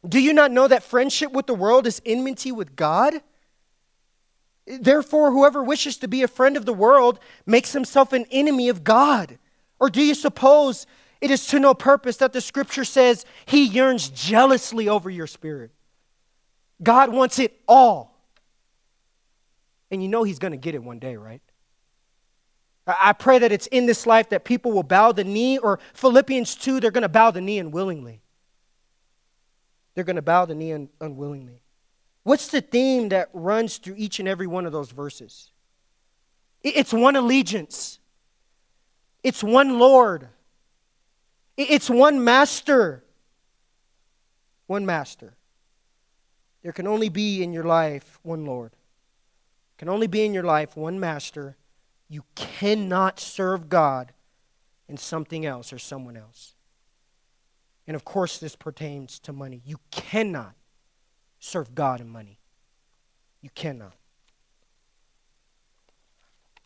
Do 0.07 0.21
you 0.21 0.33
not 0.33 0.51
know 0.51 0.69
that 0.69 0.83
friendship 0.83 1.33
with 1.33 1.47
the 1.47 1.55
world 1.55 1.87
is 1.87 2.03
enmity 2.05 2.53
with 2.53 2.77
God? 2.77 3.15
Therefore, 4.67 5.31
whoever 5.31 5.63
wishes 5.63 5.99
to 5.99 6.09
be 6.09 6.23
a 6.23 6.29
friend 6.29 6.57
of 6.57 6.67
the 6.67 6.73
world 6.73 7.19
makes 7.47 7.73
himself 7.73 8.13
an 8.13 8.27
enemy 8.31 8.69
of 8.69 8.85
God. 8.85 9.39
Or 9.79 9.91
do 9.91 10.03
you 10.03 10.15
suppose 10.15 10.87
it 11.21 11.31
is 11.31 11.47
to 11.49 11.59
no 11.59 11.75
purpose 11.75 12.17
that 12.19 12.33
the 12.33 12.41
scripture 12.41 12.85
says 12.85 13.25
he 13.47 13.65
yearns 13.65 14.09
jealously 14.09 14.89
over 14.89 15.11
your 15.11 15.27
spirit? 15.27 15.71
God 16.83 17.13
wants 17.13 17.39
it 17.39 17.61
all. 17.69 18.14
And 19.95 20.03
you 20.03 20.09
know 20.09 20.25
he's 20.25 20.41
going 20.41 20.51
to 20.51 20.59
get 20.59 20.75
it 20.75 20.83
one 20.83 20.99
day, 20.99 21.17
right? 21.17 21.41
I 22.87 23.13
pray 23.13 23.39
that 23.39 23.53
it's 23.53 23.67
in 23.69 23.87
this 23.87 24.07
life 24.07 24.29
that 24.31 24.45
people 24.45 24.73
will 24.73 24.83
bow 24.83 25.13
the 25.13 25.25
knee, 25.25 25.57
or 25.57 25.79
Philippians 25.95 26.57
2, 26.57 26.81
they're 26.81 26.91
going 26.91 27.03
to 27.03 27.09
bow 27.09 27.31
the 27.31 27.41
knee 27.41 27.59
unwillingly. 27.59 28.21
They're 29.95 30.05
going 30.05 30.17
to 30.17 30.23
bow 30.23 30.45
the 30.45 30.55
knee 30.55 30.73
un- 30.73 30.89
unwillingly. 31.01 31.63
What's 32.25 32.49
the 32.49 32.61
theme 32.61 33.11
that 33.11 33.31
runs 33.33 33.79
through 33.79 33.95
each 33.97 34.19
and 34.19 34.29
every 34.29 34.47
one 34.47 34.67
of 34.67 34.73
those 34.73 34.91
verses? 34.91 35.53
It's 36.63 36.93
one 36.93 37.15
allegiance, 37.15 38.01
it's 39.23 39.43
one 39.43 39.79
Lord, 39.79 40.29
it's 41.57 41.89
one 41.89 42.25
master. 42.25 43.03
One 44.67 44.87
master. 44.87 45.37
There 46.63 46.73
can 46.73 46.87
only 46.87 47.11
be 47.11 47.43
in 47.43 47.53
your 47.53 47.65
life 47.65 48.19
one 48.23 48.47
Lord. 48.47 48.73
Can 49.85 49.91
only 49.91 50.07
be 50.07 50.25
in 50.25 50.33
your 50.33 50.45
life 50.45 50.79
one 50.79 50.99
master 50.99 51.59
you 52.09 52.25
cannot 52.35 53.21
serve 53.21 53.69
God 53.69 54.15
in 54.89 54.97
something 54.97 55.45
else 55.45 55.75
or 55.75 55.79
someone 55.79 56.17
else. 56.17 56.55
And 57.87 57.95
of 57.95 58.03
course, 58.03 58.39
this 58.39 58.57
pertains 58.57 59.19
to 59.19 59.35
money. 59.35 59.61
You 59.63 59.77
cannot 59.91 60.55
serve 61.39 61.75
God 61.75 62.01
in 62.01 62.09
money. 62.09 62.39
You 63.43 63.51
cannot. 63.55 63.93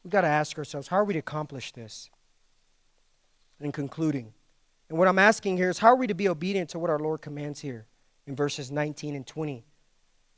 We've 0.04 0.12
got 0.12 0.20
to 0.20 0.28
ask 0.28 0.56
ourselves 0.56 0.86
how 0.86 0.98
are 0.98 1.04
we 1.04 1.14
to 1.14 1.18
accomplish 1.18 1.72
this? 1.72 2.10
In 3.58 3.72
concluding, 3.72 4.32
and 4.88 4.96
what 4.96 5.08
I'm 5.08 5.18
asking 5.18 5.56
here 5.56 5.70
is 5.70 5.78
how 5.78 5.88
are 5.88 5.96
we 5.96 6.06
to 6.06 6.14
be 6.14 6.28
obedient 6.28 6.70
to 6.70 6.78
what 6.78 6.88
our 6.88 7.00
Lord 7.00 7.20
commands 7.20 7.58
here 7.58 7.86
in 8.28 8.36
verses 8.36 8.70
19 8.70 9.16
and 9.16 9.26
20? 9.26 9.64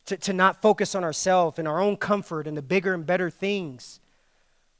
To, 0.06 0.16
to 0.16 0.32
not 0.32 0.60
focus 0.60 0.94
on 0.94 1.04
ourselves 1.04 1.58
and 1.58 1.68
our 1.68 1.80
own 1.80 1.96
comfort 1.96 2.48
and 2.48 2.56
the 2.56 2.62
bigger 2.62 2.94
and 2.94 3.06
better 3.06 3.30
things 3.30 4.00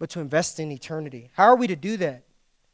but 0.00 0.10
to 0.10 0.20
invest 0.20 0.58
in 0.58 0.72
eternity. 0.72 1.30
How 1.34 1.44
are 1.44 1.56
we 1.56 1.68
to 1.68 1.76
do 1.76 1.96
that? 1.98 2.24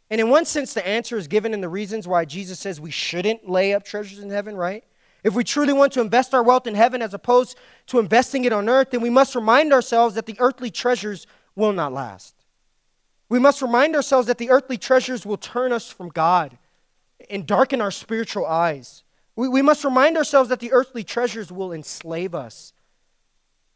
And 0.09 0.21
in 0.21 0.31
one 0.31 0.47
sense, 0.47 0.73
the 0.73 0.87
answer 0.87 1.19
is 1.19 1.27
given 1.27 1.53
in 1.53 1.61
the 1.61 1.69
reasons 1.69 2.07
why 2.07 2.25
Jesus 2.25 2.61
says 2.61 2.81
we 2.81 2.93
shouldn't 2.93 3.51
lay 3.51 3.75
up 3.75 3.85
treasures 3.85 4.21
in 4.21 4.31
heaven, 4.31 4.57
right? 4.57 4.85
If 5.25 5.35
we 5.35 5.43
truly 5.43 5.73
want 5.73 5.93
to 5.95 6.01
invest 6.01 6.33
our 6.33 6.45
wealth 6.45 6.69
in 6.69 6.77
heaven 6.77 7.03
as 7.03 7.13
opposed 7.13 7.59
to 7.89 7.99
investing 7.99 8.45
it 8.45 8.53
on 8.53 8.69
earth, 8.69 8.93
then 8.93 9.01
we 9.01 9.11
must 9.11 9.35
remind 9.35 9.73
ourselves 9.73 10.15
that 10.15 10.27
the 10.27 10.37
earthly 10.39 10.71
treasures 10.71 11.27
will 11.57 11.73
not 11.73 11.93
last. 11.93 12.37
We 13.29 13.41
must 13.41 13.61
remind 13.61 13.97
ourselves 13.97 14.29
that 14.29 14.39
the 14.39 14.51
earthly 14.51 14.79
treasures 14.79 15.27
will 15.27 15.37
turn 15.37 15.73
us 15.73 15.91
from 15.91 16.11
God 16.11 16.57
and 17.29 17.45
darken 17.45 17.81
our 17.81 17.91
spiritual 17.91 18.47
eyes. 18.47 19.03
We, 19.37 19.49
we 19.49 19.63
must 19.63 19.85
remind 19.85 20.17
ourselves 20.17 20.49
that 20.49 20.61
the 20.61 20.73
earthly 20.73 21.05
treasures 21.05 21.53
will 21.53 21.73
enslave 21.73 22.35
us 22.35 22.73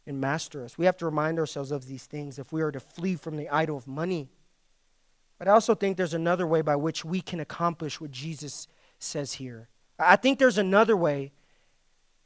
and 0.06 0.20
master 0.20 0.64
us. 0.64 0.78
We 0.78 0.86
have 0.86 0.96
to 0.96 1.04
remind 1.04 1.38
ourselves 1.38 1.70
of 1.70 1.86
these 1.86 2.06
things 2.06 2.38
if 2.38 2.52
we 2.52 2.62
are 2.62 2.72
to 2.72 2.80
flee 2.80 3.14
from 3.14 3.36
the 3.36 3.48
idol 3.50 3.76
of 3.76 3.86
money. 3.86 4.30
But 5.38 5.48
I 5.48 5.52
also 5.52 5.74
think 5.74 5.96
there's 5.96 6.14
another 6.14 6.46
way 6.46 6.62
by 6.62 6.76
which 6.76 7.04
we 7.04 7.20
can 7.20 7.40
accomplish 7.40 8.00
what 8.00 8.10
Jesus 8.10 8.66
says 8.98 9.34
here. 9.34 9.68
I 9.98 10.16
think 10.16 10.38
there's 10.38 10.58
another 10.58 10.96
way 10.96 11.32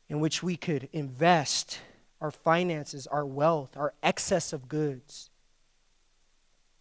in 0.08 0.20
which 0.20 0.42
we 0.42 0.56
could 0.56 0.88
invest 0.92 1.80
our 2.20 2.30
finances, 2.30 3.06
our 3.06 3.26
wealth, 3.26 3.76
our 3.76 3.94
excess 4.02 4.52
of 4.52 4.68
goods 4.68 5.30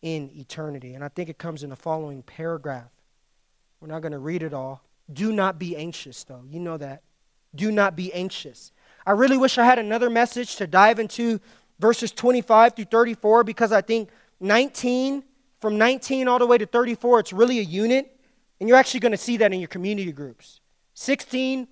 in 0.01 0.29
eternity. 0.35 0.93
And 0.93 1.03
I 1.03 1.07
think 1.07 1.29
it 1.29 1.37
comes 1.37 1.63
in 1.63 1.69
the 1.69 1.75
following 1.75 2.21
paragraph. 2.21 2.91
We're 3.79 3.87
not 3.87 4.01
going 4.01 4.11
to 4.11 4.19
read 4.19 4.43
it 4.43 4.53
all. 4.53 4.83
Do 5.11 5.31
not 5.31 5.59
be 5.59 5.75
anxious, 5.75 6.23
though. 6.23 6.43
You 6.49 6.59
know 6.59 6.77
that. 6.77 7.03
Do 7.55 7.71
not 7.71 7.95
be 7.95 8.13
anxious. 8.13 8.71
I 9.05 9.11
really 9.11 9.37
wish 9.37 9.57
I 9.57 9.65
had 9.65 9.79
another 9.79 10.09
message 10.09 10.55
to 10.57 10.67
dive 10.67 10.99
into 10.99 11.39
verses 11.79 12.11
25 12.11 12.75
through 12.75 12.85
34 12.85 13.43
because 13.43 13.71
I 13.71 13.81
think 13.81 14.09
19, 14.39 15.23
from 15.59 15.77
19 15.77 16.27
all 16.27 16.39
the 16.39 16.47
way 16.47 16.57
to 16.57 16.65
34, 16.65 17.19
it's 17.19 17.33
really 17.33 17.59
a 17.59 17.63
unit. 17.63 18.17
And 18.59 18.69
you're 18.69 18.77
actually 18.77 19.01
going 19.01 19.11
to 19.11 19.17
see 19.17 19.37
that 19.37 19.51
in 19.51 19.59
your 19.59 19.67
community 19.67 20.11
groups. 20.11 20.61
16 20.93 21.67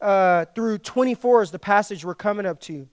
uh, 0.00 0.44
through 0.54 0.78
24 0.78 1.42
is 1.42 1.50
the 1.50 1.58
passage 1.58 2.04
we're 2.04 2.14
coming 2.14 2.46
up 2.46 2.60
to 2.60 2.88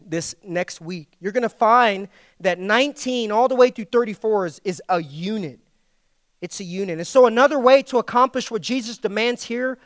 this 0.00 0.34
next 0.44 0.80
week. 0.80 1.08
You're 1.20 1.32
going 1.32 1.42
to 1.42 1.48
find 1.48 2.08
that 2.40 2.58
19 2.58 3.32
all 3.32 3.48
the 3.48 3.56
way 3.56 3.70
through 3.70 3.86
34 3.86 4.46
is, 4.46 4.60
is 4.64 4.82
a 4.88 5.02
unit. 5.02 5.60
It's 6.40 6.60
a 6.60 6.64
union. 6.64 6.98
And 6.98 7.06
so, 7.06 7.26
another 7.26 7.58
way 7.58 7.82
to 7.84 7.98
accomplish 7.98 8.50
what 8.50 8.62
Jesus 8.62 8.98
demands 8.98 9.44
here 9.44 9.78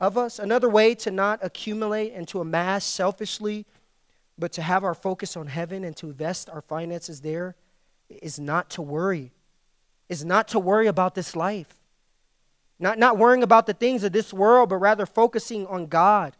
of 0.00 0.16
us, 0.16 0.38
another 0.38 0.68
way 0.68 0.94
to 0.96 1.10
not 1.10 1.40
accumulate 1.42 2.12
and 2.14 2.26
to 2.28 2.40
amass 2.40 2.84
selfishly, 2.84 3.66
but 4.38 4.52
to 4.52 4.62
have 4.62 4.82
our 4.82 4.94
focus 4.94 5.36
on 5.36 5.46
heaven 5.46 5.84
and 5.84 5.94
to 5.98 6.06
invest 6.06 6.48
our 6.48 6.62
finances 6.62 7.20
there, 7.20 7.54
is 8.08 8.38
not 8.40 8.70
to 8.70 8.82
worry. 8.82 9.32
Is 10.08 10.24
not 10.24 10.48
to 10.48 10.58
worry 10.58 10.86
about 10.86 11.14
this 11.14 11.36
life. 11.36 11.74
Not, 12.78 12.98
not 12.98 13.18
worrying 13.18 13.42
about 13.42 13.66
the 13.66 13.74
things 13.74 14.02
of 14.02 14.12
this 14.12 14.32
world, 14.32 14.70
but 14.70 14.76
rather 14.76 15.04
focusing 15.04 15.66
on 15.66 15.86
God 15.86 16.34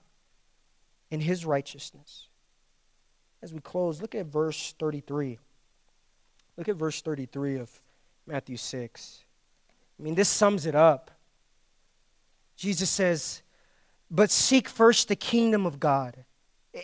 and 1.10 1.22
His 1.22 1.44
righteousness. 1.44 2.28
As 3.42 3.52
we 3.52 3.60
close, 3.60 4.00
look 4.00 4.14
at 4.14 4.26
verse 4.26 4.74
33. 4.78 5.38
Look 6.56 6.68
at 6.68 6.76
verse 6.76 7.00
33 7.02 7.58
of 7.58 7.70
Matthew 8.26 8.56
6. 8.56 9.24
I 10.00 10.02
mean, 10.02 10.14
this 10.14 10.30
sums 10.30 10.64
it 10.64 10.74
up. 10.74 11.10
Jesus 12.56 12.88
says, 12.88 13.42
But 14.10 14.30
seek 14.30 14.68
first 14.68 15.08
the 15.08 15.16
kingdom 15.16 15.66
of 15.66 15.78
God. 15.78 16.24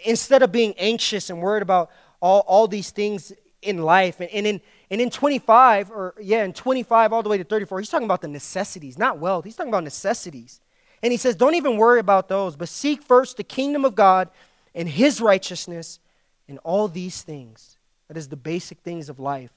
Instead 0.04 0.42
of 0.42 0.52
being 0.52 0.74
anxious 0.76 1.30
and 1.30 1.40
worried 1.40 1.62
about 1.62 1.90
all, 2.20 2.40
all 2.40 2.68
these 2.68 2.90
things 2.90 3.32
in 3.62 3.78
life, 3.78 4.20
and, 4.20 4.28
and 4.30 4.46
in 4.46 4.60
and 4.90 5.00
in 5.00 5.10
25, 5.10 5.90
or 5.90 6.14
yeah, 6.20 6.44
in 6.44 6.52
25 6.52 7.12
all 7.12 7.22
the 7.22 7.28
way 7.28 7.38
to 7.38 7.44
34, 7.44 7.80
he's 7.80 7.88
talking 7.88 8.04
about 8.04 8.20
the 8.20 8.28
necessities, 8.28 8.98
not 8.98 9.18
wealth. 9.18 9.44
He's 9.44 9.56
talking 9.56 9.72
about 9.72 9.84
necessities. 9.84 10.60
And 11.02 11.10
he 11.10 11.16
says, 11.16 11.36
Don't 11.36 11.54
even 11.54 11.78
worry 11.78 12.00
about 12.00 12.28
those, 12.28 12.54
but 12.54 12.68
seek 12.68 13.02
first 13.02 13.38
the 13.38 13.44
kingdom 13.44 13.84
of 13.84 13.94
God 13.94 14.28
and 14.74 14.88
his 14.88 15.22
righteousness, 15.22 16.00
and 16.48 16.58
all 16.64 16.86
these 16.86 17.22
things, 17.22 17.78
that 18.08 18.16
is 18.18 18.28
the 18.28 18.36
basic 18.36 18.78
things 18.80 19.08
of 19.08 19.18
life, 19.18 19.52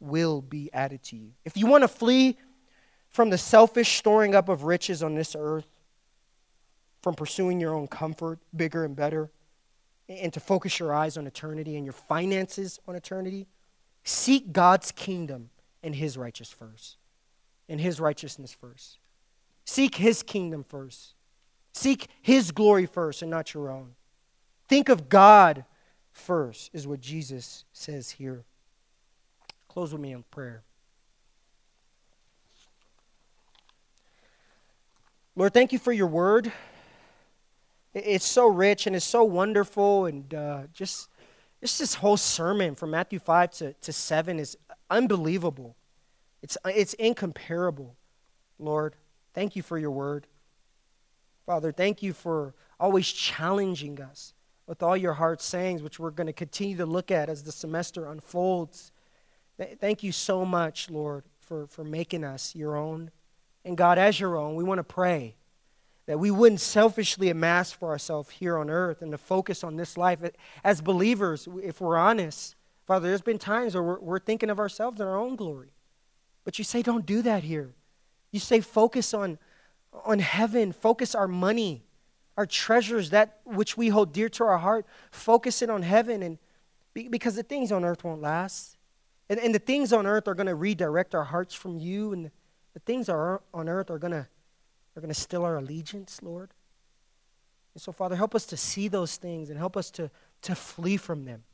will 0.00 0.42
be 0.42 0.68
added 0.72 1.02
to 1.04 1.16
you. 1.16 1.30
If 1.44 1.56
you 1.56 1.66
want 1.66 1.82
to 1.82 1.88
flee 1.88 2.36
from 3.12 3.30
the 3.30 3.38
selfish 3.38 3.96
storing 3.96 4.34
up 4.34 4.48
of 4.48 4.64
riches 4.64 5.02
on 5.02 5.14
this 5.14 5.36
earth, 5.38 5.66
from 7.02 7.14
pursuing 7.14 7.60
your 7.60 7.74
own 7.74 7.86
comfort, 7.86 8.38
bigger 8.56 8.84
and 8.84 8.96
better, 8.96 9.30
and 10.08 10.32
to 10.32 10.40
focus 10.40 10.78
your 10.78 10.94
eyes 10.94 11.16
on 11.16 11.26
eternity 11.26 11.76
and 11.76 11.84
your 11.84 11.92
finances 11.92 12.80
on 12.86 12.94
eternity, 12.96 13.46
Seek 14.04 14.52
God's 14.52 14.90
kingdom 14.92 15.50
and 15.82 15.94
his 15.94 16.16
righteous 16.16 16.50
first. 16.50 16.96
And 17.68 17.80
his 17.80 18.00
righteousness 18.00 18.52
first. 18.52 18.98
Seek 19.64 19.94
his 19.94 20.22
kingdom 20.22 20.64
first. 20.64 21.14
Seek 21.72 22.08
his 22.20 22.50
glory 22.50 22.86
first 22.86 23.22
and 23.22 23.30
not 23.30 23.54
your 23.54 23.70
own. 23.70 23.94
Think 24.68 24.88
of 24.88 25.08
God 25.08 25.64
first, 26.10 26.70
is 26.72 26.86
what 26.86 27.00
Jesus 27.00 27.64
says 27.72 28.10
here. 28.10 28.44
Close 29.68 29.92
with 29.92 30.02
me 30.02 30.12
in 30.12 30.24
prayer. 30.24 30.62
Lord, 35.34 35.54
thank 35.54 35.72
you 35.72 35.78
for 35.78 35.92
your 35.92 36.08
word. 36.08 36.52
It's 37.94 38.26
so 38.26 38.46
rich 38.46 38.86
and 38.86 38.94
it's 38.94 39.04
so 39.04 39.24
wonderful 39.24 40.04
and 40.04 40.32
uh, 40.34 40.62
just 40.74 41.08
this, 41.62 41.78
this 41.78 41.94
whole 41.94 42.18
sermon 42.18 42.74
from 42.74 42.90
Matthew 42.90 43.18
5 43.18 43.50
to, 43.52 43.72
to 43.72 43.92
7 43.94 44.38
is 44.38 44.58
unbelievable. 44.90 45.74
It's, 46.42 46.58
it's 46.66 46.92
incomparable, 46.94 47.96
Lord. 48.58 48.94
Thank 49.32 49.56
you 49.56 49.62
for 49.62 49.78
your 49.78 49.90
word. 49.90 50.26
Father, 51.46 51.72
thank 51.72 52.02
you 52.02 52.12
for 52.12 52.54
always 52.78 53.10
challenging 53.10 54.02
us 54.02 54.34
with 54.66 54.82
all 54.82 54.98
your 54.98 55.14
hard 55.14 55.40
sayings, 55.40 55.82
which 55.82 55.98
we're 55.98 56.10
going 56.10 56.26
to 56.26 56.32
continue 56.34 56.76
to 56.76 56.86
look 56.86 57.10
at 57.10 57.30
as 57.30 57.42
the 57.42 57.52
semester 57.52 58.10
unfolds. 58.10 58.92
Thank 59.80 60.02
you 60.02 60.12
so 60.12 60.44
much, 60.44 60.90
Lord, 60.90 61.24
for, 61.40 61.66
for 61.68 61.84
making 61.84 62.22
us 62.22 62.54
your 62.54 62.76
own. 62.76 63.10
And 63.64 63.76
God, 63.76 63.98
as 63.98 64.18
your 64.18 64.36
own, 64.36 64.54
we 64.54 64.64
want 64.64 64.78
to 64.78 64.84
pray 64.84 65.36
that 66.06 66.18
we 66.18 66.30
wouldn't 66.30 66.60
selfishly 66.60 67.30
amass 67.30 67.70
for 67.70 67.90
ourselves 67.90 68.30
here 68.30 68.58
on 68.58 68.68
earth 68.68 69.02
and 69.02 69.12
to 69.12 69.18
focus 69.18 69.62
on 69.62 69.76
this 69.76 69.96
life. 69.96 70.20
As 70.64 70.80
believers, 70.80 71.48
if 71.62 71.80
we're 71.80 71.96
honest, 71.96 72.56
Father, 72.86 73.08
there's 73.08 73.22
been 73.22 73.38
times 73.38 73.74
where 73.74 73.82
we're, 73.82 74.00
we're 74.00 74.18
thinking 74.18 74.50
of 74.50 74.58
ourselves 74.58 75.00
and 75.00 75.08
our 75.08 75.16
own 75.16 75.36
glory. 75.36 75.72
But 76.44 76.58
you 76.58 76.64
say, 76.64 76.82
don't 76.82 77.06
do 77.06 77.22
that 77.22 77.44
here. 77.44 77.72
You 78.32 78.40
say, 78.40 78.60
focus 78.60 79.14
on, 79.14 79.38
on 80.04 80.18
heaven, 80.18 80.72
focus 80.72 81.14
our 81.14 81.28
money, 81.28 81.84
our 82.36 82.46
treasures, 82.46 83.10
that 83.10 83.38
which 83.44 83.76
we 83.76 83.88
hold 83.88 84.12
dear 84.12 84.28
to 84.30 84.44
our 84.44 84.58
heart, 84.58 84.86
focus 85.12 85.62
it 85.62 85.70
on 85.70 85.82
heaven. 85.82 86.22
And 86.22 86.38
because 86.92 87.36
the 87.36 87.44
things 87.44 87.70
on 87.70 87.84
earth 87.84 88.02
won't 88.02 88.20
last. 88.20 88.76
And, 89.28 89.38
and 89.38 89.54
the 89.54 89.60
things 89.60 89.92
on 89.92 90.06
earth 90.06 90.26
are 90.26 90.34
going 90.34 90.48
to 90.48 90.54
redirect 90.54 91.14
our 91.14 91.24
hearts 91.24 91.54
from 91.54 91.78
you, 91.78 92.12
and 92.12 92.30
the 92.74 92.80
things 92.80 93.08
are 93.08 93.42
on 93.52 93.68
earth 93.68 93.90
are 93.90 93.98
to 93.98 94.26
are 94.96 95.00
to 95.00 95.14
steal 95.14 95.44
our 95.44 95.56
allegiance, 95.56 96.20
Lord. 96.22 96.50
And 97.74 97.82
so, 97.82 97.92
Father, 97.92 98.16
help 98.16 98.34
us 98.34 98.44
to 98.46 98.56
see 98.56 98.88
those 98.88 99.16
things 99.16 99.48
and 99.48 99.58
help 99.58 99.76
us 99.76 99.90
to, 99.92 100.10
to 100.42 100.54
flee 100.54 100.96
from 100.96 101.24
them 101.24 101.44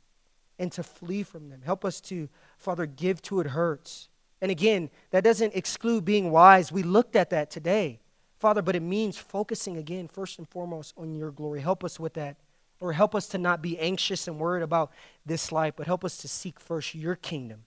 and 0.57 0.71
to 0.73 0.83
flee 0.83 1.23
from 1.23 1.49
them. 1.49 1.61
Help 1.63 1.85
us 1.85 2.01
to, 2.01 2.27
Father, 2.57 2.85
give 2.85 3.21
to 3.23 3.39
it 3.39 3.47
hurts. 3.47 4.09
And 4.41 4.51
again, 4.51 4.89
that 5.11 5.23
doesn't 5.23 5.55
exclude 5.55 6.03
being 6.03 6.31
wise. 6.31 6.71
We 6.71 6.83
looked 6.83 7.15
at 7.15 7.29
that 7.29 7.49
today, 7.49 7.99
Father, 8.39 8.61
but 8.61 8.75
it 8.75 8.81
means 8.81 9.17
focusing 9.17 9.77
again, 9.77 10.07
first 10.07 10.37
and 10.37 10.47
foremost, 10.47 10.93
on 10.97 11.15
your 11.15 11.31
glory. 11.31 11.61
Help 11.61 11.83
us 11.83 11.99
with 11.99 12.13
that. 12.13 12.37
Or 12.81 12.93
help 12.93 13.13
us 13.13 13.27
to 13.29 13.37
not 13.37 13.61
be 13.61 13.77
anxious 13.77 14.27
and 14.27 14.39
worried 14.39 14.63
about 14.63 14.91
this 15.25 15.51
life, 15.51 15.73
but 15.75 15.85
help 15.85 16.05
us 16.05 16.17
to 16.17 16.29
seek 16.29 16.59
first 16.59 16.95
your 16.95 17.15
kingdom 17.15 17.63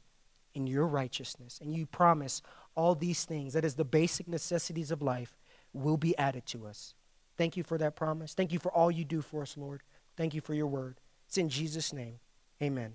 and 0.54 0.66
your 0.66 0.86
righteousness. 0.86 1.58
And 1.62 1.74
you 1.74 1.84
promise 1.84 2.40
all 2.74 2.94
these 2.94 3.24
things, 3.24 3.52
that 3.52 3.64
is 3.64 3.74
the 3.74 3.84
basic 3.84 4.28
necessities 4.28 4.90
of 4.90 5.02
life, 5.02 5.38
will 5.72 5.96
be 5.96 6.16
added 6.18 6.46
to 6.46 6.66
us. 6.66 6.94
Thank 7.36 7.56
you 7.56 7.62
for 7.62 7.78
that 7.78 7.96
promise. 7.96 8.34
Thank 8.34 8.52
you 8.52 8.58
for 8.58 8.70
all 8.72 8.90
you 8.90 9.04
do 9.04 9.22
for 9.22 9.42
us, 9.42 9.56
Lord. 9.56 9.82
Thank 10.16 10.34
you 10.34 10.40
for 10.40 10.54
your 10.54 10.66
word. 10.66 11.00
It's 11.26 11.38
in 11.38 11.48
Jesus' 11.48 11.92
name. 11.92 12.18
Amen. 12.62 12.94